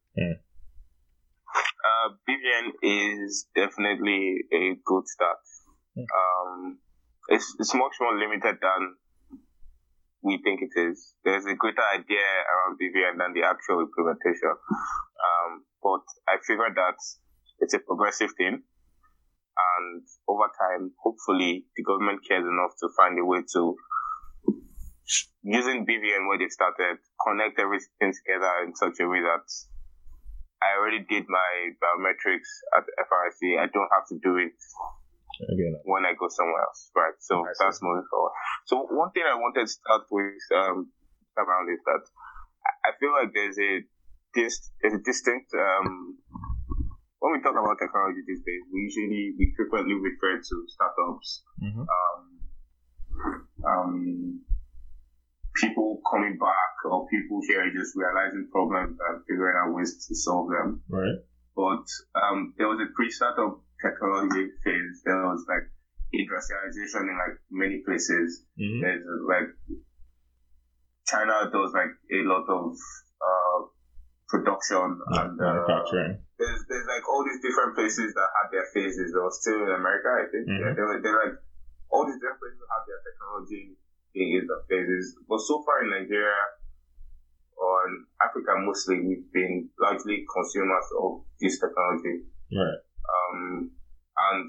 Uh, 1.84 2.16
BVN 2.24 2.72
is 2.82 3.46
definitely 3.54 4.44
a 4.52 4.74
good 4.84 5.06
start. 5.06 5.44
Hmm. 5.94 6.08
Um, 6.08 6.78
it's 7.28 7.54
it's 7.58 7.74
much 7.74 7.92
more 8.00 8.18
limited 8.18 8.56
than 8.60 8.96
we 10.22 10.40
think 10.42 10.60
it 10.62 10.72
is. 10.80 11.14
There's 11.24 11.44
a 11.44 11.54
greater 11.54 11.84
idea 11.92 12.24
around 12.24 12.80
BVN 12.80 13.18
than 13.18 13.34
the 13.34 13.46
actual 13.46 13.80
implementation. 13.80 14.56
Um, 14.56 15.64
but 15.82 16.04
I 16.28 16.40
figured 16.46 16.74
that 16.76 16.96
it's 17.60 17.74
a 17.74 17.78
progressive 17.78 18.30
thing, 18.38 18.62
and 18.64 20.02
over 20.26 20.48
time, 20.58 20.92
hopefully, 21.02 21.66
the 21.76 21.84
government 21.84 22.20
cares 22.26 22.44
enough 22.44 22.72
to 22.80 22.88
find 22.96 23.18
a 23.18 23.24
way 23.24 23.44
to 23.52 23.76
using 25.42 25.84
BVN 25.84 26.26
where 26.28 26.38
they 26.38 26.48
started, 26.48 26.96
connect 27.20 27.60
everything 27.60 28.12
together 28.16 28.64
in 28.64 28.74
such 28.74 28.96
a 29.00 29.08
way 29.08 29.20
that 29.20 29.44
I 30.64 30.78
already 30.80 31.04
did 31.04 31.28
my 31.28 31.50
biometrics 31.76 32.48
at 32.76 32.84
FRC. 33.04 33.60
I 33.60 33.66
don't 33.68 33.90
have 33.92 34.08
to 34.08 34.16
do 34.22 34.36
it 34.40 34.56
Again, 35.50 35.74
when 35.84 36.06
I 36.06 36.14
go 36.14 36.28
somewhere 36.30 36.62
else, 36.62 36.90
right? 36.96 37.12
So 37.18 37.44
that's 37.58 37.82
moving 37.82 38.06
forward. 38.08 38.32
So 38.66 38.86
one 38.90 39.10
thing 39.12 39.24
I 39.26 39.34
wanted 39.34 39.66
to 39.66 39.68
start 39.68 40.02
with 40.10 40.40
um, 40.56 40.88
around 41.36 41.68
is 41.74 41.80
that 41.84 42.02
I- 42.86 42.96
feel 43.00 43.12
like 43.12 43.34
there's 43.34 43.58
a 43.58 43.82
dis- 44.32 44.70
there's 44.80 44.94
a 44.94 45.02
distinct 45.02 45.50
um, 45.52 46.16
when 47.18 47.32
we 47.32 47.40
talk 47.42 47.52
about 47.58 47.76
technology 47.80 48.20
these 48.26 48.40
days, 48.44 48.62
we 48.72 48.80
usually 48.88 49.34
we 49.38 49.52
frequently 49.56 49.94
refer 49.94 50.38
to 50.38 50.56
startups, 50.68 51.42
Mhm. 51.60 51.82
um, 51.88 52.20
um, 53.64 54.44
people 55.60 56.00
coming 56.10 56.36
back, 56.38 56.72
or 56.90 57.06
people 57.08 57.40
here 57.46 57.64
just 57.72 57.94
realizing 57.96 58.48
problems 58.50 58.98
and 58.98 59.22
figuring 59.28 59.56
out 59.56 59.74
ways 59.74 59.94
to 60.08 60.14
solve 60.14 60.50
them 60.50 60.82
right? 60.90 61.18
but 61.54 61.86
um, 62.18 62.52
there 62.58 62.66
was 62.66 62.80
a 62.82 62.90
pre-startup 62.96 63.62
technology 63.78 64.50
phase. 64.64 65.02
There 65.04 65.22
was 65.22 65.44
like 65.46 65.70
industrialization 66.12 67.06
in 67.10 67.16
like 67.18 67.36
many 67.50 67.82
places. 67.86 68.42
Mm-hmm. 68.58 68.80
There's 68.82 69.04
like 69.28 69.48
China 71.06 71.50
does 71.52 71.70
like 71.76 71.92
a 72.10 72.20
lot 72.24 72.46
of 72.48 72.72
uh, 73.20 73.58
production 74.28 74.98
and 75.20 75.36
uh, 75.36 75.44
Manufacturing. 75.44 76.16
there's 76.38 76.60
there's 76.68 76.88
like 76.88 77.04
all 77.06 77.22
these 77.22 77.42
different 77.44 77.76
places 77.76 78.14
that 78.16 78.28
had 78.34 78.48
their 78.50 78.66
phases. 78.72 79.12
There 79.12 79.22
was 79.22 79.36
still 79.40 79.60
in 79.62 79.70
America, 79.70 80.08
I 80.10 80.24
think. 80.32 80.48
Mhm. 80.48 80.58
Yeah, 80.58 80.72
they 80.74 80.82
were 80.82 80.98
they're 81.04 81.20
like 81.28 81.36
all 81.92 82.02
these 82.08 82.18
different 82.18 82.40
places 82.40 82.58
have 82.72 82.84
their 82.88 83.00
technology 83.04 83.62
phases 84.14 84.48
and 84.48 84.62
phases. 84.70 85.16
But 85.28 85.40
so 85.40 85.62
far 85.66 85.84
in 85.84 85.90
Nigeria 85.90 86.38
or 87.56 87.88
in 87.88 88.04
Africa 88.22 88.54
mostly, 88.58 89.00
we've 89.00 89.30
been 89.32 89.68
largely 89.80 90.24
consumers 90.32 90.86
of 91.02 91.22
this 91.40 91.58
technology. 91.58 92.24
Right. 92.54 92.80
Um, 93.04 93.70
and 94.32 94.48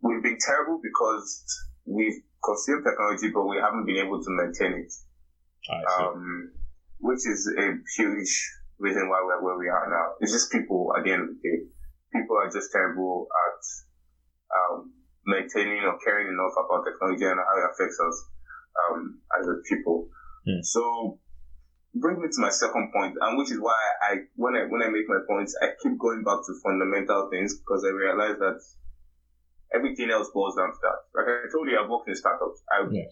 we've 0.00 0.22
been 0.22 0.38
terrible 0.40 0.80
because 0.82 1.44
we've 1.84 2.22
consumed 2.42 2.84
technology, 2.84 3.30
but 3.32 3.44
we 3.44 3.56
haven't 3.56 3.86
been 3.86 4.00
able 4.00 4.22
to 4.22 4.30
maintain 4.30 4.80
it 4.80 4.92
um, 5.98 6.52
which 7.00 7.26
is 7.26 7.52
a 7.58 7.74
huge 7.96 8.52
reason 8.78 9.08
why 9.08 9.22
we're 9.24 9.42
where 9.42 9.58
we 9.58 9.68
are 9.68 9.88
now. 9.88 10.14
It's 10.20 10.32
just 10.32 10.52
people 10.52 10.92
at 10.96 11.04
the 11.04 11.12
end 11.12 11.22
of 11.22 11.28
the 11.28 11.40
day. 11.42 11.64
People 12.12 12.36
are 12.36 12.50
just 12.50 12.70
terrible 12.72 13.26
at 13.48 13.60
um, 14.56 14.92
maintaining 15.26 15.82
or 15.84 15.98
caring 16.02 16.30
enough 16.32 16.54
about 16.54 16.86
technology 16.86 17.26
and 17.26 17.38
how 17.38 17.54
it 17.58 17.66
affects 17.74 17.98
us 18.00 18.16
um, 18.86 19.18
as 19.38 19.46
a 19.46 19.56
people. 19.68 20.08
Hmm. 20.46 20.62
So 20.62 21.18
brings 21.94 22.18
me 22.20 22.28
to 22.28 22.40
my 22.40 22.50
second 22.50 22.92
point, 22.92 23.16
and 23.20 23.36
which 23.38 23.50
is 23.50 23.58
why 23.58 23.76
I 24.02 24.22
when 24.36 24.54
I 24.54 24.64
when 24.70 24.82
I 24.82 24.88
make 24.88 25.08
my 25.08 25.20
points, 25.28 25.56
I 25.60 25.74
keep 25.82 25.98
going 25.98 26.22
back 26.22 26.38
to 26.46 26.52
fundamental 26.62 27.28
things 27.30 27.58
because 27.58 27.82
I 27.84 27.90
realize 27.90 28.38
that 28.38 28.58
everything 29.74 30.10
else 30.10 30.30
boils 30.32 30.54
down 30.56 30.70
to 30.70 30.80
that. 30.86 30.98
Like 31.16 31.26
I 31.26 31.50
told 31.50 31.66
you, 31.68 31.74
I've 31.76 31.90
worked 31.90 32.08
in 32.08 32.14
startups. 32.14 32.62
I 32.70 32.86
Yeah. 32.90 33.10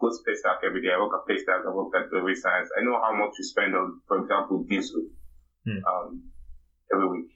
go 0.00 0.08
to 0.10 0.20
Paystack 0.22 0.62
every 0.62 0.82
day. 0.82 0.92
I 0.94 1.00
work 1.00 1.12
at 1.18 1.26
Paystack. 1.26 1.66
I 1.66 1.70
work 1.74 1.90
at 1.98 2.10
Delivery 2.10 2.36
Science. 2.36 2.70
I 2.78 2.84
know 2.84 3.00
how 3.02 3.12
much 3.16 3.34
you 3.38 3.44
spend 3.44 3.74
on, 3.74 4.00
for 4.06 4.18
example, 4.22 4.64
diesel 4.68 5.02
Hmm. 5.66 5.80
um, 5.82 6.22
every 6.92 7.08
week. 7.08 7.30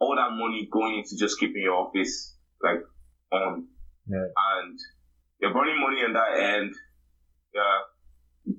All 0.00 0.16
that 0.16 0.34
money 0.34 0.66
going 0.70 0.98
into 0.98 1.16
just 1.16 1.38
keeping 1.38 1.62
your 1.62 1.78
office 1.78 2.36
like 2.60 2.82
on, 3.32 3.66
Right. 4.08 4.32
and 4.36 4.76
you're 5.40 5.52
burning 5.54 5.80
money 5.80 6.04
on 6.04 6.12
that 6.12 6.36
end. 6.38 6.72
Yeah, 7.54 7.78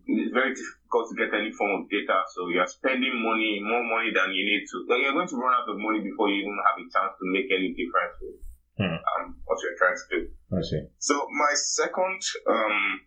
it's 0.06 0.34
very 0.34 0.54
difficult 0.54 1.10
to 1.12 1.16
get 1.18 1.34
any 1.34 1.52
form 1.52 1.82
of 1.84 1.90
data. 1.90 2.24
So 2.34 2.50
you're 2.50 2.68
spending 2.68 3.22
money, 3.22 3.60
more 3.62 3.84
money 3.84 4.12
than 4.14 4.32
you 4.34 4.44
need 4.46 4.66
to. 4.72 4.78
Like, 4.90 5.02
you're 5.04 5.14
going 5.14 5.28
to 5.28 5.38
run 5.38 5.54
out 5.54 5.70
of 5.70 5.78
money 5.78 6.02
before 6.02 6.30
you 6.30 6.42
even 6.46 6.58
have 6.66 6.78
a 6.80 6.86
chance 6.90 7.14
to 7.20 7.26
make 7.30 7.50
any 7.52 7.74
difference 7.74 8.18
with 8.22 8.42
Hmm. 8.74 8.98
um, 8.98 9.38
what 9.46 9.62
you're 9.62 9.78
trying 9.78 9.94
to 9.94 10.08
do. 10.10 10.20
I 10.56 10.62
see. 10.62 10.82
So 10.98 11.28
my 11.30 11.54
second, 11.54 12.22
um, 12.50 13.02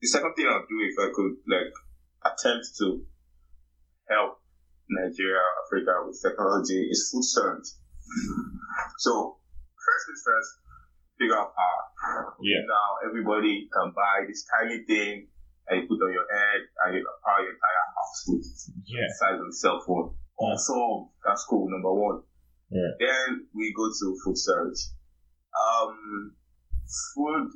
the 0.00 0.06
second 0.06 0.34
thing 0.34 0.46
I'll 0.46 0.62
do 0.62 0.78
if 0.86 0.94
I 0.98 1.10
could 1.12 1.34
like 1.50 1.74
attempt 2.22 2.70
to 2.78 3.02
help 4.08 4.38
Nigeria, 4.88 5.42
Africa 5.66 6.06
with 6.06 6.20
technology 6.22 6.86
is 6.90 7.10
food 7.10 7.24
storage. 7.24 7.66
So 8.98 9.39
first 9.90 10.02
things 10.06 10.22
first, 10.22 10.50
figure 11.18 11.34
out 11.38 11.50
power. 11.58 11.82
Yeah. 12.40 12.62
Now 12.70 13.02
everybody 13.10 13.66
can 13.74 13.90
buy 13.90 14.22
this 14.30 14.46
tiny 14.46 14.86
thing 14.86 15.26
and 15.66 15.82
you 15.82 15.88
put 15.90 15.98
on 16.06 16.14
your 16.14 16.26
head 16.30 16.60
and 16.86 16.94
you 16.94 17.02
can 17.02 17.16
power 17.26 17.42
your 17.42 17.54
entire 17.58 17.86
house 17.98 18.18
with 18.30 18.46
Yeah. 18.86 19.02
the 19.10 19.14
size 19.18 19.38
of 19.42 19.46
a 19.50 19.52
cell 19.52 19.82
phone. 19.86 20.14
Also, 20.38 21.10
that's 21.26 21.44
cool. 21.50 21.66
Number 21.68 21.92
one. 21.92 22.22
Yeah. 22.70 22.94
Then 23.02 23.46
we 23.54 23.74
go 23.76 23.90
to 23.90 24.06
food 24.24 24.38
storage. 24.38 24.80
Um, 25.52 26.32
food 27.14 27.50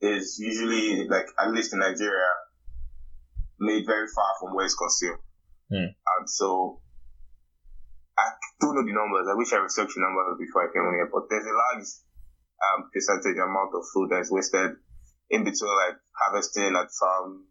is 0.00 0.38
usually 0.38 1.08
like 1.08 1.26
at 1.38 1.50
least 1.52 1.72
in 1.72 1.80
Nigeria, 1.80 2.28
made 3.58 3.84
very 3.86 4.06
far 4.14 4.28
from 4.40 4.54
where 4.54 4.64
it's 4.64 4.74
consumed. 4.74 5.18
Hmm. 5.70 5.92
And 6.18 6.28
so 6.28 6.80
Don't 8.60 8.76
know 8.76 8.84
the 8.84 8.92
numbers. 8.92 9.26
I 9.26 9.34
wish 9.34 9.52
I 9.52 9.64
researched 9.64 9.96
the 9.96 10.04
numbers 10.04 10.36
before 10.36 10.68
I 10.68 10.72
came 10.72 10.84
on 10.84 10.94
here, 10.94 11.08
but 11.08 11.28
there's 11.32 11.48
a 11.48 11.56
large 11.56 11.88
um, 12.60 12.90
percentage 12.92 13.40
amount 13.40 13.72
of 13.72 13.82
food 13.92 14.12
that's 14.12 14.30
wasted 14.30 14.76
in 15.30 15.44
between 15.44 15.72
like 15.88 15.96
harvesting 16.12 16.76
at 16.76 16.90
farm 16.92 17.46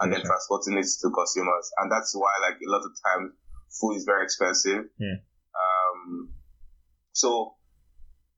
and 0.00 0.12
then 0.12 0.20
transporting 0.20 0.76
it 0.76 0.86
to 1.00 1.08
consumers. 1.10 1.70
And 1.78 1.90
that's 1.90 2.12
why 2.12 2.30
like 2.42 2.58
a 2.60 2.68
lot 2.68 2.84
of 2.84 2.92
times 2.92 3.32
food 3.70 3.96
is 3.96 4.04
very 4.04 4.24
expensive. 4.24 4.90
Hmm. 4.98 5.18
Um, 5.54 6.28
so 7.12 7.54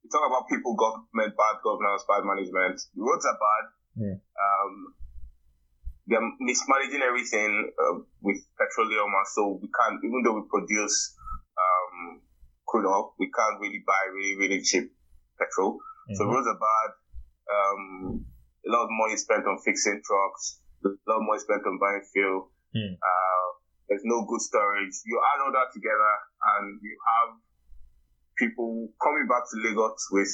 we 0.04 0.10
talk 0.10 0.28
about 0.28 0.48
people, 0.48 0.76
government, 0.76 1.34
bad 1.34 1.58
governance, 1.64 2.04
bad 2.06 2.22
management. 2.22 2.80
The 2.94 3.02
roads 3.02 3.26
are 3.26 3.38
bad. 3.40 3.64
Hmm. 3.96 4.16
Um, 4.36 4.94
they're 6.06 6.32
mismanaging 6.40 7.02
everything 7.02 7.72
uh, 7.78 8.02
with 8.20 8.38
petroleum, 8.58 9.06
and 9.06 9.28
so 9.32 9.58
we 9.62 9.68
can't, 9.70 10.02
even 10.04 10.22
though 10.22 10.34
we 10.34 10.42
produce 10.50 11.16
um, 11.58 12.22
crude 12.66 12.86
oil, 12.86 13.14
we 13.18 13.30
can't 13.30 13.60
really 13.60 13.82
buy 13.86 14.02
really, 14.12 14.36
really 14.38 14.60
cheap 14.62 14.92
petrol. 15.38 15.78
So 16.14 16.24
Mhm. 16.24 16.32
roads 16.34 16.46
are 16.48 16.58
bad. 16.58 16.90
Um, 17.50 18.24
a 18.66 18.70
lot 18.70 18.84
of 18.84 18.90
money 18.90 19.16
spent 19.16 19.46
on 19.46 19.58
fixing 19.64 20.00
trucks. 20.04 20.60
A 20.84 20.88
lot 21.06 21.18
of 21.20 21.26
money 21.26 21.38
spent 21.40 21.66
on 21.66 21.78
buying 21.78 22.02
fuel. 22.12 22.50
Hmm. 22.74 22.94
Uh, 22.96 23.46
there's 23.88 24.04
no 24.04 24.24
good 24.24 24.40
storage. 24.40 24.94
You 25.04 25.20
add 25.20 25.40
all 25.44 25.52
that 25.52 25.72
together, 25.72 26.12
and 26.56 26.80
you 26.82 26.96
have 27.06 27.36
people 28.38 28.88
coming 29.02 29.26
back 29.28 29.44
to 29.50 29.56
Lagos 29.60 30.08
with 30.10 30.32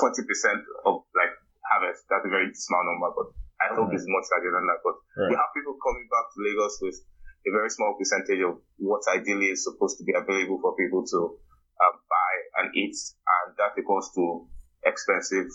20% 0.00 0.60
of 0.84 1.04
like 1.14 1.32
harvest. 1.70 2.04
That's 2.10 2.26
a 2.26 2.28
very 2.28 2.52
small 2.54 2.82
number, 2.84 3.10
but 3.16 3.28
I 3.62 3.72
hope 3.74 3.88
Right. 3.88 3.96
it's 3.96 4.04
much 4.08 4.26
larger 4.32 4.52
than 4.52 4.66
that. 4.66 4.80
But 4.84 4.96
Right. 5.16 5.30
you 5.30 5.36
have 5.36 5.54
people 5.54 5.78
coming 5.80 6.06
back 6.10 6.26
to 6.34 6.38
Lagos 6.42 6.78
with 6.82 6.98
a 7.46 7.50
very 7.54 7.70
small 7.70 7.94
percentage 7.94 8.42
of 8.42 8.58
what 8.78 9.06
ideally 9.06 9.54
is 9.54 9.62
supposed 9.62 9.98
to 9.98 10.04
be 10.04 10.12
available 10.12 10.58
for 10.58 10.74
people 10.74 11.06
to 11.06 11.38
um, 11.78 11.94
buy 12.10 12.32
and 12.62 12.74
eat, 12.74 12.96
and 12.96 13.54
that 13.56 13.78
equals 13.78 14.10
to 14.18 14.50
expensive 14.82 15.46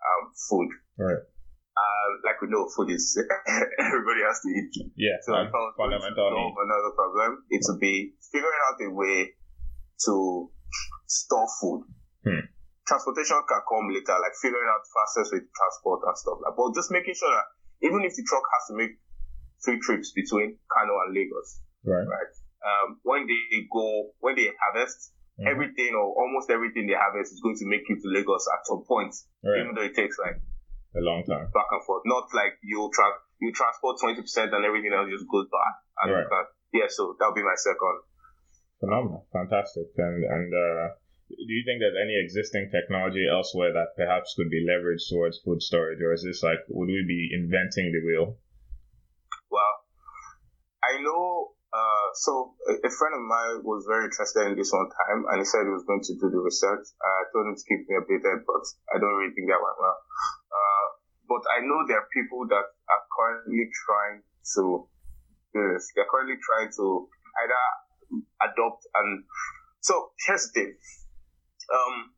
um, 0.00 0.32
food. 0.48 0.70
Right. 0.96 1.22
Uh, 1.70 2.08
like 2.24 2.40
we 2.40 2.48
know, 2.48 2.68
food 2.72 2.90
is 2.90 3.16
everybody 3.78 4.22
has 4.24 4.40
to 4.42 4.48
eat. 4.48 4.72
Yeah. 4.96 5.16
So 5.22 5.36
if 5.38 5.52
I 5.52 5.60
was 5.60 5.74
going 5.76 5.92
to 5.92 6.00
fundamental 6.00 6.28
solve 6.28 6.56
another 6.56 6.92
problem, 6.96 7.30
it 7.48 7.62
would 7.68 7.80
be 7.80 8.16
figuring 8.32 8.62
out 8.68 8.80
a 8.84 8.90
way 8.92 9.32
to 10.06 10.14
store 11.06 11.48
food. 11.60 11.84
Hmm. 12.24 12.44
Transportation 12.84 13.38
can 13.46 13.62
come 13.64 13.86
later, 13.92 14.16
like 14.18 14.34
figuring 14.40 14.66
out 14.66 14.82
fastest 14.88 15.32
with 15.32 15.46
transport 15.46 16.00
and 16.04 16.16
stuff 16.18 16.42
like. 16.42 16.56
But 16.56 16.74
just 16.74 16.90
making 16.90 17.14
sure 17.14 17.30
that 17.30 17.48
even 17.86 18.04
if 18.04 18.12
the 18.12 18.24
truck 18.26 18.44
has 18.44 18.66
to 18.68 18.74
make 18.76 18.98
three 19.64 19.78
trips 19.80 20.12
between 20.12 20.58
Kano 20.72 20.94
and 21.06 21.14
Lagos, 21.14 21.60
Right. 21.84 22.06
right? 22.06 22.32
Um, 22.64 23.00
when 23.02 23.26
they 23.26 23.66
go, 23.72 24.12
when 24.20 24.36
they 24.36 24.50
harvest, 24.60 25.12
Mhm. 25.40 25.46
everything 25.48 25.94
or 25.94 26.12
almost 26.12 26.50
everything 26.50 26.86
they 26.86 26.94
harvest 26.94 27.32
is 27.32 27.40
going 27.40 27.56
to 27.56 27.66
make 27.66 27.88
you 27.88 27.96
to 27.96 28.08
Lagos 28.08 28.46
at 28.52 28.66
some 28.66 28.84
point, 28.84 29.14
Right. 29.44 29.60
even 29.64 29.74
though 29.74 29.82
it 29.88 29.94
takes 29.94 30.18
like 30.18 30.36
A 30.96 31.00
long 31.00 31.24
time. 31.24 31.48
back 31.54 31.68
and 31.70 31.82
forth. 31.84 32.02
Not 32.04 32.28
like 32.34 32.58
you 32.62 32.90
tra- 32.92 33.20
you 33.40 33.52
transport 33.52 33.96
twenty 34.00 34.20
percent 34.20 34.52
and 34.52 34.64
everything 34.64 34.92
else 34.92 35.08
just 35.08 35.24
goes 35.30 35.48
back. 35.48 35.74
And 36.02 36.12
Right. 36.12 36.22
you 36.24 36.28
can- 36.28 36.46
yeah, 36.80 36.88
so 36.88 37.16
that'll 37.18 37.34
be 37.34 37.42
my 37.42 37.54
second. 37.56 38.00
Phenomenal. 38.80 39.26
Fantastic. 39.32 39.88
And 39.96 40.24
and 40.24 40.52
uh, 40.54 40.88
do 41.28 41.52
you 41.52 41.62
think 41.64 41.80
there's 41.80 41.96
any 42.00 42.16
existing 42.20 42.70
technology 42.70 43.24
elsewhere 43.30 43.72
that 43.72 43.94
perhaps 43.96 44.34
could 44.36 44.50
be 44.50 44.66
leveraged 44.66 45.08
towards 45.08 45.38
food 45.40 45.62
storage, 45.62 46.00
or 46.02 46.12
is 46.12 46.24
this 46.24 46.42
like 46.42 46.60
would 46.68 46.88
we 46.88 47.04
be 47.06 47.30
inventing 47.32 47.92
the 47.92 48.00
wheel? 48.04 48.36
I 50.90 50.98
know. 51.02 51.54
Uh, 51.70 52.08
so 52.18 52.58
a, 52.66 52.90
friend 52.90 53.14
of 53.14 53.22
mine 53.22 53.62
was 53.62 53.86
very 53.86 54.10
interested 54.10 54.42
in 54.50 54.58
this 54.58 54.74
one 54.74 54.90
time, 54.90 55.22
and 55.30 55.38
he 55.38 55.46
said 55.46 55.62
he 55.62 55.70
was 55.70 55.86
going 55.86 56.02
to 56.02 56.14
do 56.18 56.26
the 56.26 56.42
research. 56.42 56.82
I 56.98 57.30
told 57.30 57.46
him 57.46 57.54
to 57.54 57.62
keep 57.62 57.86
me 57.86 57.94
updated, 57.94 58.42
but 58.42 58.64
I 58.90 58.98
don't 58.98 59.14
really 59.14 59.30
think 59.38 59.46
that 59.46 59.62
went 59.62 59.78
well. 59.78 59.98
Uh, 60.50 60.86
but 61.30 61.42
I 61.46 61.62
know 61.62 61.86
there 61.86 62.02
are 62.02 62.10
people 62.10 62.42
that 62.50 62.66
are 62.66 63.02
currently 63.14 63.70
trying 63.86 64.26
to 64.58 64.90
do 65.54 65.60
this. 65.70 65.94
They're 65.94 66.10
currently 66.10 66.42
trying 66.42 66.74
to 66.74 67.06
either 67.38 67.62
adopt 68.50 68.82
and 68.98 69.22
so 69.80 70.10
here's 70.26 70.50
the 70.50 70.60
thing. 70.60 70.74
Um, 71.70 72.10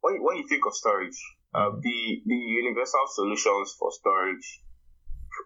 when 0.00 0.14
you, 0.14 0.22
when 0.22 0.36
you 0.36 0.46
think 0.46 0.66
of 0.66 0.74
storage, 0.74 1.16
uh, 1.54 1.70
Mhm. 1.72 1.80
the 1.80 2.22
the 2.26 2.36
universal 2.36 3.06
solutions 3.08 3.74
for 3.78 3.90
storage 3.90 4.62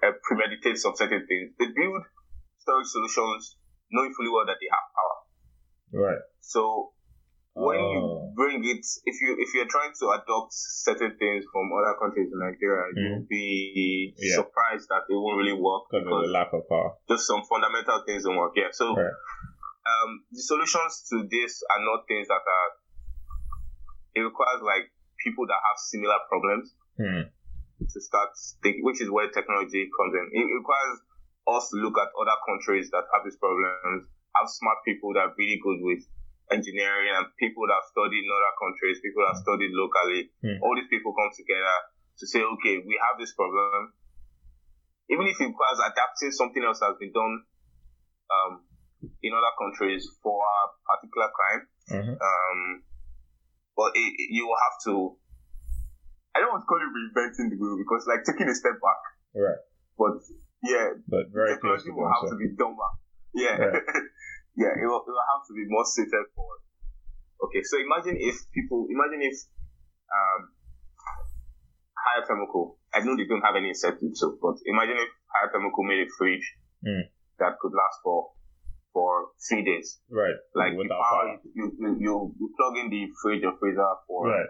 uh, 0.02 0.12
premeditate 0.22 0.76
some 0.78 0.94
certain 0.96 1.26
things. 1.26 1.54
They 1.58 1.66
build 1.74 2.02
storage 2.58 2.86
solutions 2.86 3.56
knowing 3.90 4.12
fully 4.14 4.30
well 4.30 4.46
that 4.46 4.56
they 4.60 4.70
have 4.70 4.86
power. 4.96 5.16
Right. 5.92 6.22
So 6.40 6.92
when 7.54 7.78
Oh. 7.78 7.92
you 7.92 8.00
bring 8.34 8.64
it, 8.64 8.80
if 9.04 9.16
you 9.20 9.36
if 9.38 9.52
you're 9.54 9.68
trying 9.68 9.92
to 10.00 10.06
adopt 10.16 10.50
certain 10.52 11.16
things 11.18 11.44
from 11.52 11.68
other 11.76 11.94
countries 12.00 12.32
in 12.32 12.38
Nigeria, 12.40 12.88
you'll 12.96 13.26
be 13.28 14.14
Yeah. 14.16 14.36
surprised 14.40 14.88
that 14.88 15.04
it 15.08 15.14
won't 15.14 15.36
really 15.38 15.52
work 15.52 15.84
Because 15.92 16.06
of 16.08 16.22
the 16.24 16.32
lack 16.32 16.52
of 16.52 16.66
power. 16.68 16.96
just 17.08 17.26
some 17.26 17.42
fundamental 17.44 18.02
things 18.06 18.24
don't 18.24 18.36
work. 18.40 18.52
Yeah. 18.56 18.70
So 18.72 18.96
Right. 18.96 19.12
um, 19.84 20.24
the 20.32 20.40
solutions 20.40 21.04
to 21.10 21.28
this 21.28 21.62
are 21.70 21.82
not 21.84 22.06
things 22.08 22.28
that 22.28 22.40
are. 22.40 22.68
It 24.14 24.20
requires 24.20 24.60
like 24.62 24.92
people 25.24 25.46
that 25.46 25.60
have 25.60 25.78
similar 25.78 26.18
problems 26.28 26.74
Hmm. 26.96 27.22
To 27.90 27.98
start 28.00 28.30
thinking, 28.62 28.84
which 28.84 29.00
is 29.02 29.10
where 29.10 29.28
technology 29.30 29.88
comes 29.96 30.12
in. 30.14 30.26
It 30.32 30.46
requires 30.46 30.96
us 31.48 31.68
to 31.70 31.76
look 31.82 31.98
at 31.98 32.10
other 32.14 32.38
countries 32.46 32.90
that 32.94 33.04
have 33.10 33.24
these 33.26 33.36
problems, 33.36 34.06
have 34.38 34.48
smart 34.48 34.78
people 34.86 35.12
that 35.14 35.26
are 35.30 35.34
really 35.36 35.58
good 35.62 35.80
with 35.82 36.02
engineering 36.50 37.10
and 37.16 37.26
people 37.40 37.66
that 37.66 37.80
have 37.82 37.88
studied 37.90 38.22
in 38.22 38.30
other 38.30 38.54
countries, 38.60 39.00
people 39.02 39.22
that 39.26 39.34
have 39.34 39.42
studied 39.42 39.72
locally. 39.74 40.30
Hmm. 40.44 40.62
All 40.62 40.74
these 40.78 40.90
people 40.92 41.14
come 41.16 41.32
together 41.34 41.76
to 42.18 42.24
say, 42.28 42.40
okay, 42.44 42.78
we 42.84 42.94
have 43.02 43.18
this 43.18 43.32
problem. 43.34 43.92
Even 45.10 45.26
if 45.26 45.40
it 45.40 45.50
requires 45.50 45.80
adapting 45.82 46.30
something 46.32 46.62
else 46.62 46.80
that's 46.80 46.98
been 46.98 47.12
done 47.12 47.44
um, 48.30 48.52
in 49.22 49.32
other 49.34 49.52
countries 49.58 50.06
for 50.22 50.40
a 50.40 50.58
particular 50.86 51.28
crime, 51.34 51.62
Mhm. 51.90 52.14
um, 52.16 52.58
but 53.76 53.92
it- 53.96 54.30
you 54.30 54.46
will 54.46 54.56
have 54.56 54.76
to. 54.86 55.18
I 56.34 56.40
don't 56.40 56.50
want 56.52 56.62
to 56.64 56.68
call 56.68 56.80
it 56.80 56.88
reinventing 56.88 57.52
the 57.52 57.58
wheel 57.60 57.76
because 57.76 58.08
like 58.08 58.24
taking 58.24 58.48
a 58.48 58.54
step 58.56 58.76
back, 58.80 59.00
Right. 59.36 59.60
but 60.00 60.16
yeah, 60.64 60.96
But 61.08 61.28
very 61.32 61.54
technology 61.56 61.90
to 61.90 61.96
will 61.96 62.08
have 62.08 62.24
so. 62.24 62.32
to 62.32 62.36
be 62.40 62.48
dumber. 62.56 62.88
Yeah, 63.36 63.56
Right. 63.60 63.82
yeah, 64.56 64.72
it 64.76 64.86
will, 64.88 65.04
it 65.04 65.12
will 65.12 65.28
have 65.32 65.44
to 65.48 65.52
be 65.52 65.64
more 65.68 65.84
suited 65.84 66.24
for. 66.36 66.48
Okay, 67.48 67.60
so 67.64 67.76
imagine 67.80 68.16
if 68.20 68.36
people, 68.54 68.86
imagine 68.88 69.20
if 69.26 69.36
um, 70.08 70.40
Haier 71.98 72.24
Thermocool, 72.26 72.76
I 72.94 73.00
know 73.00 73.16
they 73.16 73.26
don't 73.26 73.42
have 73.42 73.56
any 73.56 73.68
incentives, 73.70 74.20
so 74.20 74.38
but 74.40 74.56
imagine 74.66 74.96
if 74.98 75.10
Haier 75.32 75.52
Thermocool 75.52 75.84
made 75.88 76.06
a 76.06 76.10
fridge 76.18 76.46
Mm. 76.82 77.06
that 77.38 77.60
could 77.62 77.70
last 77.70 78.00
for 78.02 78.30
for 78.92 79.28
three 79.48 79.62
days. 79.64 80.00
Right. 80.10 80.34
Like 80.54 80.72
you, 80.72 80.78
Without 80.78 80.98
power, 81.00 81.38
power. 81.38 81.40
you, 81.54 81.72
you, 81.78 81.88
you, 82.00 82.34
you 82.40 82.46
plug 82.58 82.76
in 82.76 82.90
the 82.90 83.06
fridge 83.22 83.44
or 83.44 83.54
freezer 83.58 83.86
for 84.08 84.26
Right. 84.28 84.46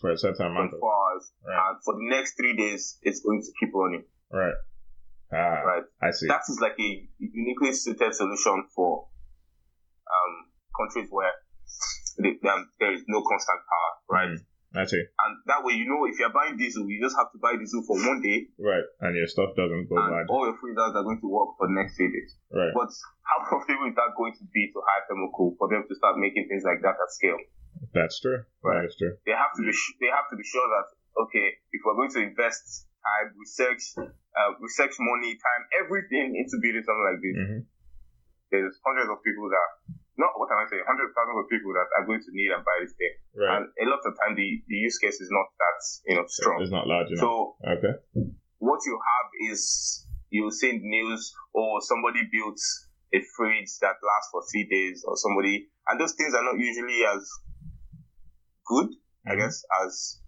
For 0.00 0.10
a 0.10 0.18
certain 0.18 0.46
amount 0.46 0.72
of. 0.74 0.80
hours, 0.82 1.32
Right. 1.46 1.70
and 1.70 1.78
for 1.84 1.94
the 1.94 2.06
next 2.08 2.36
three 2.36 2.56
days, 2.56 2.98
it's 3.02 3.20
going 3.20 3.40
to 3.42 3.50
keep 3.58 3.74
running. 3.74 4.04
Right. 4.32 4.54
Ah. 5.32 5.62
Right. 5.64 5.84
I 6.02 6.10
see. 6.12 6.26
That 6.28 6.42
is 6.48 6.58
like 6.60 6.78
a 6.78 7.08
uniquely 7.18 7.72
suited 7.72 8.14
solution 8.14 8.66
for 8.74 9.08
um, 10.06 10.32
countries 10.78 11.08
where 11.10 11.32
the, 12.18 12.30
um, 12.48 12.70
there 12.80 12.92
is 12.94 13.02
no 13.08 13.22
constant 13.22 13.60
power, 13.66 13.92
right? 14.10 14.30
Mm. 14.38 14.44
I 14.76 14.84
see. 14.84 15.00
And 15.00 15.32
that 15.48 15.64
way, 15.64 15.72
you 15.72 15.88
know, 15.88 16.04
if 16.04 16.18
you're 16.20 16.32
buying 16.36 16.56
diesel, 16.60 16.84
you 16.84 17.00
just 17.00 17.16
have 17.16 17.32
to 17.32 17.38
buy 17.40 17.56
diesel 17.56 17.80
for 17.88 17.96
one 17.96 18.20
day, 18.20 18.52
Right. 18.60 18.84
And 19.00 19.16
your 19.16 19.26
stuff 19.26 19.56
doesn't 19.56 19.88
go 19.88 19.96
and 19.96 20.12
bad. 20.12 20.26
all 20.28 20.44
your 20.44 20.56
freezers 20.60 20.92
are 20.92 21.02
going 21.06 21.20
to 21.20 21.28
work 21.32 21.56
for 21.56 21.64
the 21.66 21.72
next 21.74 21.96
three 21.96 22.12
days. 22.12 22.36
Right. 22.52 22.74
But 22.76 22.92
how 23.24 23.40
profitable 23.48 23.88
is 23.88 23.96
that 23.96 24.12
going 24.20 24.36
to 24.36 24.44
be 24.52 24.68
to 24.74 24.78
Haier 24.84 25.02
Thermocool 25.08 25.56
for 25.56 25.72
them 25.72 25.88
to 25.88 25.94
start 25.96 26.20
making 26.20 26.46
things 26.52 26.62
like 26.66 26.84
that 26.84 27.00
at 27.00 27.08
scale? 27.08 27.40
That's 27.94 28.20
true. 28.20 28.44
Right. 28.62 28.82
That 28.82 28.88
is 28.88 28.96
true. 28.96 29.14
They 29.24 29.36
have 29.36 29.52
to 29.56 29.62
be 29.62 29.72
sh- 29.72 29.96
they 30.00 30.10
have 30.12 30.28
to 30.30 30.36
be 30.36 30.44
sure 30.44 30.66
that 30.66 30.88
okay, 31.26 31.56
if 31.72 31.80
we're 31.84 31.96
going 31.96 32.12
to 32.12 32.22
invest 32.22 32.86
time, 33.00 33.32
research, 33.38 33.82
uh, 33.96 34.52
research 34.60 34.94
money, 35.00 35.38
time, 35.38 35.62
everything 35.80 36.36
into 36.36 36.60
building 36.60 36.84
something 36.84 37.08
like 37.08 37.20
this, 37.22 37.36
hmm 37.36 37.60
there's 38.50 38.78
hundreds 38.86 39.10
of 39.10 39.18
people 39.26 39.50
that 39.50 39.68
not 40.16 40.32
what 40.40 40.48
am 40.48 40.64
I 40.64 40.66
saying, 40.70 40.86
hundreds 40.86 41.12
of 41.12 41.14
thousands 41.18 41.44
of 41.44 41.46
people 41.52 41.76
that 41.76 41.88
are 41.92 42.06
going 42.08 42.22
to 42.24 42.30
need 42.32 42.48
and 42.48 42.64
buy 42.64 42.78
this 42.80 42.94
thing. 42.96 43.14
Right. 43.36 43.60
And 43.60 43.68
a 43.68 43.84
lot 43.90 44.00
of 44.06 44.16
time 44.16 44.32
the, 44.32 44.48
the 44.64 44.78
use 44.80 44.96
case 44.96 45.20
is 45.20 45.28
not 45.28 45.50
that 45.58 45.78
you 46.08 46.14
know 46.16 46.24
strong. 46.30 46.62
It's 46.62 46.72
not 46.72 46.86
large 46.88 47.12
enough. 47.12 47.20
So 47.20 47.58
okay. 47.60 47.94
what 48.62 48.80
you 48.86 48.96
have 48.96 49.28
is 49.52 50.06
you 50.30 50.48
see 50.50 50.70
in 50.70 50.80
the 50.80 50.88
news 50.88 51.34
or 51.52 51.80
somebody 51.82 52.24
built 52.32 52.58
a 53.14 53.20
fridge 53.36 53.70
that 53.82 53.98
lasts 54.02 54.30
for 54.32 54.42
three 54.50 54.66
days 54.66 55.04
or 55.06 55.16
somebody 55.16 55.68
and 55.86 56.00
those 56.00 56.14
things 56.18 56.34
are 56.34 56.42
not 56.42 56.58
usually 56.58 57.06
as 57.06 57.22
good, 58.66 58.88
I 59.26 59.34
Mhm. 59.34 59.38
guess, 59.38 59.64
as 59.82 60.20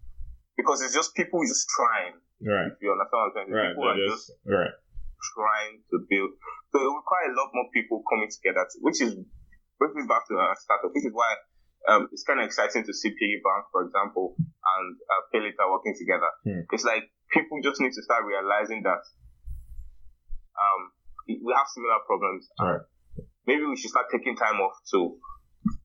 because 0.57 0.81
it's 0.81 0.93
just 0.93 1.15
people 1.15 1.39
just 1.47 1.67
trying. 1.69 2.15
Right. 2.43 2.71
If 2.71 2.79
you 2.81 2.91
understand 2.91 3.19
what 3.19 3.27
I'm 3.27 3.33
saying, 3.35 3.51
Right. 3.51 3.69
people 3.71 3.87
are 3.87 3.95
just 3.95 4.27
just 4.27 4.39
right. 4.47 4.75
trying 5.35 5.83
to 5.91 5.95
build. 6.09 6.31
So 6.71 6.75
it 6.79 6.91
requires 6.95 7.31
a 7.35 7.37
lot 7.39 7.51
more 7.53 7.67
people 7.73 8.03
coming 8.09 8.29
together, 8.31 8.63
to, 8.67 8.75
which 8.81 8.99
is 9.01 9.15
brings 9.79 9.95
me 9.95 10.03
back 10.07 10.27
to 10.27 10.35
a 10.35 10.55
startup, 10.59 10.91
which 10.91 11.05
is 11.07 11.13
why 11.15 11.31
um, 11.87 12.09
it's 12.11 12.23
kind 12.27 12.39
of 12.39 12.45
exciting 12.45 12.83
to 12.83 12.93
see 12.93 13.09
Piggy 13.15 13.39
Bank, 13.43 13.65
for 13.71 13.83
example, 13.87 14.35
and 14.37 14.89
uh, 15.11 15.21
Paylater 15.31 15.71
working 15.71 15.95
together. 15.95 16.27
Hmm. 16.43 16.61
It's 16.75 16.83
like 16.83 17.07
people 17.31 17.59
just 17.63 17.79
need 17.79 17.93
to 17.95 18.03
start 18.03 18.25
realizing 18.27 18.83
that 18.83 18.99
um, 20.59 20.81
we 21.27 21.53
have 21.55 21.67
similar 21.71 21.99
problems. 22.05 22.49
Right. 22.59 22.81
Maybe 23.47 23.63
we 23.65 23.75
should 23.77 23.91
start 23.91 24.07
taking 24.11 24.35
time 24.35 24.59
off 24.59 24.75
to 24.91 25.17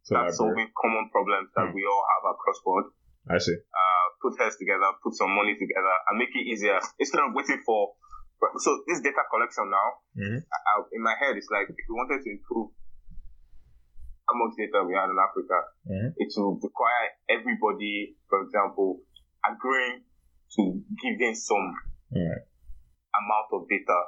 start 0.05 0.29
solving 0.37 0.69
common 0.77 1.09
problems 1.11 1.49
that 1.57 1.69
Hmm. 1.69 1.75
we 1.75 1.83
all 1.89 2.05
have 2.13 2.25
across 2.37 2.61
board. 2.65 2.85
I 3.29 3.39
see. 3.41 3.57
Uh, 3.57 4.05
put 4.21 4.37
heads 4.39 4.57
together, 4.61 4.85
put 5.03 5.15
some 5.17 5.33
money 5.33 5.57
together, 5.57 5.95
and 6.09 6.19
make 6.21 6.29
it 6.37 6.45
easier 6.45 6.79
instead 7.01 7.25
of 7.25 7.33
waiting 7.35 7.63
for. 7.65 7.97
So 8.61 8.85
this 8.87 9.01
data 9.01 9.25
collection 9.33 9.71
now, 9.73 9.89
Mhm. 10.13 10.45
uh, 10.45 10.81
in 10.93 11.01
my 11.03 11.15
head, 11.17 11.33
it's 11.37 11.49
like 11.49 11.65
if 11.73 11.77
we 11.89 11.95
wanted 11.97 12.21
to 12.21 12.29
improve 12.31 12.69
how 14.29 14.35
much 14.37 14.53
data 14.61 14.85
we 14.85 14.93
had 14.93 15.09
in 15.09 15.17
Africa, 15.17 15.59
Mhm. 15.89 16.13
it 16.17 16.29
will 16.37 16.61
require 16.61 17.09
everybody, 17.29 18.17
for 18.29 18.43
example, 18.43 19.01
agreeing 19.49 20.05
to 20.57 20.63
give 21.01 21.21
in 21.21 21.35
some 21.35 21.73
amount 22.13 23.49
of 23.53 23.69
data 23.69 23.99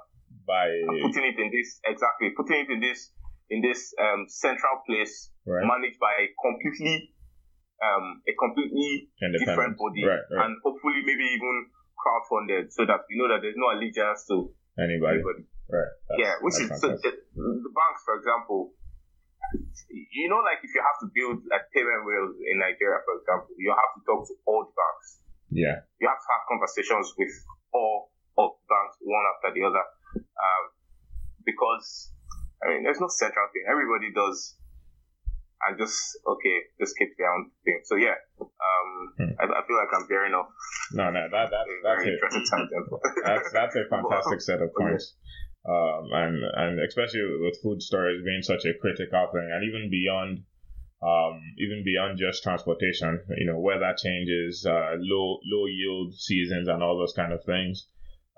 By 0.47 0.68
putting 1.03 1.24
it 1.24 1.38
in 1.38 1.51
this 1.51 1.80
exactly 1.84 2.30
putting 2.36 2.61
it 2.64 2.70
in 2.70 2.80
this 2.80 3.12
in 3.51 3.62
this 3.62 3.94
um, 4.03 4.26
central 4.28 4.82
place 4.86 5.30
right. 5.47 5.62
managed 5.66 5.99
by 6.03 6.11
a 6.18 6.26
completely 6.42 7.14
um, 7.78 8.22
a 8.26 8.32
completely 8.40 9.11
different 9.38 9.76
body 9.76 10.03
Right. 10.03 10.24
Right. 10.32 10.44
and 10.49 10.57
hopefully 10.64 11.05
maybe 11.05 11.24
even 11.36 11.68
crowdfunded 11.94 12.72
so 12.72 12.86
that 12.88 13.05
we 13.09 13.14
know 13.20 13.28
that 13.28 13.40
there's 13.44 13.59
no 13.59 13.70
allegiance 13.72 14.24
to 14.32 14.51
Anybody. 14.80 15.20
anybody. 15.20 15.42
Right. 15.68 15.92
That's- 16.09 16.18
yeah, 16.20 16.34
which 16.44 16.57
is 16.61 16.68
so 16.80 16.88
the, 16.94 17.11
the 17.36 17.72
banks, 17.72 18.01
for 18.05 18.16
example. 18.20 18.72
You 20.11 20.26
know, 20.28 20.42
like 20.42 20.59
if 20.64 20.74
you 20.74 20.82
have 20.82 20.99
to 21.05 21.09
build 21.14 21.38
like 21.47 21.70
payment 21.70 22.03
rails 22.03 22.34
in 22.42 22.59
Nigeria, 22.59 22.99
for 23.07 23.14
example, 23.22 23.55
you 23.57 23.70
have 23.70 23.92
to 23.94 24.01
talk 24.03 24.26
to 24.26 24.34
all 24.49 24.66
the 24.66 24.74
banks. 24.74 25.09
yeah. 25.55 25.76
You 26.03 26.11
have 26.11 26.18
to 26.18 26.28
have 26.34 26.42
conversations 26.51 27.14
with 27.16 27.30
all 27.72 28.11
of 28.36 28.59
the 28.59 28.66
banks, 28.66 28.99
one 29.07 29.26
after 29.36 29.51
the 29.55 29.62
other, 29.64 29.84
um, 30.18 30.64
because 31.47 32.11
I 32.62 32.68
mean, 32.68 32.82
there's 32.84 33.00
no 33.00 33.09
central 33.09 33.46
thing. 33.52 33.64
Everybody 33.70 34.12
does, 34.14 34.57
and 35.68 35.78
just 35.78 35.98
okay, 36.26 36.57
just 36.80 36.96
keep 36.96 37.16
their 37.18 37.32
own 37.32 37.50
thing. 37.64 37.80
So 37.84 37.96
yeah, 37.96 38.16
um, 38.40 38.90
Hmm. 39.18 39.32
I, 39.40 39.44
I 39.44 39.61
feel 39.66 39.76
like 39.76 39.92
I'm 39.96 40.09
veering 40.09 40.34
off. 40.34 40.48
No, 40.92 41.11
no, 41.11 41.28
that 41.30 41.50
that 41.50 41.66
that's 41.84 42.02
it. 42.04 42.12
interesting 42.14 42.44
tangent. 42.50 42.86
That's 43.24 43.52
that's 43.52 43.76
a 43.76 43.84
fantastic 43.90 44.40
set 44.40 44.61
of 44.62 44.70
points. 44.78 45.14
Um, 45.68 46.11
and 46.12 46.44
and 46.54 46.80
especially 46.80 47.22
with 47.40 47.59
food 47.62 47.82
storage 47.82 48.24
being 48.24 48.42
such 48.42 48.64
a 48.64 48.74
critical 48.80 49.26
thing, 49.32 49.50
and 49.52 49.64
even 49.66 49.90
beyond, 49.90 50.44
um, 51.02 51.40
even 51.59 51.82
beyond 51.84 52.18
just 52.18 52.42
transportation, 52.42 53.18
you 53.36 53.46
know, 53.46 53.59
weather 53.59 53.92
changes, 53.98 54.64
uh, 54.64 54.94
low 54.98 55.40
low 55.44 55.66
yield 55.66 56.14
seasons, 56.14 56.68
and 56.68 56.82
all 56.82 56.96
those 56.96 57.14
kind 57.16 57.32
of 57.32 57.42
things. 57.44 57.88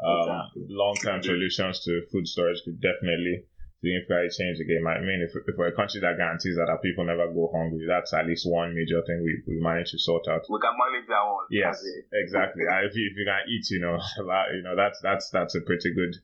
Um, 0.02 0.20
Exactly. 0.20 0.66
long 0.70 0.94
term 1.02 1.22
solutions 1.22 1.84
to 1.84 2.02
food 2.10 2.26
storage 2.26 2.62
could 2.64 2.80
definitely 2.80 3.44
significantly 3.80 4.30
change 4.34 4.58
the 4.58 4.66
game. 4.66 4.82
I 4.86 4.98
mean, 4.98 5.22
if, 5.22 5.30
if 5.46 5.54
we're 5.54 5.70
a 5.70 5.78
country 5.78 6.02
that 6.02 6.18
guarantees 6.18 6.58
that 6.58 6.66
our 6.66 6.82
people 6.82 7.06
never 7.06 7.30
go 7.30 7.50
hungry, 7.54 7.86
that's 7.86 8.10
at 8.10 8.26
least 8.26 8.42
one 8.50 8.74
major 8.74 8.98
thing 9.06 9.22
we, 9.22 9.38
we 9.46 9.62
manage 9.62 9.94
to 9.94 9.98
sort 9.98 10.26
out. 10.26 10.42
we 10.50 10.58
can 10.58 10.74
manage 10.74 11.06
that 11.06 11.22
one. 11.22 11.46
Yes, 11.50 11.78
exactly. 12.12 12.66
If 12.88 12.94
you 12.94 13.06
if 13.06 13.14
you 13.14 13.26
can 13.26 13.42
eat, 13.46 13.66
you 13.70 13.80
know, 13.80 13.98
a 14.22 14.24
lot, 14.26 14.50
you 14.50 14.62
know 14.62 14.74
that's 14.74 14.98
that's 15.02 15.30
that's 15.30 15.54
a 15.54 15.62
pretty 15.62 15.94
good 15.94 16.14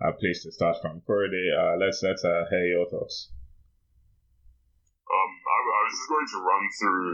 uh, 0.00 0.12
place 0.16 0.42
to 0.44 0.52
start 0.52 0.80
from. 0.80 1.04
Corey, 1.04 1.28
uh, 1.52 1.76
let's 1.76 2.00
let's 2.00 2.24
uh, 2.24 2.48
hear 2.48 2.64
your 2.64 2.88
thoughts. 2.88 3.28
Um, 5.04 5.32
I, 5.44 5.56
I 5.60 5.80
was 5.84 5.92
just 5.92 6.08
going 6.08 6.30
to 6.32 6.40
run 6.40 6.64
through 6.80 7.10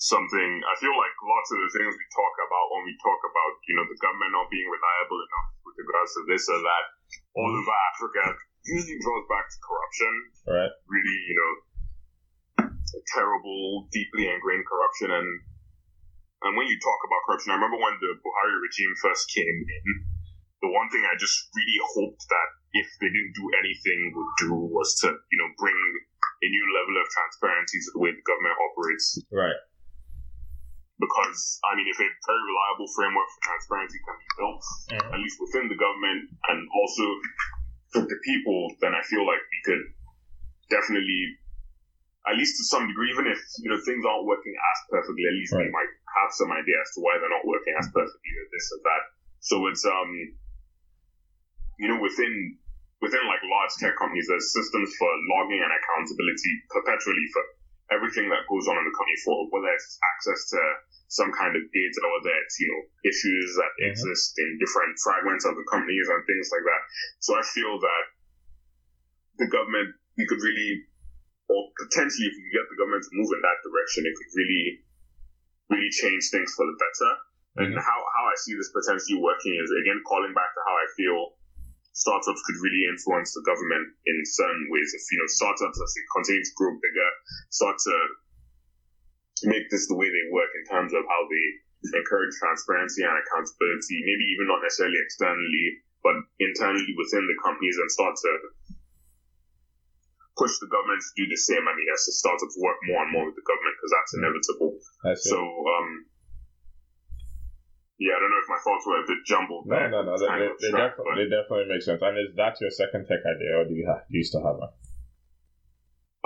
something. 0.00 0.50
I 0.64 0.74
feel 0.80 0.96
like 0.96 1.12
lots 1.20 1.52
of 1.52 1.58
the 1.60 1.70
things 1.76 1.92
we 1.92 2.06
talk 2.16 2.34
about 2.40 2.66
when 2.72 2.88
we 2.88 2.94
talk 3.04 3.20
about, 3.20 3.52
you 3.68 3.76
know, 3.76 3.84
the 3.84 3.98
government 4.00 4.32
not 4.32 4.48
being 4.48 4.64
reliable 4.64 5.20
enough 5.20 5.48
with 5.68 5.76
regards 5.76 6.16
to 6.16 6.22
this 6.24 6.48
or 6.48 6.62
that, 6.64 6.84
all 7.36 7.52
over 7.52 7.74
Africa 7.92 8.24
usually 8.64 8.98
draws 9.00 9.26
back 9.30 9.46
to 9.48 9.58
corruption. 9.62 10.12
Right. 10.48 10.72
Really, 10.88 11.18
you 11.28 11.36
know, 11.38 11.52
terrible, 13.14 13.86
deeply 13.92 14.28
ingrained 14.28 14.66
corruption. 14.66 15.10
And 15.12 15.28
and 16.46 16.54
when 16.54 16.70
you 16.70 16.78
talk 16.78 17.00
about 17.02 17.20
corruption, 17.26 17.50
I 17.50 17.58
remember 17.58 17.82
when 17.82 17.98
the 17.98 18.14
Buhari 18.22 18.56
regime 18.62 18.94
first 19.02 19.26
came 19.34 19.58
in, 19.58 19.86
the 20.62 20.70
one 20.70 20.86
thing 20.90 21.02
I 21.02 21.18
just 21.18 21.50
really 21.54 21.78
hoped 21.98 22.22
that 22.30 22.48
if 22.78 22.86
they 23.02 23.10
didn't 23.10 23.34
do 23.34 23.46
anything 23.58 24.14
would 24.14 24.32
do 24.38 24.54
was 24.70 24.94
to, 25.02 25.10
you 25.10 25.38
know, 25.42 25.50
bring 25.58 25.74
a 25.74 26.48
new 26.48 26.66
level 26.78 26.94
of 27.02 27.06
transparency 27.10 27.78
to 27.82 27.90
the 27.94 28.00
way 28.02 28.10
the 28.14 28.22
government 28.22 28.54
operates. 28.54 29.18
Right. 29.34 29.58
Because, 30.98 31.58
I 31.66 31.74
mean, 31.78 31.86
if 31.90 31.98
a 31.98 32.06
very 32.06 32.42
reliable 32.42 32.90
framework 32.94 33.26
for 33.34 33.40
transparency 33.42 33.98
can 34.02 34.16
be 34.18 34.30
built, 34.38 34.62
Mhm. 34.62 35.14
at 35.14 35.18
least 35.22 35.38
within 35.42 35.66
the 35.70 35.78
government 35.78 36.30
and 36.50 36.58
also 36.70 37.04
for 37.92 38.02
the 38.04 38.18
people, 38.24 38.74
then 38.80 38.92
I 38.92 39.02
feel 39.08 39.24
like 39.24 39.40
we 39.40 39.60
could 39.64 39.82
definitely, 40.68 41.22
at 42.28 42.36
least 42.36 42.60
to 42.60 42.64
some 42.68 42.84
degree, 42.86 43.10
even 43.12 43.26
if, 43.26 43.40
you 43.64 43.72
know, 43.72 43.80
things 43.84 44.04
aren't 44.04 44.28
working 44.28 44.52
as 44.52 44.78
perfectly, 44.92 45.24
at 45.24 45.36
least 45.36 45.52
we 45.56 45.72
might 45.72 45.92
have 46.20 46.30
some 46.36 46.52
idea 46.52 46.76
as 46.76 46.90
to 46.96 47.00
why 47.00 47.16
they're 47.16 47.32
not 47.32 47.46
working 47.48 47.74
as 47.80 47.88
perfectly 47.88 48.32
or 48.36 48.46
this 48.52 48.66
or 48.76 48.80
that. 48.84 49.02
So 49.40 49.54
it's, 49.72 49.84
um, 49.88 50.10
you 51.78 51.88
know, 51.88 52.00
within 52.02 52.58
within 53.00 53.22
like 53.30 53.38
large 53.46 53.72
tech 53.78 53.94
companies, 53.94 54.26
there's 54.26 54.50
systems 54.50 54.90
for 54.98 55.10
logging 55.38 55.62
and 55.62 55.70
accountability 55.70 56.52
perpetually 56.68 57.26
for 57.30 57.42
everything 57.88 58.28
that 58.28 58.44
goes 58.48 58.68
on 58.68 58.76
in 58.76 58.84
the 58.84 58.92
company 58.92 59.18
for 59.24 59.48
whether 59.48 59.72
it's 59.72 59.96
access 60.14 60.40
to 60.52 60.60
some 61.08 61.32
kind 61.32 61.56
of 61.56 61.62
data, 61.72 62.00
whether 62.04 62.34
it's, 62.36 62.56
you 62.60 62.68
know, 62.68 62.82
issues 63.08 63.48
that 63.56 63.72
Mhm. 63.80 63.88
exist 63.88 64.36
in 64.36 64.60
different 64.60 64.92
fragments 65.00 65.48
of 65.48 65.56
the 65.56 65.64
companies 65.72 66.04
and 66.08 66.20
things 66.28 66.48
like 66.52 66.64
that. 66.68 66.82
So 67.24 67.32
I 67.32 67.42
feel 67.42 67.80
that 67.80 68.04
the 69.40 69.48
government, 69.48 69.96
we 70.20 70.28
could 70.28 70.42
really, 70.44 70.84
or 71.48 71.72
potentially 71.80 72.28
if 72.28 72.36
we 72.36 72.52
get 72.52 72.68
the 72.68 72.76
government 72.76 73.08
to 73.08 73.12
move 73.16 73.32
in 73.32 73.40
that 73.40 73.58
direction, 73.64 74.04
it 74.04 74.12
could 74.12 74.32
really, 74.36 74.64
really 75.72 75.92
change 75.96 76.28
things 76.28 76.52
for 76.52 76.68
the 76.68 76.76
better. 76.76 77.12
And 77.58 77.72
Mhm. 77.72 77.80
how, 77.80 77.98
how 78.04 78.24
I 78.28 78.36
see 78.36 78.52
this 78.52 78.70
potentially 78.70 79.16
working 79.18 79.56
is, 79.56 79.72
again, 79.80 80.04
calling 80.04 80.36
back 80.36 80.52
to 80.52 80.60
how 80.60 80.76
I 80.76 80.86
feel 80.92 81.37
startups 81.98 82.42
could 82.46 82.58
really 82.62 82.86
influence 82.86 83.34
the 83.34 83.42
government 83.42 83.90
in 84.06 84.16
certain 84.22 84.70
ways. 84.70 84.94
If, 84.94 85.02
you 85.10 85.18
know, 85.18 85.26
startups, 85.26 85.82
as 85.82 85.90
they 85.98 86.04
continue 86.14 86.46
to 86.46 86.54
grow 86.54 86.72
bigger, 86.78 87.10
start 87.50 87.74
to 87.74 87.94
make 89.50 89.66
this 89.70 89.90
the 89.90 89.98
way 89.98 90.06
they 90.06 90.26
work 90.30 90.50
in 90.54 90.64
terms 90.70 90.94
of 90.94 91.02
how 91.02 91.22
they 91.26 91.46
encourage 91.98 92.34
transparency 92.38 93.02
and 93.02 93.14
accountability, 93.18 93.98
maybe 94.02 94.24
even 94.34 94.46
not 94.46 94.62
necessarily 94.62 94.98
externally, 95.02 95.82
but 96.02 96.14
internally 96.38 96.94
within 96.94 97.26
the 97.26 97.38
companies 97.42 97.78
and 97.78 97.90
start 97.90 98.14
to 98.14 98.30
push 100.38 100.54
the 100.62 100.70
government 100.70 101.02
to 101.02 101.12
do 101.18 101.26
the 101.26 101.38
same. 101.38 101.66
I 101.66 101.74
mean, 101.74 101.90
as 101.90 102.06
the 102.06 102.14
startups 102.14 102.54
work 102.62 102.78
more 102.86 103.02
and 103.02 103.10
more 103.10 103.26
with 103.26 103.34
the 103.34 103.46
government 103.46 103.74
because 103.74 103.92
that's 103.94 104.14
inevitable. 104.14 104.70
That's 105.02 105.22
So, 105.26 105.38
um, 105.42 106.06
yeah, 107.98 108.14
I 108.14 108.18
don't 108.22 108.30
know 108.30 108.42
if 108.42 108.50
my 108.50 108.62
thoughts 108.62 108.84
were 108.86 109.02
a 109.02 109.06
bit 109.06 109.20
jumbled. 109.26 109.66
No, 109.66 109.82
no, 109.90 110.06
no. 110.06 110.14
They, 110.14 110.30
they, 110.30 110.46
of 110.46 110.58
they, 110.62 110.70
definitely, 110.70 111.14
they 111.18 111.28
definitely 111.28 111.66
make 111.66 111.82
sense. 111.82 111.98
And 111.98 112.14
is 112.14 112.30
that 112.38 112.54
your 112.62 112.70
second 112.70 113.10
tech 113.10 113.26
idea, 113.26 113.58
or 113.58 113.66
do 113.66 113.74
you 113.74 113.86
have 113.90 114.06
do 114.06 114.14
you 114.14 114.26
still 114.26 114.46
have 114.46 114.54
one? 114.54 114.70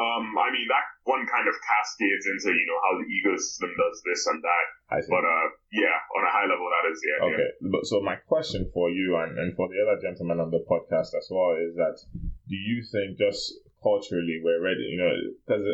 Um, 0.00 0.32
I 0.40 0.48
mean, 0.48 0.68
that 0.72 0.88
one 1.04 1.28
kind 1.28 1.44
of 1.44 1.52
cascades 1.60 2.24
into, 2.24 2.48
you 2.48 2.64
know, 2.64 2.80
how 2.80 2.92
the 2.96 3.08
ecosystem 3.08 3.76
does 3.76 4.00
this 4.08 4.24
and 4.24 4.40
that. 4.40 4.66
But, 4.88 5.20
uh, 5.20 5.46
yeah, 5.68 5.96
on 6.16 6.24
a 6.24 6.32
high 6.32 6.48
level, 6.48 6.64
that 6.64 6.88
is, 6.88 6.98
yeah. 7.04 7.28
Okay, 7.28 7.50
but 7.60 7.84
so 7.84 8.00
my 8.00 8.16
question 8.16 8.72
for 8.72 8.88
you 8.88 9.20
and, 9.20 9.36
and 9.36 9.52
for 9.54 9.68
the 9.68 9.76
other 9.84 10.00
gentlemen 10.00 10.40
on 10.40 10.50
the 10.50 10.64
podcast 10.64 11.12
as 11.12 11.28
well 11.28 11.60
is 11.60 11.76
that 11.76 12.00
do 12.48 12.56
you 12.56 12.80
think 12.88 13.20
just 13.20 13.52
culturally 13.84 14.40
we're 14.40 14.64
ready? 14.64 14.88
You 14.88 14.98
know, 14.98 15.12
because 15.44 15.64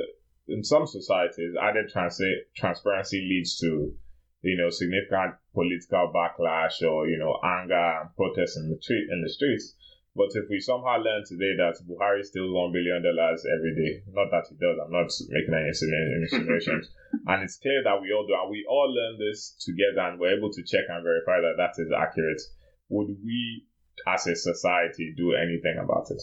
in 0.49 0.65
some 0.65 0.87
societies, 0.87 1.55
added 1.55 1.87
trans- 1.93 2.21
transparency 2.57 3.23
leads 3.23 3.57
to 3.63 3.95
you 4.43 4.57
know 4.57 4.71
significant 4.71 5.35
political 5.55 6.13
backlash 6.15 6.83
or 6.83 7.09
you 7.09 7.19
know 7.19 7.39
anger 7.43 8.01
and 8.01 8.15
protests 8.17 8.57
in 8.57 8.71
the 8.71 8.79
street 8.81 9.09
in 9.11 9.23
the 9.23 9.29
streets. 9.31 9.75
But 10.17 10.35
if 10.35 10.51
we 10.51 10.59
somehow 10.59 10.99
learn 10.99 11.23
today 11.23 11.55
that 11.63 11.79
Buhari 11.87 12.25
steals 12.25 12.51
one 12.51 12.73
billion 12.73 13.03
dollars 13.03 13.47
every 13.47 13.75
day, 13.79 14.03
not 14.11 14.31
that 14.35 14.51
he 14.51 14.57
does, 14.59 14.75
I'm 14.83 14.91
not 14.91 15.11
making 15.31 15.55
any 15.55 15.71
insinu- 15.71 16.23
insinuations, 16.27 16.91
and 17.27 17.43
it's 17.45 17.59
clear 17.59 17.83
that 17.85 18.03
we 18.03 18.11
all 18.13 18.27
do, 18.27 18.35
and 18.35 18.51
we 18.51 18.67
all 18.69 18.91
learn 18.91 19.19
this 19.19 19.55
together, 19.63 20.09
and 20.11 20.19
we're 20.19 20.37
able 20.37 20.51
to 20.51 20.63
check 20.65 20.91
and 20.91 21.05
verify 21.05 21.39
that 21.39 21.55
that 21.59 21.79
is 21.81 21.93
accurate. 21.95 22.43
Would 22.89 23.15
we, 23.23 23.67
as 24.09 24.27
a 24.27 24.35
society, 24.35 25.15
do 25.17 25.35
anything 25.35 25.79
about 25.79 26.11
it? 26.11 26.21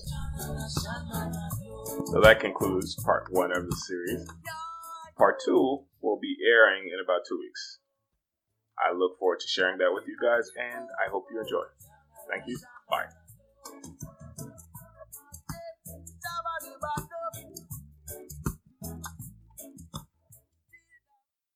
So 2.11 2.19
that 2.19 2.39
concludes 2.41 2.95
part 2.95 3.31
one 3.31 3.55
of 3.55 3.65
the 3.65 3.75
series. 3.87 4.27
Part 5.17 5.39
two 5.45 5.85
will 6.01 6.19
be 6.19 6.35
airing 6.43 6.89
in 6.91 6.99
about 6.99 7.21
two 7.29 7.39
weeks. 7.39 7.79
I 8.79 8.93
look 8.93 9.17
forward 9.19 9.39
to 9.39 9.47
sharing 9.47 9.77
that 9.79 9.93
with 9.93 10.07
you 10.07 10.17
guys, 10.21 10.49
and 10.59 10.87
I 11.05 11.09
hope 11.09 11.27
you 11.31 11.39
enjoy. 11.41 11.63
Thank 12.29 12.47
you. 12.47 12.57
Bye. 12.89 13.05